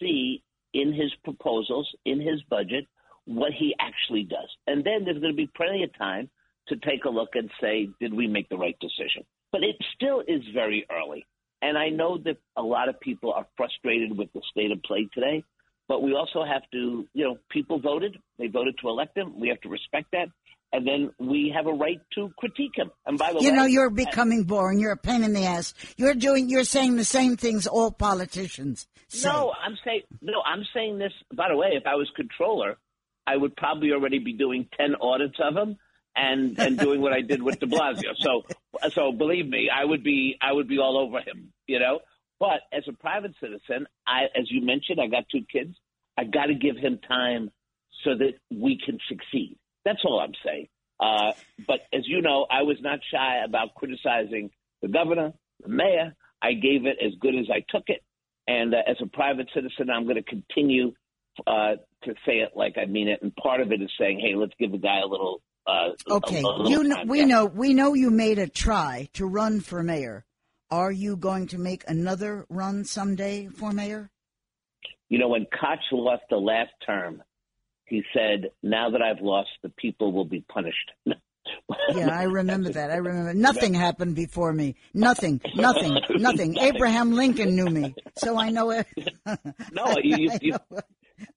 see 0.00 0.42
in 0.72 0.92
his 0.92 1.12
proposals, 1.24 1.88
in 2.04 2.20
his 2.20 2.42
budget, 2.50 2.86
what 3.26 3.52
he 3.52 3.74
actually 3.78 4.24
does, 4.24 4.48
and 4.66 4.84
then 4.84 5.04
there's 5.04 5.18
going 5.18 5.32
to 5.32 5.36
be 5.36 5.50
plenty 5.56 5.82
of 5.84 5.96
time 5.96 6.28
to 6.68 6.76
take 6.76 7.04
a 7.04 7.10
look 7.10 7.30
and 7.34 7.50
say, 7.60 7.88
did 8.00 8.12
we 8.12 8.26
make 8.26 8.48
the 8.48 8.56
right 8.56 8.76
decision? 8.80 9.24
But 9.52 9.62
it 9.62 9.76
still 9.94 10.22
is 10.26 10.42
very 10.52 10.86
early, 10.90 11.26
and 11.62 11.78
I 11.78 11.90
know 11.90 12.18
that 12.18 12.38
a 12.56 12.62
lot 12.62 12.88
of 12.88 12.98
people 13.00 13.32
are 13.32 13.46
frustrated 13.56 14.16
with 14.16 14.32
the 14.32 14.42
state 14.50 14.72
of 14.72 14.82
play 14.82 15.08
today. 15.12 15.44
But 15.86 16.02
we 16.02 16.14
also 16.14 16.44
have 16.44 16.62
to, 16.72 17.06
you 17.12 17.24
know, 17.24 17.36
people 17.50 17.78
voted. 17.78 18.16
They 18.38 18.46
voted 18.46 18.76
to 18.80 18.88
elect 18.88 19.18
him. 19.18 19.38
We 19.38 19.48
have 19.48 19.60
to 19.60 19.68
respect 19.68 20.06
that 20.12 20.28
and 20.74 20.86
then 20.86 21.10
we 21.18 21.52
have 21.54 21.66
a 21.66 21.72
right 21.72 22.00
to 22.16 22.30
critique 22.36 22.72
him. 22.74 22.90
And 23.06 23.16
by 23.16 23.32
the 23.32 23.38
you 23.38 23.38
way, 23.38 23.44
you 23.46 23.52
know, 23.52 23.64
you're 23.64 23.90
becoming 23.90 24.42
boring. 24.42 24.80
You're 24.80 24.92
a 24.92 24.96
pain 24.96 25.22
in 25.22 25.32
the 25.32 25.44
ass. 25.44 25.72
You're 25.96 26.14
doing, 26.14 26.48
you're 26.48 26.64
saying 26.64 26.96
the 26.96 27.04
same 27.04 27.36
things 27.36 27.68
all 27.68 27.92
politicians 27.92 28.88
say. 29.08 29.28
No, 29.28 29.52
I'm 29.64 29.76
saying 29.84 30.02
no. 30.20 30.42
I'm 30.44 30.64
saying 30.74 30.98
this. 30.98 31.12
By 31.32 31.48
the 31.48 31.56
way, 31.56 31.70
if 31.72 31.86
I 31.86 31.94
was 31.94 32.10
controller, 32.16 32.76
I 33.26 33.36
would 33.36 33.56
probably 33.56 33.92
already 33.92 34.18
be 34.18 34.32
doing 34.32 34.68
ten 34.76 34.96
audits 35.00 35.36
of 35.40 35.56
him 35.56 35.76
and 36.16 36.58
and 36.58 36.78
doing 36.78 37.00
what 37.00 37.12
I 37.12 37.20
did 37.20 37.42
with 37.42 37.60
De 37.60 37.66
Blasio. 37.66 38.14
So 38.18 38.42
so 38.90 39.12
believe 39.12 39.48
me, 39.48 39.70
I 39.72 39.84
would 39.84 40.02
be 40.02 40.36
I 40.40 40.52
would 40.52 40.68
be 40.68 40.78
all 40.78 40.98
over 40.98 41.18
him. 41.18 41.52
You 41.66 41.78
know. 41.78 42.00
But 42.40 42.62
as 42.72 42.82
a 42.88 42.92
private 42.92 43.32
citizen, 43.40 43.86
I, 44.06 44.24
as 44.36 44.50
you 44.50 44.60
mentioned, 44.60 45.00
I 45.00 45.06
got 45.06 45.24
two 45.30 45.44
kids. 45.50 45.76
I 46.18 46.24
got 46.24 46.46
to 46.46 46.54
give 46.54 46.76
him 46.76 46.98
time 47.06 47.50
so 48.02 48.10
that 48.16 48.34
we 48.50 48.78
can 48.84 48.98
succeed. 49.08 49.56
That's 49.84 50.00
all 50.04 50.20
I'm 50.20 50.34
saying. 50.44 50.68
Uh, 51.00 51.32
but 51.66 51.80
as 51.92 52.02
you 52.06 52.22
know, 52.22 52.46
I 52.50 52.62
was 52.62 52.76
not 52.80 53.00
shy 53.12 53.42
about 53.44 53.74
criticizing 53.74 54.50
the 54.82 54.88
governor, 54.88 55.32
the 55.62 55.68
mayor. 55.68 56.14
I 56.42 56.52
gave 56.52 56.86
it 56.86 56.98
as 57.04 57.12
good 57.20 57.34
as 57.34 57.46
I 57.50 57.64
took 57.68 57.84
it. 57.88 58.02
And 58.46 58.74
uh, 58.74 58.78
as 58.86 58.96
a 59.02 59.06
private 59.06 59.48
citizen, 59.54 59.90
I'm 59.90 60.04
going 60.04 60.16
to 60.16 60.22
continue 60.22 60.92
uh, 61.46 61.76
to 62.04 62.14
say 62.26 62.34
it 62.34 62.50
like 62.54 62.76
I 62.80 62.86
mean 62.86 63.08
it. 63.08 63.20
And 63.22 63.34
part 63.36 63.60
of 63.60 63.72
it 63.72 63.80
is 63.82 63.90
saying, 63.98 64.20
hey, 64.20 64.36
let's 64.36 64.52
give 64.58 64.72
the 64.72 64.78
guy 64.78 65.00
a 65.00 65.06
little. 65.06 65.42
Uh, 65.66 65.90
okay, 66.10 66.42
a, 66.42 66.46
a 66.46 66.68
you 66.68 66.84
know, 66.84 67.04
we 67.06 67.24
know 67.24 67.46
we 67.46 67.72
know 67.72 67.94
you 67.94 68.10
made 68.10 68.38
a 68.38 68.46
try 68.46 69.08
to 69.14 69.26
run 69.26 69.60
for 69.60 69.82
mayor. 69.82 70.26
Are 70.70 70.92
you 70.92 71.16
going 71.16 71.46
to 71.48 71.58
make 71.58 71.84
another 71.88 72.44
run 72.50 72.84
someday 72.84 73.48
for 73.48 73.72
mayor? 73.72 74.10
You 75.08 75.18
know, 75.18 75.28
when 75.28 75.46
Koch 75.46 75.78
lost 75.92 76.24
the 76.28 76.36
last 76.36 76.72
term, 76.84 77.22
he 77.86 78.02
said, 78.12 78.50
"Now 78.62 78.90
that 78.90 79.02
I've 79.02 79.20
lost, 79.20 79.50
the 79.62 79.68
people 79.68 80.12
will 80.12 80.24
be 80.24 80.40
punished." 80.40 80.90
yeah, 81.94 82.08
I 82.18 82.24
remember 82.24 82.70
that. 82.70 82.90
I 82.90 82.96
remember. 82.96 83.34
Nothing 83.34 83.74
happened 83.74 84.14
before 84.16 84.52
me. 84.52 84.76
Nothing. 84.92 85.40
Nothing. 85.54 85.98
Nothing. 86.10 86.58
Abraham 86.58 87.12
Lincoln 87.12 87.54
knew 87.54 87.66
me, 87.66 87.94
so 88.16 88.38
I 88.38 88.50
know 88.50 88.70
it. 88.70 88.86
no, 89.72 89.96
you, 90.02 90.30
I 90.30 90.38
know, 90.42 90.80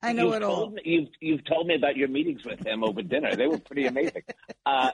I 0.01 0.13
know 0.13 0.33
it 0.33 0.43
all. 0.43 0.71
Me, 0.71 0.81
you've 0.85 1.09
you've 1.19 1.45
told 1.45 1.67
me 1.67 1.75
about 1.75 1.97
your 1.97 2.07
meetings 2.07 2.43
with 2.45 2.65
him 2.65 2.83
over 2.83 3.01
dinner. 3.01 3.35
They 3.35 3.47
were 3.47 3.59
pretty 3.59 3.85
amazing. 3.85 4.23
Uh, 4.65 4.91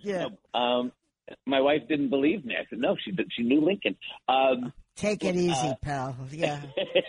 yeah. 0.00 0.26
Um, 0.54 0.92
my 1.44 1.60
wife 1.60 1.82
didn't 1.88 2.10
believe 2.10 2.44
me. 2.44 2.54
I 2.54 2.66
said, 2.70 2.78
"No, 2.78 2.96
she 3.04 3.12
she 3.36 3.42
knew 3.42 3.60
Lincoln." 3.60 3.96
Um, 4.28 4.72
Take 4.96 5.24
it 5.24 5.36
easy, 5.36 5.52
uh, 5.52 5.74
pal. 5.82 6.16
Yeah. 6.30 6.62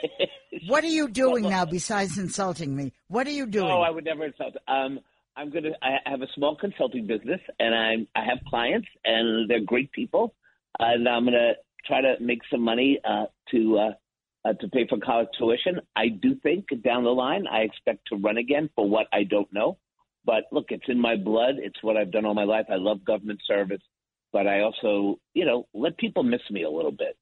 what 0.67 0.83
are 0.83 0.87
you 0.87 1.07
doing 1.07 1.43
now 1.49 1.63
besides 1.63 2.17
insulting 2.17 2.75
me? 2.75 2.91
What 3.07 3.27
are 3.27 3.31
you 3.31 3.45
doing? 3.45 3.71
Oh, 3.71 3.81
I 3.81 3.89
would 3.89 4.03
never 4.03 4.25
insult. 4.25 4.55
Um, 4.67 4.99
I'm 5.37 5.49
gonna. 5.51 5.69
I 5.81 6.09
have 6.09 6.21
a 6.21 6.27
small 6.35 6.57
consulting 6.57 7.07
business, 7.07 7.39
and 7.59 7.73
I'm. 7.73 8.07
I 8.13 8.25
have 8.25 8.39
clients, 8.49 8.87
and 9.05 9.49
they're 9.49 9.61
great 9.61 9.91
people, 9.93 10.35
and 10.79 11.07
I'm 11.07 11.23
gonna 11.23 11.53
try 11.85 12.01
to 12.01 12.15
make 12.19 12.41
some 12.51 12.61
money 12.61 12.99
uh, 13.07 13.25
to 13.51 13.77
uh, 13.77 13.91
uh, 14.49 14.53
to 14.53 14.67
pay 14.67 14.85
for 14.87 14.97
college 14.97 15.29
tuition. 15.37 15.79
I 15.95 16.09
do 16.09 16.35
think 16.43 16.65
down 16.83 17.05
the 17.05 17.11
line, 17.11 17.45
I 17.49 17.59
expect 17.59 18.07
to 18.09 18.17
run 18.17 18.37
again 18.37 18.69
for 18.75 18.89
what 18.89 19.07
I 19.13 19.23
don't 19.23 19.51
know. 19.53 19.77
But 20.25 20.43
look, 20.51 20.65
it's 20.69 20.89
in 20.89 20.99
my 20.99 21.15
blood. 21.15 21.55
It's 21.57 21.81
what 21.81 21.95
I've 21.95 22.11
done 22.11 22.25
all 22.25 22.33
my 22.33 22.43
life. 22.43 22.65
I 22.69 22.75
love 22.75 23.05
government 23.05 23.39
service, 23.47 23.81
but 24.33 24.45
I 24.45 24.59
also, 24.61 25.19
you 25.33 25.45
know, 25.45 25.67
let 25.73 25.97
people 25.97 26.23
miss 26.23 26.41
me 26.51 26.63
a 26.63 26.69
little 26.69 26.91
bit. 26.91 27.15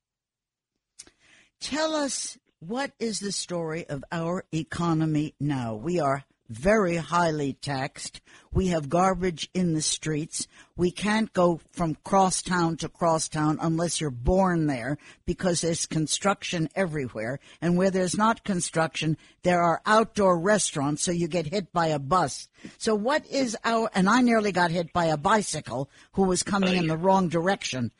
Tell 1.65 1.95
us 1.95 2.37
what 2.59 2.91
is 2.99 3.19
the 3.19 3.31
story 3.31 3.87
of 3.89 4.03
our 4.11 4.45
economy 4.53 5.33
now? 5.39 5.73
We 5.73 5.99
are 5.99 6.23
very 6.47 6.97
highly 6.97 7.53
taxed. 7.53 8.21
We 8.53 8.67
have 8.67 8.87
garbage 8.87 9.49
in 9.51 9.73
the 9.73 9.81
streets. 9.81 10.47
We 10.77 10.91
can't 10.91 11.33
go 11.33 11.59
from 11.71 11.97
crosstown 12.03 12.77
to 12.77 12.87
crosstown 12.87 13.57
unless 13.59 13.99
you're 13.99 14.11
born 14.11 14.67
there 14.67 14.99
because 15.25 15.61
there's 15.61 15.87
construction 15.87 16.69
everywhere. 16.75 17.39
And 17.63 17.75
where 17.75 17.89
there's 17.89 18.15
not 18.15 18.43
construction, 18.43 19.17
there 19.41 19.63
are 19.63 19.81
outdoor 19.87 20.37
restaurants, 20.39 21.01
so 21.01 21.11
you 21.11 21.27
get 21.27 21.47
hit 21.47 21.73
by 21.73 21.87
a 21.87 21.97
bus. 21.97 22.47
So 22.77 22.93
what 22.93 23.25
is 23.25 23.57
our, 23.63 23.89
and 23.95 24.07
I 24.07 24.21
nearly 24.21 24.51
got 24.51 24.69
hit 24.69 24.93
by 24.93 25.05
a 25.05 25.17
bicycle 25.17 25.89
who 26.11 26.25
was 26.25 26.43
coming 26.43 26.75
in 26.75 26.85
the 26.85 26.95
wrong 26.95 27.27
direction. 27.27 27.91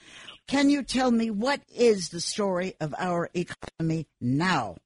Can 0.47 0.69
you 0.69 0.84
tell 0.84 1.10
me 1.10 1.31
what 1.31 1.62
is 1.73 2.10
the 2.10 2.21
story 2.21 2.75
of 2.79 2.93
our 2.99 3.29
economy 3.34 4.08
now? 4.21 4.77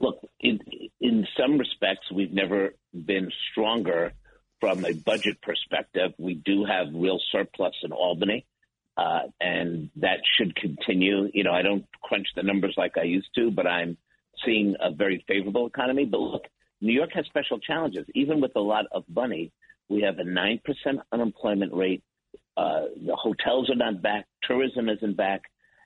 Look, 0.00 0.20
in, 0.40 0.60
in 0.98 1.26
some 1.38 1.58
respects, 1.58 2.10
we've 2.10 2.32
never 2.32 2.74
been 2.92 3.30
stronger 3.50 4.14
from 4.60 4.86
a 4.86 4.94
budget 4.94 5.42
perspective. 5.42 6.12
We 6.18 6.34
do 6.34 6.64
have 6.64 6.94
real 6.94 7.20
surplus 7.30 7.74
in 7.82 7.92
Albany, 7.92 8.46
uh, 8.96 9.24
and 9.40 9.90
that 9.96 10.20
should 10.38 10.56
continue. 10.56 11.28
You 11.34 11.44
know, 11.44 11.52
I 11.52 11.60
don't 11.60 11.84
crunch 12.02 12.28
the 12.34 12.42
numbers 12.42 12.74
like 12.78 12.96
I 12.96 13.02
used 13.02 13.28
to, 13.34 13.50
but 13.50 13.66
I'm 13.66 13.98
seeing 14.42 14.76
a 14.80 14.90
very 14.90 15.22
favorable 15.28 15.66
economy. 15.66 16.06
But 16.06 16.20
look, 16.20 16.44
New 16.80 16.94
York 16.94 17.10
has 17.12 17.26
special 17.26 17.58
challenges. 17.60 18.06
Even 18.14 18.40
with 18.40 18.52
a 18.56 18.60
lot 18.60 18.86
of 18.90 19.04
money, 19.06 19.52
we 19.90 20.00
have 20.02 20.18
a 20.18 20.24
9% 20.24 20.60
unemployment 21.12 21.74
rate 21.74 22.02
uh, 22.56 22.82
the 23.04 23.16
hotels 23.16 23.70
are 23.70 23.76
not 23.76 24.02
back. 24.02 24.26
Tourism 24.42 24.88
isn't 24.88 25.16
back. 25.16 25.42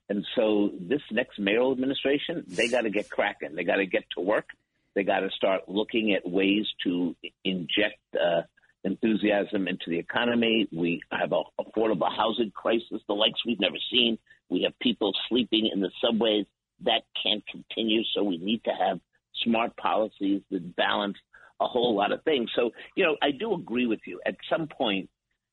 And 0.08 0.24
so 0.34 0.70
this 0.80 1.02
next 1.10 1.38
mayoral 1.38 1.72
administration, 1.72 2.44
they 2.46 2.68
got 2.68 2.82
to 2.82 2.90
get 2.90 3.10
cracking. 3.10 3.54
They 3.54 3.64
got 3.64 3.76
to 3.76 3.86
get 3.86 4.04
to 4.16 4.20
work. 4.20 4.48
They 4.94 5.02
got 5.02 5.20
to 5.20 5.30
start 5.30 5.68
looking 5.68 6.14
at 6.14 6.28
ways 6.28 6.66
to 6.84 7.14
inject 7.44 7.98
uh, 8.14 8.42
enthusiasm 8.84 9.68
into 9.68 9.84
the 9.88 9.98
economy. 9.98 10.68
We 10.72 11.02
have 11.10 11.32
an 11.32 11.44
affordable 11.60 12.10
housing 12.14 12.52
crisis, 12.52 13.02
the 13.06 13.14
likes 13.14 13.44
we've 13.44 13.60
never 13.60 13.76
seen. 13.90 14.18
We 14.48 14.62
have 14.62 14.78
people 14.78 15.12
sleeping 15.28 15.68
in 15.72 15.80
the 15.80 15.90
subways. 16.00 16.46
That 16.84 17.02
can't 17.22 17.44
continue. 17.46 18.02
So 18.14 18.22
we 18.22 18.38
need 18.38 18.62
to 18.64 18.70
have 18.70 19.00
smart 19.44 19.76
policies 19.76 20.42
that 20.50 20.76
balance 20.76 21.16
a 21.60 21.66
whole 21.66 21.96
lot 21.96 22.12
of 22.12 22.22
things. 22.22 22.50
So, 22.54 22.70
you 22.94 23.04
know, 23.04 23.16
I 23.22 23.30
do 23.30 23.54
agree 23.54 23.86
with 23.86 24.00
you. 24.06 24.20
At 24.26 24.36
some 24.50 24.68
point, 24.68 25.08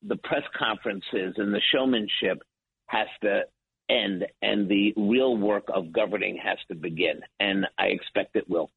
the 0.06 0.16
press 0.16 0.42
conferences 0.56 1.34
and 1.36 1.52
the 1.52 1.60
showmanship 1.72 2.42
has 2.86 3.08
to 3.22 3.42
end 3.88 4.24
and 4.42 4.68
the 4.68 4.92
real 4.96 5.36
work 5.36 5.64
of 5.72 5.92
governing 5.92 6.38
has 6.42 6.58
to 6.68 6.74
begin. 6.74 7.20
And 7.40 7.66
I 7.78 7.86
expect 7.86 8.36
it 8.36 8.48
will. 8.48 8.70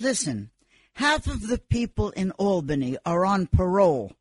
Listen, 0.00 0.50
half 0.94 1.26
of 1.26 1.46
the 1.46 1.58
people 1.58 2.10
in 2.10 2.32
Albany 2.32 2.96
are 3.04 3.24
on 3.24 3.46
parole. 3.46 4.12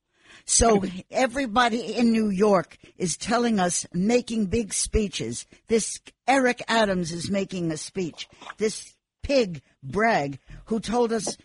So 0.45 0.83
everybody 1.11 1.95
in 1.95 2.11
New 2.11 2.29
York 2.29 2.77
is 2.97 3.17
telling 3.17 3.59
us, 3.59 3.85
making 3.93 4.45
big 4.45 4.73
speeches. 4.73 5.45
This 5.67 5.99
Eric 6.27 6.61
Adams 6.67 7.11
is 7.11 7.29
making 7.29 7.71
a 7.71 7.77
speech. 7.77 8.29
This 8.57 8.95
pig 9.23 9.61
Bragg, 9.83 10.39
who 10.65 10.79
told 10.79 11.11
us 11.11 11.37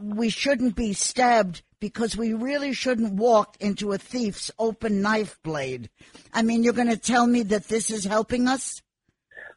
we 0.00 0.30
shouldn't 0.30 0.76
be 0.76 0.92
stabbed 0.92 1.62
because 1.82 2.16
we 2.16 2.32
really 2.32 2.72
shouldn't 2.72 3.14
walk 3.14 3.56
into 3.58 3.90
a 3.90 3.98
thief's 3.98 4.52
open 4.56 5.02
knife 5.02 5.36
blade. 5.42 5.90
I 6.32 6.42
mean, 6.42 6.62
you're 6.62 6.72
going 6.72 6.90
to 6.90 6.96
tell 6.96 7.26
me 7.26 7.42
that 7.42 7.66
this 7.66 7.90
is 7.90 8.04
helping 8.04 8.46
us? 8.46 8.80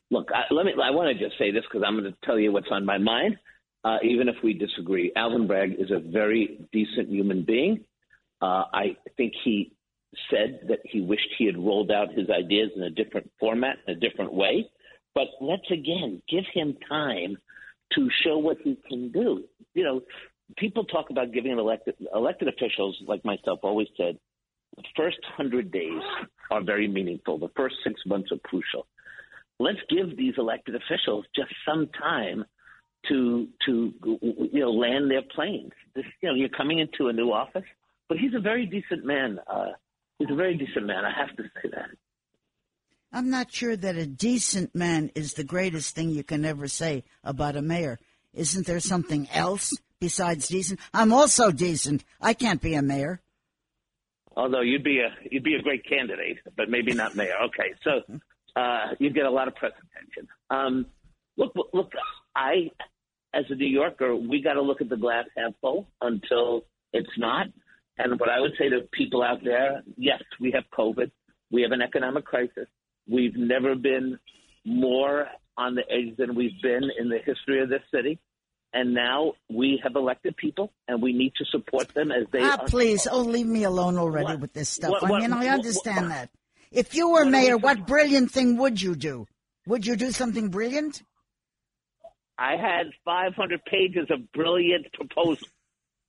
Look, 0.10 0.30
I, 0.34 0.52
let 0.52 0.66
me. 0.66 0.74
I 0.74 0.90
want 0.90 1.16
to 1.16 1.24
just 1.24 1.38
say 1.38 1.52
this 1.52 1.62
because 1.70 1.84
I'm 1.86 1.94
going 2.00 2.12
to 2.12 2.18
tell 2.24 2.40
you 2.40 2.52
what's 2.52 2.72
on 2.72 2.84
my 2.84 2.98
mind, 2.98 3.38
uh, 3.84 3.98
even 4.04 4.28
if 4.28 4.38
we 4.44 4.54
disagree. 4.54 5.12
Alvin 5.16 5.46
Bragg 5.46 5.74
is 5.78 5.92
a 5.92 6.00
very 6.00 6.68
decent 6.74 7.10
human 7.10 7.46
being. 7.46 7.86
Uh, 8.42 8.64
I 8.74 8.98
think 9.18 9.34
he 9.44 9.74
said 10.32 10.62
that 10.70 10.80
he 10.84 11.02
wished 11.02 11.30
he 11.38 11.46
had 11.46 11.58
rolled 11.58 11.92
out 11.92 12.12
his 12.12 12.32
ideas 12.32 12.72
in 12.76 12.82
a 12.82 12.90
different 12.90 13.30
format, 13.40 13.78
in 13.88 13.98
a 13.98 14.00
different 14.00 14.34
way. 14.34 14.68
But 15.14 15.28
let's 15.42 15.70
again 15.72 16.24
give 16.28 16.46
him 16.52 16.76
time 16.90 17.38
to 17.94 18.10
show 18.24 18.40
what 18.40 18.58
he 18.64 18.80
can 18.90 19.12
do. 19.12 19.44
You 19.76 19.84
know, 19.84 20.02
people 20.58 20.84
talk 20.86 21.10
about 21.10 21.32
giving 21.34 21.58
elected 21.58 21.96
elected 22.14 22.48
officials 22.48 22.98
like 23.08 23.24
myself 23.26 23.60
always 23.64 23.88
said 23.98 24.18
the 24.76 24.84
first 24.96 25.20
hundred 25.38 25.72
days 25.72 26.02
are 26.52 26.64
very 26.64 26.88
meaningful. 26.88 27.38
The 27.38 27.52
first 27.56 27.76
six 27.84 28.02
months 28.06 28.32
are 28.32 28.38
crucial. 28.40 28.88
Let's 29.60 29.80
give 29.90 30.18
these 30.18 30.34
elected 30.38 30.76
officials 30.76 31.26
just 31.36 31.52
some 31.66 31.88
time 31.98 32.46
to 33.10 33.48
to 33.66 33.94
you 34.22 34.60
know 34.60 34.72
land 34.72 35.10
their 35.10 35.22
planes. 35.22 35.72
This, 35.96 36.06
you 36.22 36.30
know, 36.30 36.36
you're 36.36 36.50
coming 36.50 36.80
into 36.80 37.08
a 37.08 37.14
new 37.14 37.32
office, 37.32 37.64
but 38.10 38.18
he's 38.18 38.34
a 38.36 38.42
very 38.42 38.66
decent 38.66 39.06
man. 39.06 39.40
Uh, 39.48 39.72
he's 40.20 40.30
a 40.30 40.36
very 40.36 40.58
decent 40.58 40.86
man. 40.86 41.06
I 41.06 41.12
have 41.18 41.36
to 41.38 41.44
say 41.44 41.70
that. 41.72 41.90
I'm 43.14 43.30
not 43.30 43.52
sure 43.52 43.78
that 43.78 43.96
a 43.96 44.06
decent 44.06 44.76
man 44.76 45.10
is 45.16 45.34
the 45.36 45.46
greatest 45.46 45.96
thing 45.96 46.10
you 46.10 46.24
can 46.24 46.44
ever 46.44 46.68
say 46.68 47.06
about 47.24 47.56
a 47.56 47.62
mayor. 47.62 47.98
Isn't 48.34 48.66
there 48.66 48.82
something 48.82 49.30
else 49.32 49.72
besides 50.00 50.48
decent? 50.48 50.80
I'm 50.94 51.14
also 51.14 51.52
decent. 51.52 52.04
I 52.22 52.34
can't 52.34 52.62
be 52.62 52.76
a 52.76 52.82
mayor. 52.82 53.22
Although 54.36 54.62
you'd 54.62 54.84
be 54.84 55.00
a 55.00 55.10
you'd 55.32 55.44
be 55.44 55.56
a 55.56 55.62
great 55.62 55.86
candidate, 55.88 56.40
but 56.58 56.70
maybe 56.70 56.94
not 56.94 57.16
mayor. 57.16 57.36
Okay, 57.46 57.74
so 57.84 58.02
uh, 58.56 58.94
you 59.00 59.10
get 59.10 59.26
a 59.26 59.32
lot 59.32 59.48
of 59.48 59.56
press 59.56 59.72
attention. 59.72 60.28
Um, 60.50 60.88
look, 61.38 61.54
look, 61.74 61.92
I 62.36 62.72
as 63.34 63.46
a 63.50 63.56
New 63.56 63.68
Yorker, 63.68 64.16
we 64.16 64.42
got 64.42 64.54
to 64.54 64.62
look 64.62 64.82
at 64.82 64.90
the 64.90 64.98
glass 64.98 65.26
half 65.38 65.54
full 65.62 65.88
until 66.02 66.66
it's 66.92 67.18
not. 67.18 67.48
And 67.98 68.20
what 68.20 68.30
I 68.30 68.42
would 68.42 68.52
say 68.58 68.68
to 68.70 68.82
people 68.92 69.24
out 69.24 69.42
there, 69.44 69.82
yes, 69.98 70.22
we 70.42 70.52
have 70.52 70.64
COVID, 70.78 71.12
we 71.50 71.62
have 71.62 71.72
an 71.72 71.82
economic 71.82 72.26
crisis, 72.26 72.68
We've 73.08 73.36
never 73.36 73.76
been 73.76 74.18
more 74.66 75.28
on 75.58 75.76
the 75.76 75.84
edge 75.92 76.18
than 76.18 76.36
we've 76.36 76.60
been 76.62 76.90
in 77.00 77.10
the 77.10 77.20
history 77.24 77.62
of 77.62 77.70
this 77.70 77.84
city. 77.94 78.20
And 78.76 78.94
now 78.94 79.36
we 79.50 79.80
have 79.84 79.96
elected 79.96 80.36
people, 80.36 80.74
and 80.90 81.02
we 81.02 81.14
need 81.14 81.34
to 81.38 81.46
support 81.46 81.94
them 81.94 82.12
as 82.12 82.28
they. 82.34 82.42
Ah, 82.42 82.58
please, 82.68 83.08
oh, 83.10 83.22
leave 83.22 83.48
me 83.48 83.64
alone 83.64 83.98
already 83.98 84.26
what? 84.26 84.42
with 84.42 84.54
this 84.54 84.68
stuff. 84.68 84.92
What, 84.92 85.04
what, 85.04 85.24
I 85.24 85.28
mean, 85.28 85.34
I 85.34 85.48
understand 85.48 86.12
that. 86.12 86.30
If 86.74 86.94
you 86.94 87.12
were 87.12 87.24
mayor, 87.24 87.56
what 87.58 87.88
brilliant 87.88 88.32
thing 88.32 88.58
would 88.58 88.82
you 88.82 88.96
do? 88.96 89.28
Would 89.66 89.88
you 89.88 89.96
do 89.96 90.12
something 90.12 90.50
brilliant? 90.50 91.04
I 92.38 92.58
had 92.58 92.88
500 93.06 93.64
pages 93.64 94.08
of 94.10 94.30
brilliant 94.34 94.92
proposals, 94.92 95.50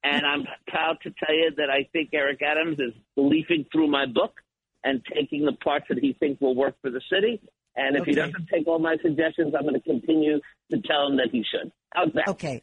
and 0.02 0.26
I'm 0.26 0.44
proud 0.66 0.96
to 1.04 1.10
tell 1.24 1.34
you 1.34 1.52
that 1.58 1.70
I 1.70 1.88
think 1.92 2.10
Eric 2.12 2.42
Adams 2.42 2.80
is 2.80 2.94
leafing 3.16 3.64
through 3.70 3.86
my 3.86 4.06
book 4.06 4.40
and 4.82 5.02
taking 5.14 5.44
the 5.44 5.52
parts 5.52 5.86
that 5.88 5.98
he 5.98 6.14
thinks 6.14 6.40
will 6.40 6.56
work 6.56 6.74
for 6.82 6.90
the 6.90 7.00
city. 7.12 7.40
And 7.76 7.96
if 7.96 8.02
okay. 8.02 8.10
he 8.10 8.14
doesn't 8.14 8.48
take 8.52 8.66
all 8.66 8.78
my 8.78 8.96
suggestions, 9.02 9.54
I'm 9.54 9.62
going 9.62 9.74
to 9.74 9.80
continue 9.80 10.40
to 10.70 10.80
tell 10.80 11.08
him 11.08 11.16
that 11.18 11.28
he 11.30 11.44
should. 11.50 11.70
How's 11.94 12.12
that? 12.14 12.28
Okay. 12.28 12.62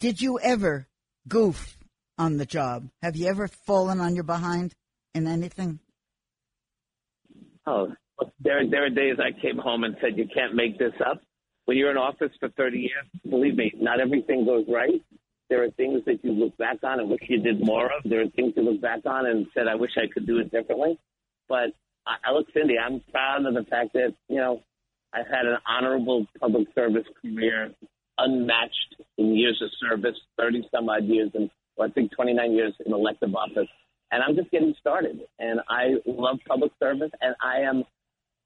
Did 0.00 0.20
you 0.20 0.38
ever 0.38 0.86
goof 1.28 1.76
on 2.16 2.36
the 2.36 2.46
job? 2.46 2.88
Have 3.02 3.16
you 3.16 3.26
ever 3.26 3.48
fallen 3.48 4.00
on 4.00 4.14
your 4.14 4.24
behind 4.24 4.74
in 5.14 5.26
anything? 5.26 5.80
Oh, 7.66 7.92
there, 8.40 8.68
there 8.68 8.86
are 8.86 8.90
days 8.90 9.16
I 9.18 9.38
came 9.40 9.58
home 9.58 9.84
and 9.84 9.96
said, 10.00 10.16
you 10.16 10.26
can't 10.32 10.54
make 10.54 10.78
this 10.78 10.94
up. 11.04 11.20
When 11.64 11.76
you're 11.76 11.90
in 11.90 11.96
office 11.96 12.30
for 12.40 12.48
30 12.50 12.78
years, 12.78 13.06
believe 13.28 13.56
me, 13.56 13.72
not 13.76 14.00
everything 14.00 14.44
goes 14.44 14.64
right. 14.68 15.02
There 15.48 15.62
are 15.62 15.70
things 15.72 16.02
that 16.06 16.24
you 16.24 16.32
look 16.32 16.56
back 16.56 16.78
on 16.82 16.98
and 16.98 17.10
wish 17.10 17.20
you 17.28 17.40
did 17.40 17.64
more 17.64 17.86
of. 17.86 18.02
There 18.04 18.20
are 18.20 18.28
things 18.34 18.54
you 18.56 18.62
look 18.62 18.80
back 18.80 19.00
on 19.06 19.26
and 19.26 19.46
said, 19.54 19.68
I 19.68 19.74
wish 19.74 19.90
I 19.96 20.12
could 20.12 20.26
do 20.26 20.38
it 20.38 20.50
differently. 20.50 20.98
But 21.48 21.70
I, 22.06 22.32
look, 22.32 22.46
Cindy, 22.52 22.74
I'm 22.78 23.00
proud 23.10 23.46
of 23.46 23.54
the 23.54 23.64
fact 23.68 23.92
that, 23.94 24.14
you 24.28 24.36
know, 24.36 24.62
I've 25.12 25.26
had 25.26 25.46
an 25.46 25.58
honorable 25.68 26.26
public 26.40 26.68
service 26.74 27.06
career, 27.20 27.70
unmatched 28.18 28.96
in 29.18 29.34
years 29.36 29.60
of 29.62 29.70
service, 29.88 30.16
30 30.38 30.68
some 30.74 30.88
odd 30.88 31.04
years, 31.04 31.30
and 31.34 31.50
well, 31.76 31.88
I 31.88 31.92
think 31.92 32.12
29 32.12 32.52
years 32.52 32.74
in 32.84 32.92
elective 32.92 33.34
office. 33.34 33.68
And 34.10 34.22
I'm 34.22 34.36
just 34.36 34.50
getting 34.50 34.74
started. 34.78 35.20
And 35.38 35.60
I 35.68 35.94
love 36.06 36.38
public 36.46 36.72
service, 36.80 37.10
and 37.20 37.34
I 37.42 37.60
am 37.60 37.84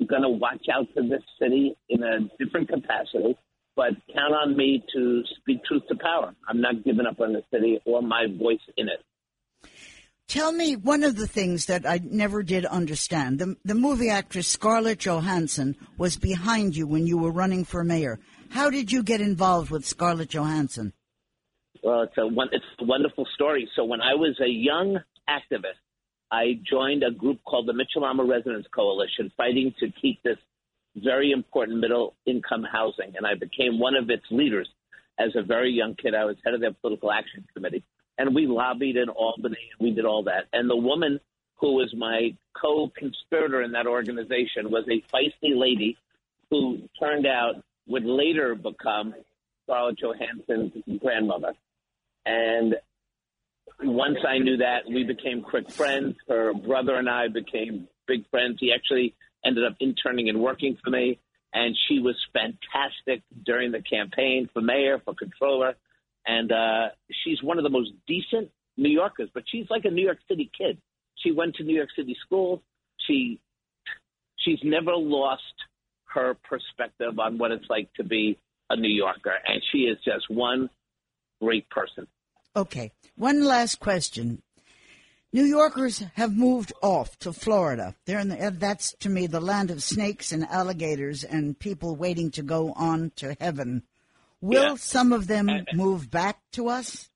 going 0.06 0.22
to 0.22 0.28
watch 0.28 0.66
out 0.72 0.86
for 0.94 1.02
this 1.02 1.22
city 1.40 1.76
in 1.88 2.02
a 2.02 2.20
different 2.38 2.68
capacity. 2.68 3.36
But 3.74 3.92
count 4.14 4.34
on 4.34 4.56
me 4.56 4.82
to 4.94 5.22
speak 5.38 5.64
truth 5.64 5.82
to 5.88 5.96
power. 5.96 6.34
I'm 6.48 6.60
not 6.60 6.84
giving 6.84 7.06
up 7.06 7.20
on 7.20 7.32
the 7.32 7.42
city 7.52 7.80
or 7.84 8.00
my 8.02 8.26
voice 8.26 8.60
in 8.76 8.88
it. 8.88 9.00
Tell 10.28 10.50
me 10.50 10.74
one 10.74 11.04
of 11.04 11.14
the 11.14 11.28
things 11.28 11.66
that 11.66 11.86
I 11.86 12.00
never 12.02 12.42
did 12.42 12.66
understand. 12.66 13.38
The, 13.38 13.56
the 13.64 13.76
movie 13.76 14.10
actress 14.10 14.48
Scarlett 14.48 14.98
Johansson 14.98 15.76
was 15.98 16.16
behind 16.16 16.76
you 16.76 16.86
when 16.88 17.06
you 17.06 17.16
were 17.16 17.30
running 17.30 17.64
for 17.64 17.84
mayor. 17.84 18.18
How 18.50 18.68
did 18.68 18.90
you 18.90 19.04
get 19.04 19.20
involved 19.20 19.70
with 19.70 19.86
Scarlett 19.86 20.30
Johansson? 20.30 20.92
Well, 21.80 22.02
it's 22.02 22.18
a 22.18 22.26
it's 22.50 22.64
a 22.80 22.84
wonderful 22.84 23.26
story. 23.34 23.68
So 23.76 23.84
when 23.84 24.00
I 24.00 24.14
was 24.14 24.36
a 24.40 24.48
young 24.48 24.98
activist, 25.30 25.78
I 26.32 26.58
joined 26.68 27.04
a 27.04 27.12
group 27.12 27.38
called 27.44 27.68
the 27.68 27.72
Mitchell-Lama 27.72 28.24
Residents 28.24 28.66
Coalition, 28.74 29.30
fighting 29.36 29.72
to 29.78 29.92
keep 30.02 30.20
this 30.24 30.38
very 30.96 31.30
important 31.30 31.78
middle 31.78 32.16
income 32.26 32.64
housing, 32.64 33.14
and 33.16 33.24
I 33.24 33.34
became 33.34 33.78
one 33.78 33.94
of 33.94 34.10
its 34.10 34.24
leaders 34.32 34.68
as 35.20 35.36
a 35.36 35.42
very 35.42 35.70
young 35.70 35.94
kid. 35.94 36.16
I 36.16 36.24
was 36.24 36.36
head 36.44 36.54
of 36.54 36.60
their 36.60 36.72
political 36.72 37.12
action 37.12 37.46
committee 37.54 37.84
and 38.18 38.34
we 38.34 38.46
lobbied 38.46 38.96
in 38.96 39.08
Albany 39.08 39.58
and 39.78 39.88
we 39.88 39.94
did 39.94 40.04
all 40.04 40.24
that. 40.24 40.44
And 40.52 40.68
the 40.68 40.76
woman 40.76 41.20
who 41.56 41.74
was 41.74 41.94
my 41.96 42.34
co-conspirator 42.60 43.62
in 43.62 43.72
that 43.72 43.86
organization 43.86 44.70
was 44.70 44.84
a 44.88 45.02
feisty 45.14 45.56
lady 45.56 45.96
who 46.50 46.88
turned 47.00 47.26
out 47.26 47.62
would 47.86 48.04
later 48.04 48.54
become 48.54 49.14
Scarlett 49.64 49.98
Johansson's 49.98 50.72
grandmother. 51.00 51.52
And 52.24 52.76
once 53.82 54.18
I 54.26 54.38
knew 54.38 54.58
that, 54.58 54.86
we 54.88 55.04
became 55.04 55.42
quick 55.42 55.70
friends. 55.70 56.16
Her 56.28 56.52
brother 56.54 56.96
and 56.96 57.08
I 57.08 57.28
became 57.28 57.88
big 58.06 58.28
friends. 58.30 58.58
He 58.60 58.72
actually 58.72 59.14
ended 59.44 59.64
up 59.64 59.76
interning 59.80 60.28
and 60.28 60.40
working 60.40 60.76
for 60.82 60.90
me. 60.90 61.18
And 61.52 61.76
she 61.88 62.00
was 62.00 62.16
fantastic 62.32 63.22
during 63.44 63.72
the 63.72 63.80
campaign 63.80 64.48
for 64.52 64.60
mayor, 64.60 65.00
for 65.04 65.14
controller 65.14 65.74
and 66.26 66.52
uh, 66.52 66.88
she's 67.24 67.42
one 67.42 67.58
of 67.58 67.64
the 67.64 67.70
most 67.70 67.90
decent 68.06 68.50
New 68.76 68.90
Yorkers. 68.90 69.28
But 69.32 69.44
she's 69.50 69.66
like 69.70 69.84
a 69.84 69.90
New 69.90 70.04
York 70.04 70.18
City 70.28 70.50
kid. 70.56 70.78
She 71.22 71.32
went 71.32 71.54
to 71.56 71.64
New 71.64 71.74
York 71.74 71.90
City 71.96 72.16
school. 72.24 72.62
She 73.06 73.40
she's 74.38 74.58
never 74.62 74.94
lost 74.94 75.42
her 76.14 76.36
perspective 76.48 77.18
on 77.18 77.38
what 77.38 77.50
it's 77.50 77.66
like 77.68 77.92
to 77.94 78.04
be 78.04 78.38
a 78.70 78.76
New 78.76 78.92
Yorker, 78.92 79.34
and 79.46 79.62
she 79.72 79.78
is 79.80 79.98
just 80.04 80.28
one 80.28 80.70
great 81.40 81.68
person. 81.70 82.06
Okay, 82.54 82.90
one 83.16 83.44
last 83.44 83.80
question. 83.80 84.42
New 85.32 85.44
Yorkers 85.44 86.02
have 86.14 86.34
moved 86.34 86.72
off 86.82 87.18
to 87.18 87.32
Florida. 87.32 87.94
They're 88.06 88.20
in 88.20 88.28
the, 88.30 88.56
that's 88.58 88.94
to 89.00 89.10
me 89.10 89.26
the 89.26 89.40
land 89.40 89.70
of 89.70 89.82
snakes 89.82 90.32
and 90.32 90.44
alligators 90.44 91.24
and 91.24 91.58
people 91.58 91.94
waiting 91.94 92.30
to 92.32 92.42
go 92.42 92.72
on 92.72 93.12
to 93.16 93.36
heaven. 93.38 93.82
Will 94.40 94.62
yeah. 94.62 94.74
some 94.76 95.12
of 95.12 95.26
them 95.26 95.50
move 95.74 96.10
back 96.10 96.38
to 96.52 96.68
us? 96.68 97.08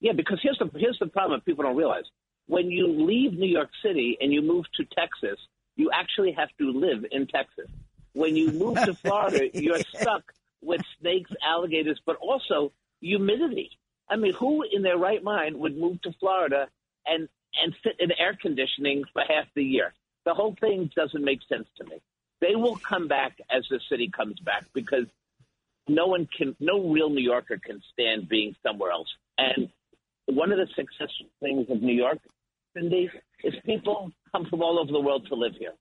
Yeah, 0.00 0.12
because 0.12 0.38
here's 0.42 0.58
the 0.58 0.70
here's 0.78 0.98
the 0.98 1.06
problem 1.06 1.38
that 1.38 1.44
people 1.44 1.64
don't 1.64 1.76
realize. 1.76 2.04
When 2.46 2.70
you 2.70 2.86
leave 2.86 3.32
New 3.32 3.48
York 3.48 3.70
City 3.82 4.18
and 4.20 4.32
you 4.32 4.42
move 4.42 4.66
to 4.74 4.84
Texas, 4.84 5.38
you 5.74 5.90
actually 5.92 6.32
have 6.32 6.48
to 6.58 6.70
live 6.70 7.04
in 7.10 7.26
Texas. 7.26 7.70
When 8.12 8.36
you 8.36 8.52
move 8.52 8.76
to 8.76 8.94
Florida, 8.94 9.48
you're 9.54 9.80
stuck 9.80 10.32
with 10.62 10.80
snakes, 11.00 11.30
alligators, 11.46 12.00
but 12.04 12.16
also 12.16 12.72
humidity. 13.00 13.70
I 14.08 14.16
mean, 14.16 14.34
who 14.34 14.64
in 14.70 14.82
their 14.82 14.96
right 14.96 15.22
mind 15.22 15.56
would 15.56 15.76
move 15.76 16.00
to 16.02 16.12
Florida 16.20 16.68
and 17.06 17.28
and 17.62 17.74
sit 17.82 17.96
in 17.98 18.12
air 18.12 18.36
conditioning 18.40 19.04
for 19.12 19.22
half 19.22 19.46
the 19.54 19.64
year? 19.64 19.92
The 20.24 20.34
whole 20.34 20.56
thing 20.60 20.90
doesn't 20.94 21.24
make 21.24 21.40
sense 21.48 21.68
to 21.78 21.84
me. 21.84 22.00
They 22.40 22.54
will 22.54 22.76
come 22.76 23.08
back 23.08 23.38
as 23.50 23.64
the 23.70 23.80
city 23.88 24.10
comes 24.14 24.38
back 24.40 24.66
because 24.74 25.06
no 25.88 26.06
one 26.06 26.28
can, 26.36 26.56
no 26.60 26.88
real 26.90 27.10
New 27.10 27.22
Yorker 27.22 27.58
can 27.64 27.80
stand 27.92 28.28
being 28.28 28.54
somewhere 28.62 28.90
else. 28.90 29.08
And 29.38 29.68
one 30.26 30.52
of 30.52 30.58
the 30.58 30.66
successful 30.74 31.26
things 31.40 31.66
of 31.70 31.82
New 31.82 31.94
York, 31.94 32.18
Cindy, 32.74 33.10
is 33.44 33.54
people 33.64 34.10
come 34.32 34.46
from 34.46 34.62
all 34.62 34.78
over 34.78 34.90
the 34.90 35.00
world 35.00 35.26
to 35.28 35.34
live 35.34 35.52
here, 35.58 35.72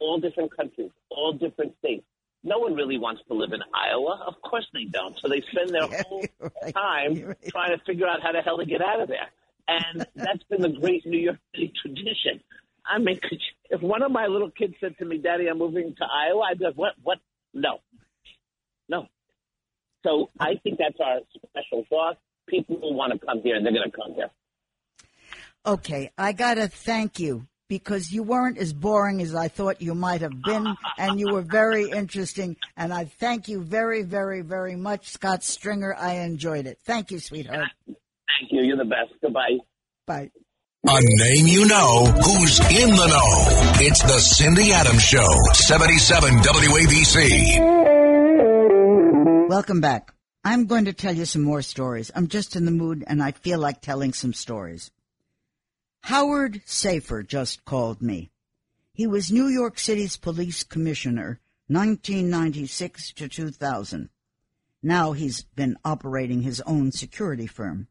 all 0.00 0.18
different 0.18 0.56
countries, 0.56 0.90
all 1.10 1.32
different 1.32 1.76
states. 1.78 2.04
No 2.44 2.58
one 2.58 2.74
really 2.74 2.98
wants 2.98 3.22
to 3.28 3.34
live 3.34 3.52
in 3.52 3.60
Iowa. 3.72 4.24
Of 4.26 4.34
course 4.42 4.66
they 4.72 4.84
don't. 4.84 5.16
So 5.20 5.28
they 5.28 5.42
spend 5.52 5.70
their 5.70 5.82
yeah, 5.90 6.02
whole 6.08 6.24
right. 6.40 6.74
time 6.74 7.24
right. 7.24 7.36
trying 7.48 7.78
to 7.78 7.84
figure 7.84 8.08
out 8.08 8.20
how 8.22 8.32
the 8.32 8.40
hell 8.40 8.58
to 8.58 8.66
get 8.66 8.82
out 8.82 9.00
of 9.00 9.08
there. 9.08 9.28
And 9.68 10.06
that's 10.16 10.42
been 10.50 10.60
the 10.60 10.80
great 10.80 11.06
New 11.06 11.20
York 11.20 11.38
City 11.54 11.72
tradition. 11.80 12.40
I 12.84 12.98
mean, 12.98 13.20
if 13.70 13.80
one 13.80 14.02
of 14.02 14.10
my 14.10 14.26
little 14.26 14.50
kids 14.50 14.74
said 14.80 14.98
to 14.98 15.04
me, 15.04 15.18
"Daddy, 15.18 15.46
I'm 15.46 15.58
moving 15.58 15.94
to 15.96 16.04
Iowa," 16.04 16.42
I'd 16.50 16.58
be 16.58 16.64
like, 16.64 16.74
"What? 16.74 16.94
What? 17.02 17.18
No, 17.54 17.78
no." 18.88 19.06
So 20.02 20.30
I 20.40 20.54
think 20.62 20.78
that's 20.78 20.98
our 21.00 21.20
special 21.48 21.84
thought. 21.88 22.18
People 22.48 22.80
will 22.80 22.94
want 22.94 23.12
to 23.12 23.24
come 23.24 23.40
here, 23.42 23.56
and 23.56 23.64
they're 23.64 23.72
going 23.72 23.90
to 23.90 23.96
come 23.96 24.14
here. 24.14 24.30
Okay, 25.64 26.10
I 26.18 26.32
got 26.32 26.54
to 26.54 26.66
thank 26.68 27.20
you 27.20 27.46
because 27.68 28.12
you 28.12 28.22
weren't 28.22 28.58
as 28.58 28.72
boring 28.72 29.22
as 29.22 29.34
I 29.34 29.48
thought 29.48 29.80
you 29.80 29.94
might 29.94 30.20
have 30.20 30.42
been, 30.42 30.66
and 30.98 31.18
you 31.18 31.32
were 31.32 31.40
very 31.40 31.88
interesting. 31.88 32.56
And 32.76 32.92
I 32.92 33.04
thank 33.04 33.48
you 33.48 33.62
very, 33.62 34.02
very, 34.02 34.42
very 34.42 34.76
much, 34.76 35.08
Scott 35.08 35.44
Stringer. 35.44 35.94
I 35.96 36.16
enjoyed 36.16 36.66
it. 36.66 36.78
Thank 36.84 37.10
you, 37.12 37.18
sweetheart. 37.18 37.68
Thank 37.86 38.50
you. 38.50 38.62
You're 38.62 38.76
the 38.76 38.84
best. 38.84 39.12
Goodbye. 39.22 39.58
Bye. 40.06 40.30
A 40.84 40.98
name 41.00 41.46
you 41.46 41.64
know 41.66 42.06
who's 42.06 42.58
in 42.58 42.90
the 42.90 43.06
know. 43.06 43.86
It's 43.86 44.02
the 44.02 44.18
Cindy 44.18 44.72
Adams 44.72 45.02
Show, 45.02 45.28
77 45.54 46.30
WABC. 46.40 48.11
Welcome 49.52 49.82
back. 49.82 50.14
I'm 50.42 50.64
going 50.64 50.86
to 50.86 50.94
tell 50.94 51.14
you 51.14 51.26
some 51.26 51.42
more 51.42 51.60
stories. 51.60 52.10
I'm 52.14 52.28
just 52.28 52.56
in 52.56 52.64
the 52.64 52.70
mood 52.70 53.04
and 53.06 53.22
I 53.22 53.32
feel 53.32 53.58
like 53.58 53.82
telling 53.82 54.14
some 54.14 54.32
stories. 54.32 54.90
Howard 56.04 56.62
Safir 56.64 57.28
just 57.28 57.62
called 57.66 58.00
me. 58.00 58.30
He 58.94 59.06
was 59.06 59.30
New 59.30 59.48
York 59.48 59.78
City's 59.78 60.16
police 60.16 60.64
commissioner, 60.64 61.38
1996 61.66 63.12
to 63.12 63.28
2000. 63.28 64.08
Now 64.82 65.12
he's 65.12 65.42
been 65.42 65.76
operating 65.84 66.40
his 66.40 66.62
own 66.62 66.90
security 66.90 67.46
firm. 67.46 67.88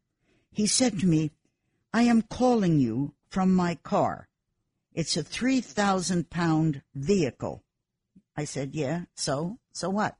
He 0.51 0.65
said 0.65 0.99
to 1.01 1.05
me, 1.05 1.29
I 1.93 2.01
am 2.01 2.23
calling 2.23 2.79
you 2.79 3.13
from 3.29 3.53
my 3.53 3.75
car. 3.75 4.29
It's 4.95 5.15
a 5.15 5.21
3,000 5.21 6.27
pound 6.31 6.81
vehicle. 6.95 7.61
I 8.35 8.45
said, 8.45 8.73
yeah, 8.73 9.01
so, 9.13 9.59
so 9.71 9.91
what? 9.91 10.15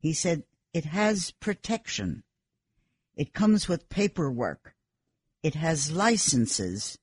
He 0.00 0.12
said, 0.12 0.44
it 0.72 0.84
has 0.86 1.32
protection. 1.32 2.22
It 3.16 3.32
comes 3.32 3.68
with 3.68 3.88
paperwork. 3.88 4.74
It 5.42 5.54
has 5.54 5.90
licenses. 5.90 6.98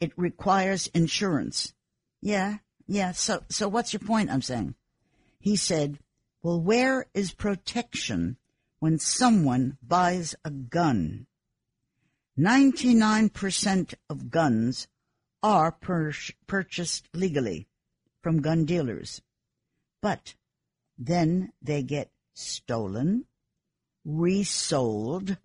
It 0.00 0.12
requires 0.16 0.88
insurance. 0.88 1.72
Yeah, 2.20 2.58
yeah. 2.86 3.12
So, 3.12 3.42
so 3.48 3.68
what's 3.68 3.92
your 3.92 4.00
point? 4.00 4.30
I'm 4.30 4.42
saying. 4.42 4.74
He 5.38 5.56
said, 5.56 5.98
well, 6.42 6.60
where 6.60 7.06
is 7.14 7.32
protection 7.32 8.36
when 8.80 8.98
someone 8.98 9.78
buys 9.82 10.34
a 10.44 10.50
gun? 10.50 11.26
99% 12.38 13.94
of 14.08 14.30
guns 14.30 14.88
are 15.42 15.72
pur- 15.72 16.12
purchased 16.46 17.08
legally 17.12 17.68
from 18.22 18.40
gun 18.40 18.64
dealers, 18.64 19.20
but 20.00 20.34
then 20.96 21.52
they 21.60 21.82
get 21.82 22.11
stolen, 22.34 23.26
resold, 24.04 25.36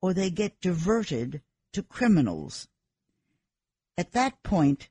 or 0.00 0.14
they 0.14 0.30
get 0.30 0.60
diverted 0.60 1.42
to 1.72 1.82
criminals. 1.82 2.68
At 3.96 4.12
that 4.12 4.42
point, 4.42 4.88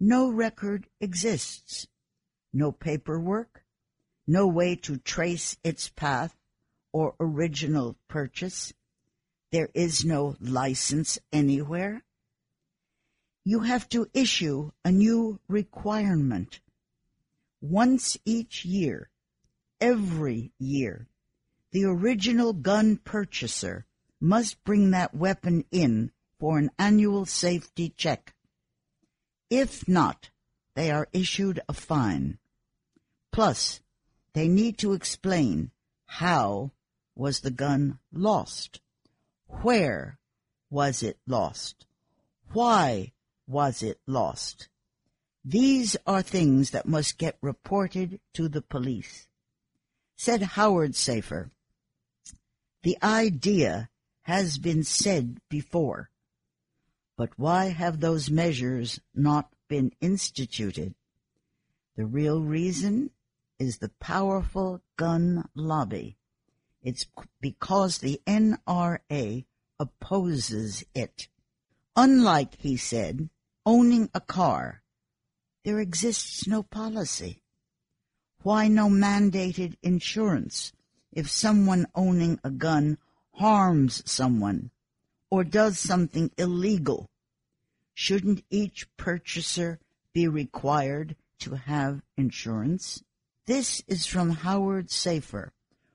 no 0.00 0.28
record 0.30 0.88
exists, 1.00 1.86
no 2.52 2.72
paperwork, 2.72 3.64
no 4.26 4.46
way 4.46 4.76
to 4.76 4.96
trace 4.98 5.56
its 5.62 5.88
path 5.88 6.36
or 6.92 7.14
original 7.20 7.96
purchase. 8.08 8.72
There 9.52 9.70
is 9.74 10.04
no 10.04 10.36
license 10.40 11.18
anywhere. 11.32 12.02
You 13.44 13.60
have 13.60 13.88
to 13.90 14.08
issue 14.14 14.72
a 14.84 14.90
new 14.90 15.38
requirement 15.48 16.60
once 17.60 18.18
each 18.24 18.64
year 18.64 19.10
every 19.84 20.50
year. 20.58 21.06
The 21.72 21.84
original 21.84 22.54
gun 22.54 22.96
purchaser 22.96 23.84
must 24.18 24.64
bring 24.64 24.92
that 24.92 25.14
weapon 25.14 25.66
in 25.70 26.10
for 26.40 26.56
an 26.56 26.70
annual 26.78 27.26
safety 27.26 27.92
check. 27.94 28.34
If 29.50 29.86
not, 29.86 30.30
they 30.74 30.90
are 30.90 31.08
issued 31.12 31.60
a 31.68 31.74
fine. 31.74 32.38
Plus, 33.30 33.82
they 34.32 34.48
need 34.48 34.78
to 34.78 34.94
explain 34.94 35.70
how 36.06 36.70
was 37.14 37.40
the 37.40 37.50
gun 37.50 37.98
lost? 38.10 38.80
Where 39.48 40.18
was 40.70 41.02
it 41.02 41.18
lost? 41.26 41.84
Why 42.54 43.12
was 43.46 43.82
it 43.82 44.00
lost? 44.06 44.70
These 45.44 45.94
are 46.06 46.22
things 46.22 46.70
that 46.70 46.88
must 46.88 47.18
get 47.18 47.36
reported 47.42 48.18
to 48.32 48.48
the 48.48 48.62
police. 48.62 49.28
Said 50.16 50.42
Howard 50.42 50.92
Safir, 50.92 51.50
the 52.82 52.96
idea 53.02 53.88
has 54.22 54.58
been 54.58 54.84
said 54.84 55.38
before, 55.48 56.10
but 57.16 57.30
why 57.36 57.66
have 57.66 58.00
those 58.00 58.30
measures 58.30 59.00
not 59.14 59.50
been 59.68 59.92
instituted? 60.00 60.94
The 61.96 62.06
real 62.06 62.40
reason 62.40 63.10
is 63.58 63.78
the 63.78 63.90
powerful 64.00 64.82
gun 64.96 65.48
lobby. 65.54 66.16
It's 66.82 67.06
because 67.40 67.98
the 67.98 68.20
NRA 68.26 69.44
opposes 69.78 70.84
it. 70.94 71.28
Unlike, 71.96 72.56
he 72.58 72.76
said, 72.76 73.30
owning 73.64 74.10
a 74.12 74.20
car, 74.20 74.82
there 75.64 75.78
exists 75.80 76.46
no 76.46 76.62
policy. 76.62 77.40
Why 78.44 78.68
no 78.68 78.90
mandated 78.90 79.78
insurance 79.82 80.74
if 81.10 81.30
someone 81.30 81.86
owning 81.94 82.38
a 82.44 82.50
gun 82.50 82.98
harms 83.36 84.02
someone 84.04 84.70
or 85.30 85.44
does 85.44 85.78
something 85.78 86.30
illegal? 86.36 87.08
Shouldn't 87.94 88.44
each 88.50 88.86
purchaser 88.98 89.80
be 90.12 90.28
required 90.28 91.16
to 91.38 91.54
have 91.54 92.02
insurance? 92.18 93.02
This 93.46 93.82
is 93.86 94.04
from 94.04 94.28
Howard 94.28 94.88
Safir, 94.88 95.52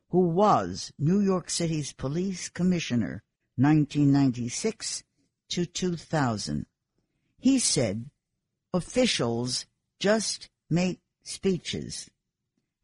who 0.10 0.22
was 0.22 0.92
New 0.98 1.20
York 1.20 1.52
City's 1.52 1.94
police 1.94 2.50
commissioner 2.50 3.22
1996 3.58 5.04
to 5.50 5.68
2000. 5.68 6.66
He 7.38 7.60
said 7.60 8.10
officials 8.74 9.68
just 10.00 10.50
make 10.68 11.00
speeches. 11.22 12.10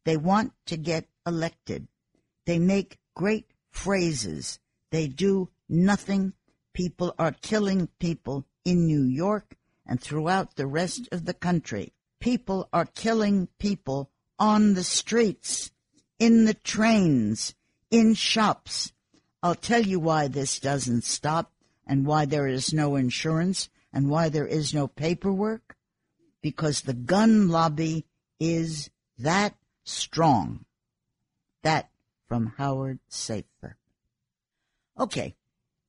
They 0.05 0.17
want 0.17 0.53
to 0.67 0.77
get 0.77 1.07
elected. 1.27 1.87
They 2.45 2.59
make 2.59 2.99
great 3.15 3.51
phrases. 3.71 4.59
They 4.91 5.07
do 5.07 5.49
nothing. 5.67 6.33
People 6.73 7.13
are 7.19 7.31
killing 7.31 7.89
people 7.99 8.45
in 8.63 8.85
New 8.85 9.03
York 9.03 9.57
and 9.85 9.99
throughout 9.99 10.55
the 10.55 10.67
rest 10.67 11.09
of 11.11 11.25
the 11.25 11.33
country. 11.33 11.93
People 12.19 12.69
are 12.71 12.85
killing 12.85 13.49
people 13.59 14.09
on 14.39 14.73
the 14.73 14.83
streets, 14.83 15.71
in 16.19 16.45
the 16.45 16.53
trains, 16.53 17.55
in 17.91 18.13
shops. 18.13 18.93
I'll 19.41 19.55
tell 19.55 19.81
you 19.81 19.99
why 19.99 20.27
this 20.27 20.59
doesn't 20.59 21.03
stop 21.03 21.51
and 21.85 22.05
why 22.05 22.25
there 22.25 22.47
is 22.47 22.73
no 22.73 22.95
insurance 22.95 23.69
and 23.93 24.09
why 24.09 24.29
there 24.29 24.47
is 24.47 24.73
no 24.73 24.87
paperwork? 24.87 25.77
Because 26.41 26.81
the 26.81 26.93
gun 26.93 27.47
lobby 27.49 28.05
is 28.39 28.89
that 29.17 29.55
strong. 29.85 30.65
That 31.63 31.89
from 32.27 32.53
Howard 32.57 32.99
Safir. 33.09 33.75
Okay, 34.99 35.35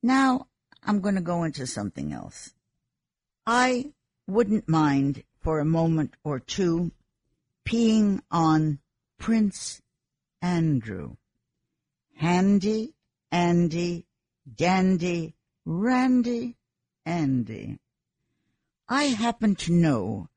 now 0.01 0.47
I'm 0.83 1.01
going 1.01 1.15
to 1.15 1.21
go 1.21 1.43
into 1.43 1.67
something 1.67 2.13
else. 2.13 2.53
I 3.45 3.91
wouldn't 4.27 4.69
mind 4.69 5.23
for 5.41 5.59
a 5.59 5.65
moment 5.65 6.13
or 6.23 6.39
two 6.39 6.91
peeing 7.65 8.21
on 8.31 8.79
Prince 9.17 9.81
Andrew. 10.41 11.15
Handy, 12.15 12.93
Andy, 13.31 14.05
Dandy, 14.55 15.35
Randy, 15.65 16.55
Andy. 17.05 17.79
I 18.89 19.05
happen 19.05 19.55
to 19.55 19.73
know 19.73 20.29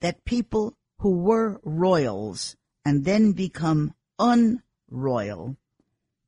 that 0.00 0.24
people 0.24 0.76
who 0.98 1.10
were 1.18 1.60
royals 1.64 2.56
and 2.86 3.04
then 3.04 3.32
become 3.32 3.92
unroyal 4.16 5.56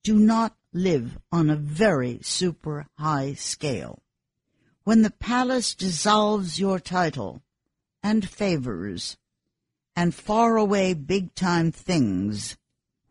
do 0.02 0.18
not 0.18 0.56
live 0.72 1.16
on 1.30 1.48
a 1.48 1.54
very 1.54 2.18
super 2.20 2.84
high 2.98 3.32
scale. 3.34 4.02
When 4.82 5.02
the 5.02 5.12
palace 5.12 5.72
dissolves 5.72 6.59
your 6.59 6.80
title 6.80 7.42
and 8.02 8.28
favors 8.28 9.16
and 9.94 10.12
far 10.12 10.56
away 10.56 10.94
big 10.94 11.32
time 11.36 11.70
things, 11.70 12.56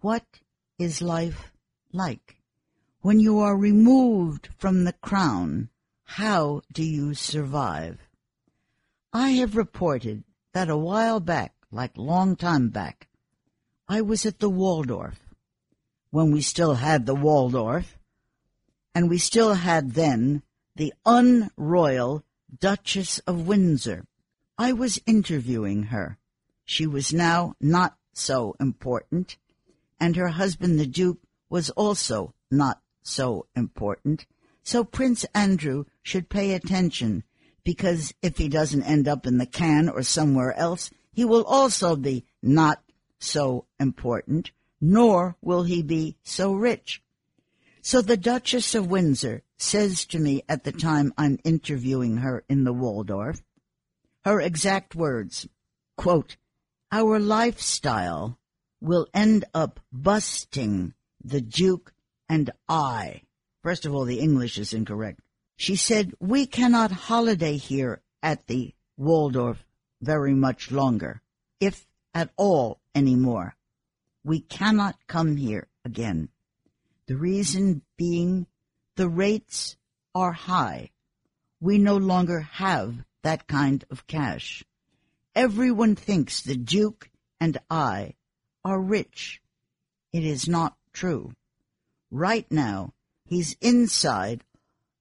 what 0.02 0.26
is 0.78 1.02
life 1.02 1.54
like? 1.93 2.41
When 3.00 3.22
you 3.22 3.39
are 3.39 3.56
removed 3.56 4.50
from 4.58 4.84
the 4.84 4.98
crown, 5.02 5.70
how 6.04 6.64
do 6.74 6.84
you 6.84 7.14
survive? 7.14 8.10
I 9.14 9.30
have 9.39 9.56
reported 9.56 10.26
that 10.52 10.70
a 10.70 10.76
while 10.76 11.22
back, 11.22 11.54
like 11.72 11.95
long 11.95 12.36
time 12.36 12.68
back, 12.72 13.07
I 13.90 14.02
was 14.02 14.26
at 14.26 14.40
the 14.40 14.50
Waldorf 14.50 15.18
when 16.12 16.32
we 16.32 16.42
still 16.42 16.76
had 16.76 17.06
the 17.06 17.16
Waldorf, 17.16 17.98
and 18.94 19.10
we 19.10 19.18
still 19.18 19.54
had 19.54 19.94
then 19.94 20.44
the 20.76 20.94
unroyal 21.06 22.26
Duchess 22.60 23.20
of 23.20 23.48
Windsor. 23.48 24.06
I 24.58 24.74
was 24.74 25.02
interviewing 25.06 25.84
her. 25.84 26.18
She 26.66 26.86
was 26.86 27.14
now 27.14 27.54
not 27.62 27.98
so 28.14 28.58
important, 28.60 29.38
and 30.02 30.18
her 30.18 30.30
husband, 30.30 30.80
the 30.80 30.88
Duke, 30.88 31.20
was 31.50 31.70
also 31.70 32.34
not 32.52 32.82
so 33.04 33.48
important. 33.56 34.26
So 34.64 34.84
Prince 34.84 35.26
Andrew 35.34 35.86
should 36.04 36.28
pay 36.28 36.54
attention, 36.54 37.24
because 37.64 38.14
if 38.22 38.38
he 38.38 38.50
doesn't 38.50 38.84
end 38.84 39.08
up 39.08 39.26
in 39.26 39.38
the 39.38 39.46
can 39.46 39.88
or 39.88 40.04
somewhere 40.04 40.54
else, 40.58 40.90
he 41.14 41.24
will 41.24 41.46
also 41.46 41.96
be 41.96 42.26
not 42.42 42.82
so 43.20 43.65
important, 43.80 44.51
nor 44.80 45.36
will 45.41 45.63
he 45.63 45.82
be 45.82 46.18
so 46.24 46.53
rich. 46.53 47.01
So 47.82 48.01
the 48.01 48.18
Duchess 48.18 48.76
of 48.76 48.91
Windsor 48.91 49.43
says 49.57 50.05
to 50.07 50.20
me 50.20 50.43
at 50.49 50.63
the 50.63 50.72
time 50.72 51.13
I'm 51.18 51.39
interviewing 51.43 52.18
her 52.18 52.43
in 52.49 52.63
the 52.63 52.74
Waldorf, 52.74 53.41
her 54.26 54.41
exact 54.41 54.93
words, 54.93 55.47
quote, 55.95 56.36
our 56.91 57.20
lifestyle 57.20 58.38
will 58.82 59.07
end 59.13 59.45
up 59.53 59.80
busting 59.91 60.93
the 61.24 61.41
Duke 61.41 61.93
and 62.30 62.51
I. 62.68 63.22
First 63.63 63.86
of 63.86 63.93
all, 63.93 64.05
the 64.05 64.20
English 64.20 64.57
is 64.57 64.74
incorrect. 64.74 65.22
She 65.55 65.76
said, 65.76 66.13
we 66.20 66.45
cannot 66.45 66.91
holiday 66.91 67.57
here 67.57 68.01
at 68.22 68.47
the 68.47 68.74
Waldorf 68.97 69.65
very 70.01 70.34
much 70.34 70.72
longer, 70.72 71.22
if 71.59 71.87
at 72.18 72.32
all 72.36 72.80
anymore. 72.95 73.55
We 74.24 74.39
cannot 74.39 74.95
come 75.05 75.38
here 75.38 75.68
again. 75.86 76.30
The 77.05 77.15
reason 77.15 77.84
being 77.95 78.47
the 78.95 79.07
rates 79.07 79.78
are 80.15 80.32
high. 80.32 80.89
We 81.61 81.78
no 81.78 81.95
longer 81.95 82.39
have 82.39 83.05
that 83.22 83.45
kind 83.45 83.86
of 83.91 84.07
cash. 84.07 84.63
Everyone 85.36 85.95
thinks 85.95 86.41
the 86.41 86.57
Duke 86.57 87.11
and 87.39 87.59
I 87.70 88.15
are 88.65 88.82
rich. 88.82 89.39
It 90.11 90.24
is 90.24 90.49
not 90.49 90.76
true. 90.93 91.34
Right 92.09 92.51
now, 92.51 92.95
he's 93.26 93.55
inside 93.61 94.43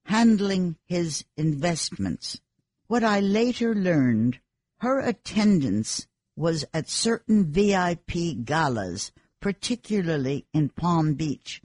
handling 0.04 0.76
his 0.84 1.24
investments. 1.34 2.42
What 2.88 3.02
I 3.02 3.20
later 3.20 3.74
learned, 3.74 4.38
her 4.80 5.00
attendance 5.00 6.06
was 6.36 6.64
at 6.74 6.88
certain 6.88 7.50
VIP 7.50 8.44
galas, 8.44 9.10
particularly 9.40 10.46
in 10.52 10.68
Palm 10.68 11.14
Beach, 11.14 11.62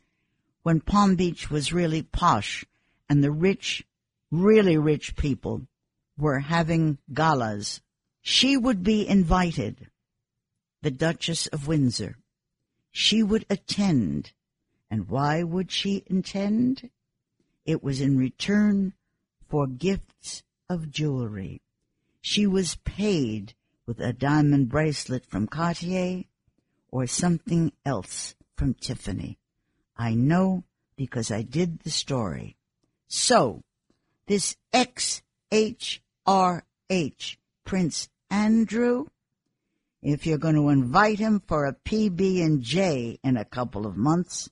when 0.64 0.80
Palm 0.80 1.16
Beach 1.16 1.52
was 1.52 1.74
really 1.74 2.04
posh 2.04 2.66
and 3.10 3.24
the 3.24 3.32
rich, 3.32 3.86
really 4.32 4.78
rich 4.78 5.16
people 5.16 5.62
were 6.18 6.40
having 6.40 6.98
galas. 7.14 7.82
She 8.22 8.56
would 8.56 8.84
be 8.84 9.08
invited, 9.08 9.90
the 10.82 10.92
Duchess 10.92 11.48
of 11.48 11.68
Windsor. 11.68 12.18
She 12.92 13.24
would 13.24 13.46
attend. 13.50 14.32
And 14.90 15.10
why 15.10 15.44
would 15.44 15.72
she 15.72 16.04
attend? 16.10 16.90
It 17.66 17.84
was 17.84 18.02
in 18.02 18.18
return 18.18 18.94
for 19.50 19.68
gifts 19.68 20.44
of 20.70 20.92
jewelry. 20.92 21.62
She 22.22 22.46
was 22.46 22.76
paid 22.84 23.54
with 23.86 24.00
a 24.00 24.14
diamond 24.14 24.70
bracelet 24.70 25.26
from 25.26 25.48
Cartier 25.48 26.24
or 26.90 27.08
something 27.08 27.72
else 27.86 28.36
from 28.56 28.74
Tiffany. 28.76 29.38
I 29.98 30.14
know 30.14 30.64
because 30.96 31.32
I 31.32 31.42
did 31.42 31.80
the 31.80 31.90
story. 31.90 32.58
So, 33.08 33.64
this 34.28 34.56
XHRH, 34.74 36.02
Prince 37.66 38.10
Andrew, 38.30 39.08
if 40.02 40.26
you're 40.26 40.38
going 40.38 40.56
to 40.56 40.70
invite 40.70 41.20
him 41.20 41.42
for 41.46 41.66
a 41.66 41.74
PB&J 41.74 43.20
in 43.24 43.38
a 43.38 43.46
couple 43.46 43.86
of 43.86 43.98
months, 43.98 44.50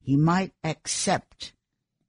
he 0.00 0.16
might 0.16 0.52
accept 0.64 1.52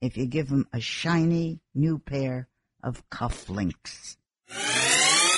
if 0.02 0.18
you 0.18 0.26
give 0.26 0.50
him 0.50 0.68
a 0.74 0.80
shiny 0.80 1.60
new 1.74 2.00
pair 2.00 2.48
of 2.84 3.08
cufflinks. 3.10 4.18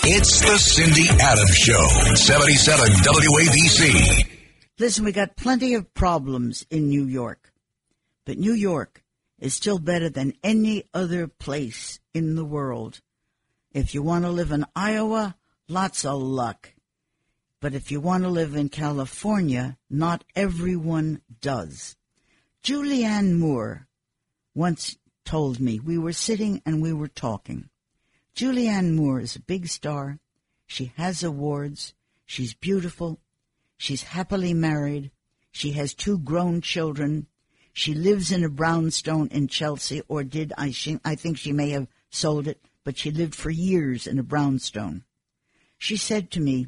It's 0.08 0.40
the 0.40 0.56
Cindy 0.60 1.10
Adams 1.20 1.58
Show, 1.58 2.14
77 2.14 2.90
WABC. 2.90 4.28
Listen, 4.78 5.04
we 5.04 5.12
got 5.12 5.36
plenty 5.36 5.74
of 5.74 5.96
problems 5.96 6.64
in 6.70 6.90
New 6.90 7.06
York, 7.06 7.52
but 8.24 8.38
New 8.38 8.54
York 8.54 9.04
is 9.40 9.56
still 9.56 9.80
better 9.80 10.08
than 10.08 10.36
any 10.44 10.84
other 10.94 11.28
place 11.28 12.00
in 12.14 12.36
the 12.36 12.46
world. 12.46 13.02
If 13.74 13.96
you 13.96 14.04
want 14.04 14.26
to 14.26 14.30
live 14.30 14.52
in 14.52 14.68
Iowa, 14.76 15.38
lots 15.68 16.06
of 16.06 16.22
luck. 16.22 16.76
But 17.60 17.74
if 17.74 17.92
you 17.92 18.00
want 18.00 18.26
to 18.26 18.30
live 18.30 18.56
in 18.56 18.70
California, 18.70 19.76
not 19.90 20.24
everyone 20.36 21.24
does. 21.42 21.96
Julianne 22.64 23.40
Moore 23.40 23.88
once 24.54 24.98
told 25.26 25.60
me 25.60 25.80
we 25.80 25.98
were 25.98 26.14
sitting 26.14 26.62
and 26.64 26.80
we 26.80 26.94
were 26.94 27.08
talking. 27.08 27.70
Julianne 28.36 28.94
Moore 28.94 29.22
is 29.22 29.38
a 29.38 29.42
big 29.42 29.68
star. 29.68 30.20
She 30.68 30.92
has 30.98 31.24
awards. 31.24 31.94
She's 32.26 32.54
beautiful. 32.54 33.22
She's 33.78 34.04
happily 34.04 34.54
married. 34.54 35.12
She 35.52 35.72
has 35.72 35.94
two 35.94 36.20
grown 36.20 36.60
children. 36.60 37.28
She 37.72 37.94
lives 37.94 38.34
in 38.34 38.44
a 38.44 38.50
brownstone 38.50 39.30
in 39.30 39.48
Chelsea, 39.48 40.02
or 40.10 40.26
did 40.26 40.52
I? 40.58 40.72
She, 40.72 41.00
I 41.06 41.16
think 41.16 41.38
she 41.38 41.54
may 41.54 41.70
have 41.70 41.88
sold 42.10 42.46
it, 42.48 42.60
but 42.84 42.98
she 42.98 43.10
lived 43.10 43.36
for 43.36 43.50
years 43.50 44.06
in 44.06 44.20
a 44.20 44.24
brownstone. 44.24 45.06
She 45.78 45.96
said 45.96 46.30
to 46.32 46.42
me, 46.42 46.68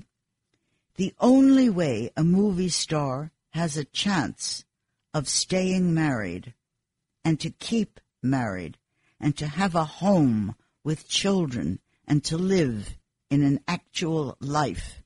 "The 0.95 1.13
only 1.19 1.69
way 1.69 2.11
a 2.15 2.23
movie 2.23 2.69
star 2.69 3.31
has 3.49 3.75
a 3.75 3.83
chance 3.83 4.63
of 5.13 5.27
staying 5.27 5.93
married, 5.93 6.53
and 7.25 7.41
to 7.41 7.49
keep 7.49 7.99
married, 8.23 8.77
and 9.19 9.35
to 9.35 9.47
have 9.47 9.75
a 9.75 9.83
home 9.83 10.55
with 10.87 11.05
children, 11.09 11.79
and 12.07 12.23
to 12.23 12.37
live 12.37 12.95
in 13.29 13.43
an 13.43 13.59
actual 13.67 14.37
life, 14.39 15.03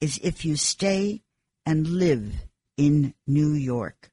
is 0.00 0.18
if 0.22 0.46
you 0.46 0.56
stay 0.56 1.20
and 1.66 1.86
live 1.86 2.32
in 2.78 3.12
New 3.26 3.52
York. 3.52 4.10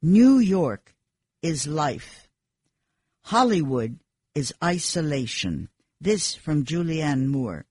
New 0.00 0.38
York 0.38 0.94
is 1.42 1.66
life. 1.66 2.30
Hollywood 3.24 4.00
is 4.34 4.54
isolation. 4.64 5.68
This 6.00 6.34
from 6.34 6.64
Julianne 6.64 7.26
Moore. 7.26 7.66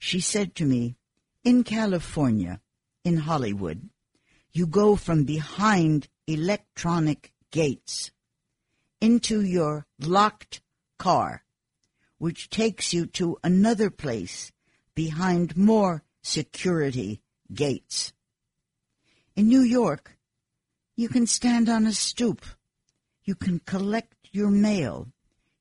She 0.00 0.18
said 0.18 0.56
to 0.56 0.64
me, 0.64 0.96
in 1.44 1.62
California, 1.62 2.60
in 3.04 3.18
Hollywood, 3.18 3.88
you 4.50 4.66
go 4.66 4.96
from 4.96 5.22
behind 5.22 6.08
electronic 6.26 7.32
gates 7.52 8.10
into 9.00 9.42
your 9.42 9.86
locked 10.00 10.60
car 10.98 11.44
which 12.22 12.48
takes 12.50 12.94
you 12.94 13.04
to 13.04 13.36
another 13.42 13.90
place 13.90 14.52
behind 14.94 15.56
more 15.56 16.04
security 16.22 17.20
gates. 17.52 18.12
In 19.34 19.48
New 19.48 19.62
York, 19.62 20.16
you 20.94 21.08
can 21.08 21.26
stand 21.26 21.68
on 21.68 21.84
a 21.84 21.90
stoop. 21.90 22.46
You 23.24 23.34
can 23.34 23.58
collect 23.58 24.14
your 24.30 24.50
mail. 24.50 25.08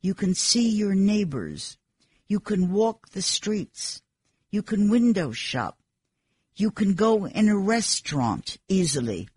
You 0.01 0.14
can 0.14 0.36
see 0.36 0.70
your 0.70 0.93
neighbors. 0.93 1.80
You 2.28 2.39
can 2.39 2.72
walk 2.72 3.09
the 3.09 3.24
streets. 3.24 4.03
You 4.51 4.62
can 4.62 4.91
window 4.91 5.32
shop. 5.32 5.80
You 6.55 6.70
can 6.70 6.93
go 6.93 7.26
in 7.26 7.49
a 7.49 7.57
restaurant 7.57 8.59
easily. 8.68 9.30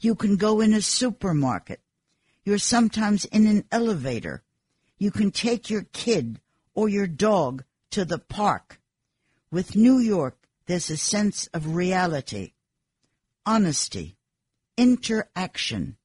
You 0.00 0.16
can 0.16 0.36
go 0.36 0.60
in 0.60 0.74
a 0.74 0.82
supermarket. 0.82 1.80
You're 2.44 2.58
sometimes 2.58 3.24
in 3.26 3.46
an 3.46 3.66
elevator. 3.70 4.42
You 4.98 5.12
can 5.12 5.30
take 5.30 5.70
your 5.70 5.86
kid 5.92 6.40
or 6.74 6.88
your 6.88 7.06
dog 7.06 7.64
to 7.90 8.04
the 8.04 8.18
park. 8.18 8.80
With 9.50 9.76
New 9.76 9.98
York, 9.98 10.36
there's 10.66 10.90
a 10.90 10.96
sense 10.96 11.46
of 11.48 11.74
reality, 11.74 12.52
honesty, 13.44 14.16
interaction, 14.76 15.96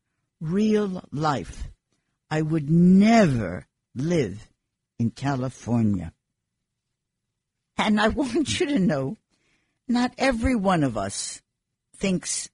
real 0.41 1.03
life. 1.11 1.69
I 2.29 2.41
would 2.41 2.69
never 2.69 3.67
live 3.95 4.49
in 4.99 5.11
California. 5.11 6.11
And 7.77 8.01
I 8.01 8.09
want 8.09 8.59
you 8.59 8.65
to 8.67 8.79
know, 8.79 9.17
not 9.87 10.13
every 10.17 10.55
one 10.55 10.83
of 10.83 10.97
us 10.97 11.41
thinks 11.95 12.49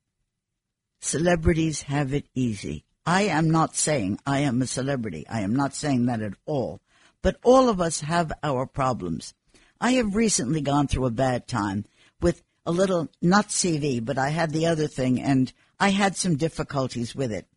celebrities 1.00 1.84
have 1.84 2.14
it 2.14 2.26
easy. 2.36 2.84
I 3.06 3.24
am 3.24 3.50
not 3.50 3.76
saying 3.76 4.20
I 4.26 4.40
am 4.40 4.62
a 4.62 4.68
celebrity. 4.68 5.26
I 5.28 5.42
am 5.42 5.56
not 5.56 5.74
saying 5.74 6.06
that 6.06 6.22
at 6.22 6.34
all. 6.46 6.80
But 7.24 7.38
all 7.44 7.70
of 7.70 7.82
us 7.82 8.02
have 8.02 8.32
our 8.44 8.68
problems. 8.68 9.34
I 9.82 9.94
have 9.94 10.16
recently 10.16 10.62
gone 10.62 10.88
through 10.88 11.08
a 11.08 11.12
bad 11.12 11.48
time 11.48 11.86
with 12.22 12.44
a 12.66 12.72
little, 12.72 13.10
not 13.22 13.48
CV, 13.48 14.04
but 14.06 14.20
I 14.20 14.30
had 14.30 14.52
the 14.52 14.68
other 14.68 14.88
thing 14.88 15.20
and 15.20 15.52
I 15.80 15.90
had 15.90 16.16
some 16.16 16.36
difficulties 16.36 17.16
with 17.16 17.32
it. 17.32 17.48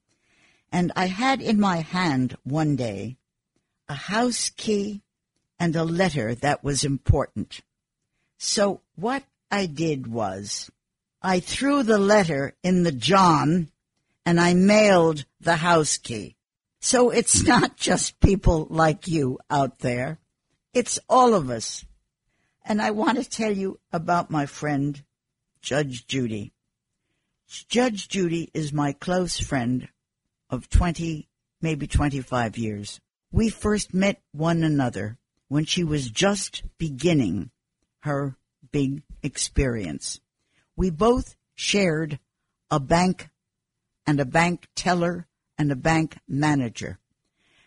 And 0.73 0.93
I 0.97 1.07
had 1.07 1.43
in 1.43 1.61
my 1.61 1.79
hand 1.79 2.37
one 2.43 2.77
day 2.77 3.17
a 3.89 3.95
house 3.95 4.51
key 4.51 5.03
and 5.59 5.75
a 5.77 5.85
letter 5.85 6.35
that 6.35 6.65
was 6.65 6.85
important. 6.85 7.61
So 8.39 8.81
what 8.95 9.25
I 9.51 9.67
did 9.67 10.07
was 10.07 10.71
I 11.23 11.41
threw 11.41 11.83
the 11.83 11.99
letter 11.99 12.55
in 12.63 12.83
the 12.83 12.93
John 12.93 13.71
and 14.25 14.41
I 14.41 14.55
mailed 14.55 15.25
the 15.41 15.57
house 15.57 15.97
key. 15.99 16.36
So 16.81 17.11
it's 17.11 17.43
not 17.47 17.77
just 17.77 18.21
people 18.21 18.67
like 18.71 19.09
you 19.09 19.39
out 19.51 19.81
there. 19.81 20.19
It's 20.73 20.99
all 21.09 21.35
of 21.35 21.51
us. 21.51 21.85
And 22.65 22.83
I 22.83 22.91
want 22.91 23.19
to 23.19 23.29
tell 23.29 23.53
you 23.53 23.79
about 23.93 24.31
my 24.31 24.47
friend, 24.47 25.03
Judge 25.63 26.07
Judy. 26.07 26.53
Judge 27.69 28.09
Judy 28.09 28.51
is 28.53 28.73
my 28.73 28.93
close 28.93 29.39
friend 29.39 29.89
of 30.51 30.69
20, 30.69 31.29
maybe 31.61 31.87
25 31.87 32.59
years. 32.59 33.01
We 33.31 33.51
first 33.51 33.95
met 33.95 34.21
one 34.33 34.63
another 34.63 35.17
when 35.49 35.65
she 35.65 35.85
was 35.85 36.11
just 36.11 36.63
beginning 36.79 37.51
her 38.01 38.37
big 38.73 39.03
experience. 39.23 40.21
We 40.77 40.91
both 40.91 41.37
shared 41.55 42.19
a 42.71 42.81
bank 42.81 43.29
and 44.07 44.21
a 44.21 44.25
bank 44.25 44.69
teller 44.75 45.27
and 45.59 45.71
a 45.71 45.77
bank 45.77 46.19
manager. 46.29 46.99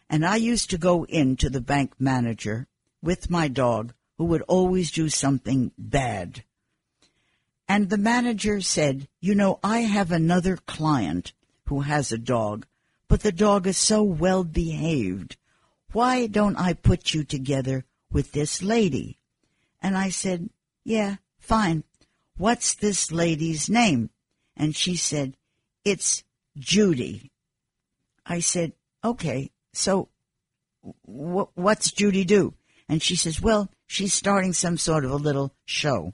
And 0.10 0.26
I 0.26 0.38
used 0.38 0.70
to 0.72 0.78
go 0.78 1.06
in 1.06 1.36
to 1.38 1.50
the 1.50 1.62
bank 1.62 1.94
manager 2.00 2.68
with 3.02 3.30
my 3.30 3.48
dog 3.48 3.94
who 4.18 4.26
would 4.26 4.42
always 4.44 4.92
do 4.92 5.10
something 5.10 5.72
bad. 5.78 6.44
And 7.68 7.90
the 7.90 7.98
manager 7.98 8.62
said, 8.62 9.08
you 9.22 9.36
know, 9.36 9.60
I 9.64 9.82
have 9.82 10.12
another 10.12 10.58
client 10.58 11.34
who 11.68 11.82
has 11.82 12.12
a 12.12 12.18
dog, 12.18 12.66
but 13.08 13.22
the 13.22 13.32
dog 13.32 13.68
is 13.68 13.78
so 13.78 14.02
well 14.02 14.44
behaved. 14.44 15.38
Why 15.92 16.28
don't 16.28 16.56
I 16.56 16.74
put 16.74 17.14
you 17.14 17.24
together 17.24 17.86
with 18.12 18.32
this 18.32 18.64
lady? 18.64 19.20
And 19.82 19.96
I 19.96 20.10
said, 20.10 20.50
yeah, 20.84 21.18
fine. 21.38 21.84
What's 22.38 22.74
this 22.74 23.12
lady's 23.12 23.70
name? 23.70 24.10
And 24.58 24.76
she 24.76 24.96
said, 24.96 25.38
it's 25.86 26.24
Judy. 26.58 27.32
I 28.30 28.40
said, 28.40 28.74
okay, 29.04 29.52
so 29.74 30.10
wh- 30.82 31.50
what's 31.56 31.92
Judy 31.92 32.24
do? 32.24 32.54
And 32.88 33.02
she 33.02 33.16
says, 33.16 33.42
well, 33.42 33.70
she's 33.88 34.14
starting 34.14 34.54
some 34.54 34.78
sort 34.78 35.04
of 35.04 35.12
a 35.12 35.16
little 35.16 35.54
show. 35.66 36.14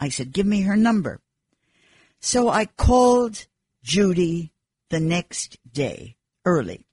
I 0.00 0.08
said, 0.08 0.32
give 0.32 0.46
me 0.46 0.62
her 0.62 0.76
number. 0.76 1.20
So 2.20 2.48
I 2.48 2.66
called 2.66 3.46
Judy 3.82 4.52
the 4.88 5.00
next 5.00 5.58
day, 5.70 6.16
early. 6.44 6.86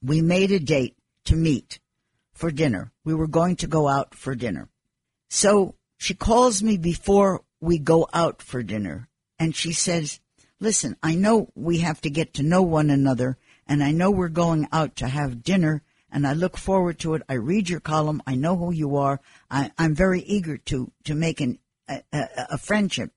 We 0.00 0.22
made 0.22 0.52
a 0.52 0.60
date 0.60 0.96
to 1.24 1.36
meet 1.36 1.80
for 2.32 2.52
dinner. 2.52 2.92
We 3.04 3.14
were 3.14 3.26
going 3.26 3.56
to 3.56 3.66
go 3.66 3.88
out 3.88 4.14
for 4.14 4.34
dinner. 4.34 4.68
So 5.28 5.74
she 5.96 6.14
calls 6.14 6.62
me 6.62 6.76
before 6.76 7.42
we 7.60 7.78
go 7.78 8.08
out 8.12 8.40
for 8.40 8.62
dinner 8.62 9.08
and 9.38 9.54
she 9.54 9.72
says, 9.72 10.20
listen, 10.60 10.96
I 11.02 11.14
know 11.14 11.50
we 11.54 11.78
have 11.78 12.00
to 12.02 12.10
get 12.10 12.34
to 12.34 12.42
know 12.42 12.62
one 12.62 12.90
another 12.90 13.38
and 13.68 13.82
I 13.82 13.92
know 13.92 14.10
we're 14.10 14.28
going 14.28 14.66
out 14.72 14.96
to 14.96 15.08
have 15.08 15.42
dinner 15.42 15.82
and 16.10 16.26
I 16.26 16.32
look 16.32 16.56
forward 16.56 16.98
to 17.00 17.14
it. 17.14 17.22
I 17.28 17.34
read 17.34 17.68
your 17.68 17.80
column. 17.80 18.22
I 18.26 18.34
know 18.34 18.56
who 18.56 18.72
you 18.72 18.96
are. 18.96 19.20
I, 19.50 19.70
am 19.78 19.94
very 19.94 20.22
eager 20.22 20.56
to, 20.56 20.90
to 21.04 21.14
make 21.14 21.40
an, 21.40 21.58
a, 21.86 22.02
a, 22.12 22.28
a 22.52 22.58
friendship, 22.58 23.12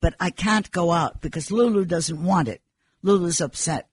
but 0.00 0.14
I 0.18 0.30
can't 0.30 0.70
go 0.72 0.90
out 0.90 1.20
because 1.20 1.52
Lulu 1.52 1.84
doesn't 1.84 2.22
want 2.22 2.48
it. 2.48 2.60
Lulu's 3.02 3.40
upset. 3.40 3.88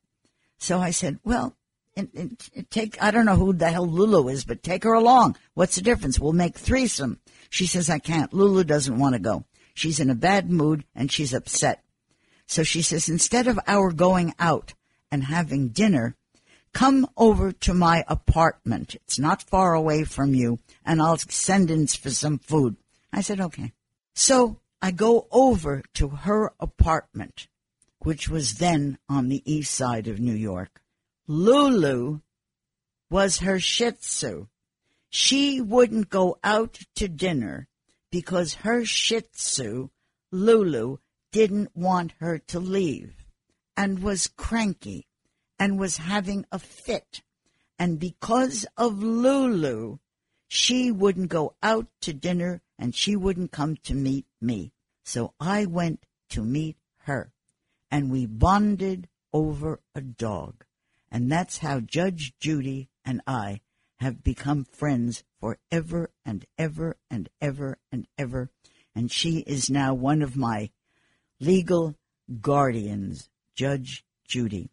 So 0.58 0.80
I 0.80 0.92
said, 0.92 1.20
well, 1.24 1.56
and, 1.96 2.10
and 2.14 2.70
take, 2.70 3.02
I 3.02 3.12
don't 3.12 3.26
know 3.26 3.36
who 3.36 3.54
the 3.54 3.70
hell 3.70 3.88
Lulu 3.88 4.30
is, 4.30 4.46
but 4.46 4.64
take 4.64 4.84
her 4.84 4.94
along. 4.94 5.38
What's 5.54 5.76
the 5.76 5.82
difference? 5.82 6.20
We'll 6.20 6.34
make 6.34 6.58
threesome. 6.58 7.20
She 7.50 7.68
says, 7.68 7.90
I 7.90 8.00
can't. 8.00 8.34
Lulu 8.34 8.64
doesn't 8.64 8.98
want 8.98 9.14
to 9.14 9.20
go. 9.20 9.46
She's 9.74 10.00
in 10.00 10.10
a 10.10 10.16
bad 10.16 10.50
mood 10.50 10.86
and 10.96 11.12
she's 11.12 11.34
upset. 11.34 11.84
So 12.48 12.64
she 12.64 12.82
says, 12.82 13.10
instead 13.10 13.48
of 13.48 13.60
our 13.68 13.92
going 13.92 14.34
out 14.40 14.74
and 15.12 15.24
having 15.24 15.70
dinner, 15.70 16.16
come 16.74 17.08
over 17.18 17.52
to 17.52 17.74
my 17.74 18.04
apartment. 18.08 18.96
It's 18.96 19.20
not 19.20 19.44
far 19.44 19.74
away 19.74 20.04
from 20.04 20.34
you 20.34 20.60
and 20.86 21.02
I'll 21.02 21.18
send 21.18 21.72
in 21.72 21.88
for 21.88 22.10
some 22.10 22.38
food. 22.38 22.78
I 23.12 23.22
said, 23.22 23.40
okay. 23.42 23.74
So 24.14 24.60
I 24.82 24.92
go 24.92 25.28
over 25.32 25.84
to 25.96 26.10
her 26.10 26.54
apartment, 26.60 27.48
which 28.00 28.30
was 28.30 28.56
then 28.56 28.98
on 29.08 29.30
the 29.30 29.44
east 29.52 29.74
side 29.74 30.08
of 30.08 30.20
New 30.20 30.34
York. 30.34 30.82
Lulu 31.28 32.22
was 33.10 33.40
her 33.40 33.60
Shih 33.60 33.92
Tzu. 33.92 34.48
She 35.10 35.60
wouldn't 35.60 36.10
go 36.10 36.38
out 36.44 36.80
to 36.96 37.08
dinner 37.08 37.68
because 38.12 38.54
her 38.56 38.86
Shih 38.86 39.22
Tzu, 39.22 39.90
Lulu, 40.32 40.98
didn't 41.32 41.76
want 41.76 42.14
her 42.20 42.38
to 42.38 42.60
leave 42.60 43.19
and 43.80 44.04
was 44.04 44.28
cranky 44.28 45.08
and 45.58 45.80
was 45.80 45.96
having 45.96 46.46
a 46.52 46.60
fit. 46.60 47.22
And 47.80 47.98
because 47.98 48.66
of 48.76 49.02
Lulu, 49.02 50.00
she 50.50 50.92
wouldn't 50.92 51.30
go 51.30 51.56
out 51.64 51.88
to 52.02 52.12
dinner 52.12 52.62
and 52.78 52.94
she 52.94 53.16
wouldn't 53.16 53.54
come 53.54 53.78
to 53.84 53.94
meet 53.94 54.26
me. 54.42 54.74
So 55.06 55.34
I 55.40 55.66
went 55.66 56.04
to 56.32 56.44
meet 56.44 56.76
her 57.04 57.32
and 57.90 58.12
we 58.12 58.26
bonded 58.26 59.08
over 59.32 59.80
a 59.96 60.02
dog. 60.02 60.66
And 61.10 61.32
that's 61.32 61.60
how 61.60 61.80
Judge 61.80 62.34
Judy 62.38 62.90
and 63.06 63.22
I 63.26 63.62
have 64.02 64.24
become 64.26 64.66
friends 64.66 65.24
forever 65.40 66.12
and 66.26 66.46
ever 66.58 66.98
and 67.10 67.30
ever 67.40 67.78
and 67.94 68.08
ever. 68.18 68.50
And 68.94 69.10
she 69.10 69.40
is 69.40 69.70
now 69.70 69.94
one 69.94 70.22
of 70.22 70.36
my 70.36 70.70
legal 71.40 71.96
guardians, 72.42 73.30
Judge 73.60 74.06
Judy, 74.26 74.70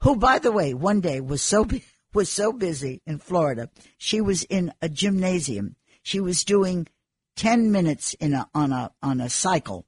who, 0.00 0.16
by 0.16 0.38
the 0.38 0.50
way, 0.50 0.72
one 0.72 1.02
day 1.02 1.20
was 1.20 1.42
so 1.42 1.66
was 2.14 2.30
so 2.30 2.54
busy 2.54 3.02
in 3.06 3.18
Florida, 3.18 3.68
she 3.98 4.22
was 4.22 4.44
in 4.44 4.72
a 4.80 4.88
gymnasium. 4.88 5.76
She 6.02 6.20
was 6.20 6.42
doing 6.42 6.88
ten 7.36 7.70
minutes 7.70 8.14
in 8.14 8.32
a 8.32 8.48
on 8.54 8.72
a 8.72 8.92
on 9.02 9.20
a 9.20 9.28
cycle, 9.28 9.84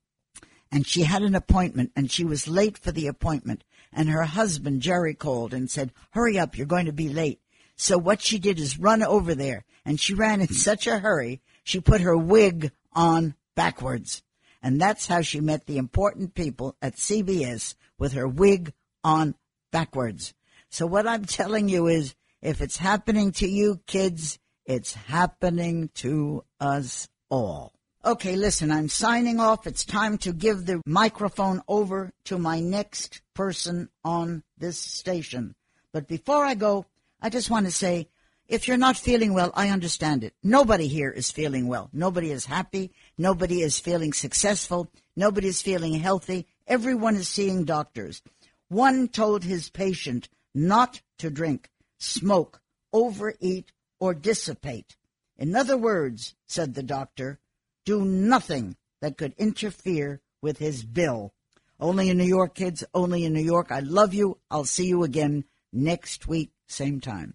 and 0.71 0.87
she 0.87 1.05
had 1.05 1.23
an 1.23 1.35
appointment, 1.35 1.93
and 1.97 2.11
she 2.11 2.25
was 2.25 2.47
late 2.47 2.77
for 2.77 2.93
the 2.93 3.07
appointment. 3.07 3.65
And 3.91 4.11
her 4.11 4.25
husband 4.25 4.83
Jerry 4.83 5.15
called 5.15 5.55
and 5.55 5.71
said, 5.71 5.91
"Hurry 6.11 6.39
up, 6.39 6.59
you're 6.59 6.67
going 6.67 6.85
to 6.85 6.93
be 6.93 7.09
late." 7.09 7.41
So 7.77 7.97
what 7.97 8.21
she 8.21 8.39
did 8.39 8.61
is 8.61 8.79
run 8.79 9.03
over 9.03 9.35
there, 9.35 9.65
and 9.83 9.99
she 9.99 10.13
ran 10.13 10.43
in 10.43 10.49
such 10.53 10.87
a 10.87 10.99
hurry 10.99 11.41
she 11.65 11.81
put 11.81 12.03
her 12.03 12.19
wig 12.19 12.71
on 12.93 13.35
backwards. 13.57 14.23
And 14.63 14.81
that's 14.81 15.07
how 15.07 15.21
she 15.23 15.41
met 15.41 15.67
the 15.67 15.79
important 15.79 16.35
people 16.35 16.77
at 16.81 16.97
CBS 16.97 17.75
with 17.99 18.13
her 18.13 18.29
wig 18.29 18.73
on 19.03 19.35
backwards. 19.73 20.35
So 20.71 20.87
what 20.87 21.07
I'm 21.07 21.25
telling 21.25 21.69
you 21.69 21.89
is 21.89 22.15
if 22.41 22.61
it's 22.61 22.77
happening 22.77 23.33
to 23.33 23.49
you 23.49 23.81
kids, 23.87 24.39
It's 24.65 24.95
happening 24.95 25.91
to 25.95 26.45
us 26.61 27.09
all. 27.29 27.73
Okay, 28.05 28.37
listen, 28.37 28.71
I'm 28.71 28.89
signing 28.89 29.41
off. 29.41 29.67
It's 29.67 29.85
time 29.85 30.19
to 30.19 30.33
give 30.33 30.67
the 30.67 30.81
microphone 30.87 31.63
over 31.69 32.13
to 32.25 32.39
my 32.39 32.61
next 32.61 33.23
person 33.35 33.89
on 34.05 34.43
this 34.59 34.79
station. 34.79 35.55
But 35.93 36.09
before 36.09 36.45
I 36.45 36.55
go, 36.55 36.87
I 37.21 37.29
just 37.29 37.51
want 37.51 37.67
to 37.67 37.73
say 37.73 38.09
if 38.53 38.69
you're 38.69 38.77
not 38.77 38.99
feeling 38.99 39.33
well, 39.33 39.51
I 39.55 39.71
understand 39.71 40.23
it. 40.23 40.35
Nobody 40.43 40.87
here 40.87 41.09
is 41.09 41.31
feeling 41.31 41.69
well. 41.69 41.89
Nobody 41.91 42.31
is 42.31 42.45
happy. 42.45 42.93
Nobody 43.17 43.63
is 43.63 43.81
feeling 43.81 44.13
successful. 44.13 44.91
Nobody 45.17 45.49
is 45.49 45.63
feeling 45.63 45.95
healthy. 45.95 46.47
Everyone 46.67 47.17
is 47.17 47.29
seeing 47.29 47.65
doctors. 47.65 48.21
One 48.69 49.09
told 49.09 49.43
his 49.43 49.71
patient 49.71 50.29
not 50.55 51.01
to 51.17 51.31
drink, 51.31 51.71
smoke, 51.99 52.61
overeat, 52.93 53.73
or 53.99 54.13
dissipate. 54.13 54.97
In 55.39 55.57
other 55.57 55.79
words, 55.79 56.35
said 56.47 56.75
the 56.75 56.83
doctor, 56.83 57.41
do 57.87 58.05
nothing 58.05 58.77
that 59.01 59.17
could 59.17 59.33
interfere 59.39 60.21
with 60.43 60.59
his 60.59 60.85
bill. 60.85 61.33
Only 61.81 62.11
in 62.11 62.19
New 62.19 62.25
York, 62.25 62.55
kids, 62.55 62.85
only 62.93 63.25
in 63.25 63.33
New 63.33 63.41
York. 63.41 63.73
I 63.73 63.81
love 63.81 64.13
you. 64.13 64.37
I'll 64.51 64.67
see 64.67 64.89
you 64.89 65.05
again 65.05 65.45
next 65.73 66.29
week, 66.29 66.53
same 66.69 67.01
time. 67.01 67.35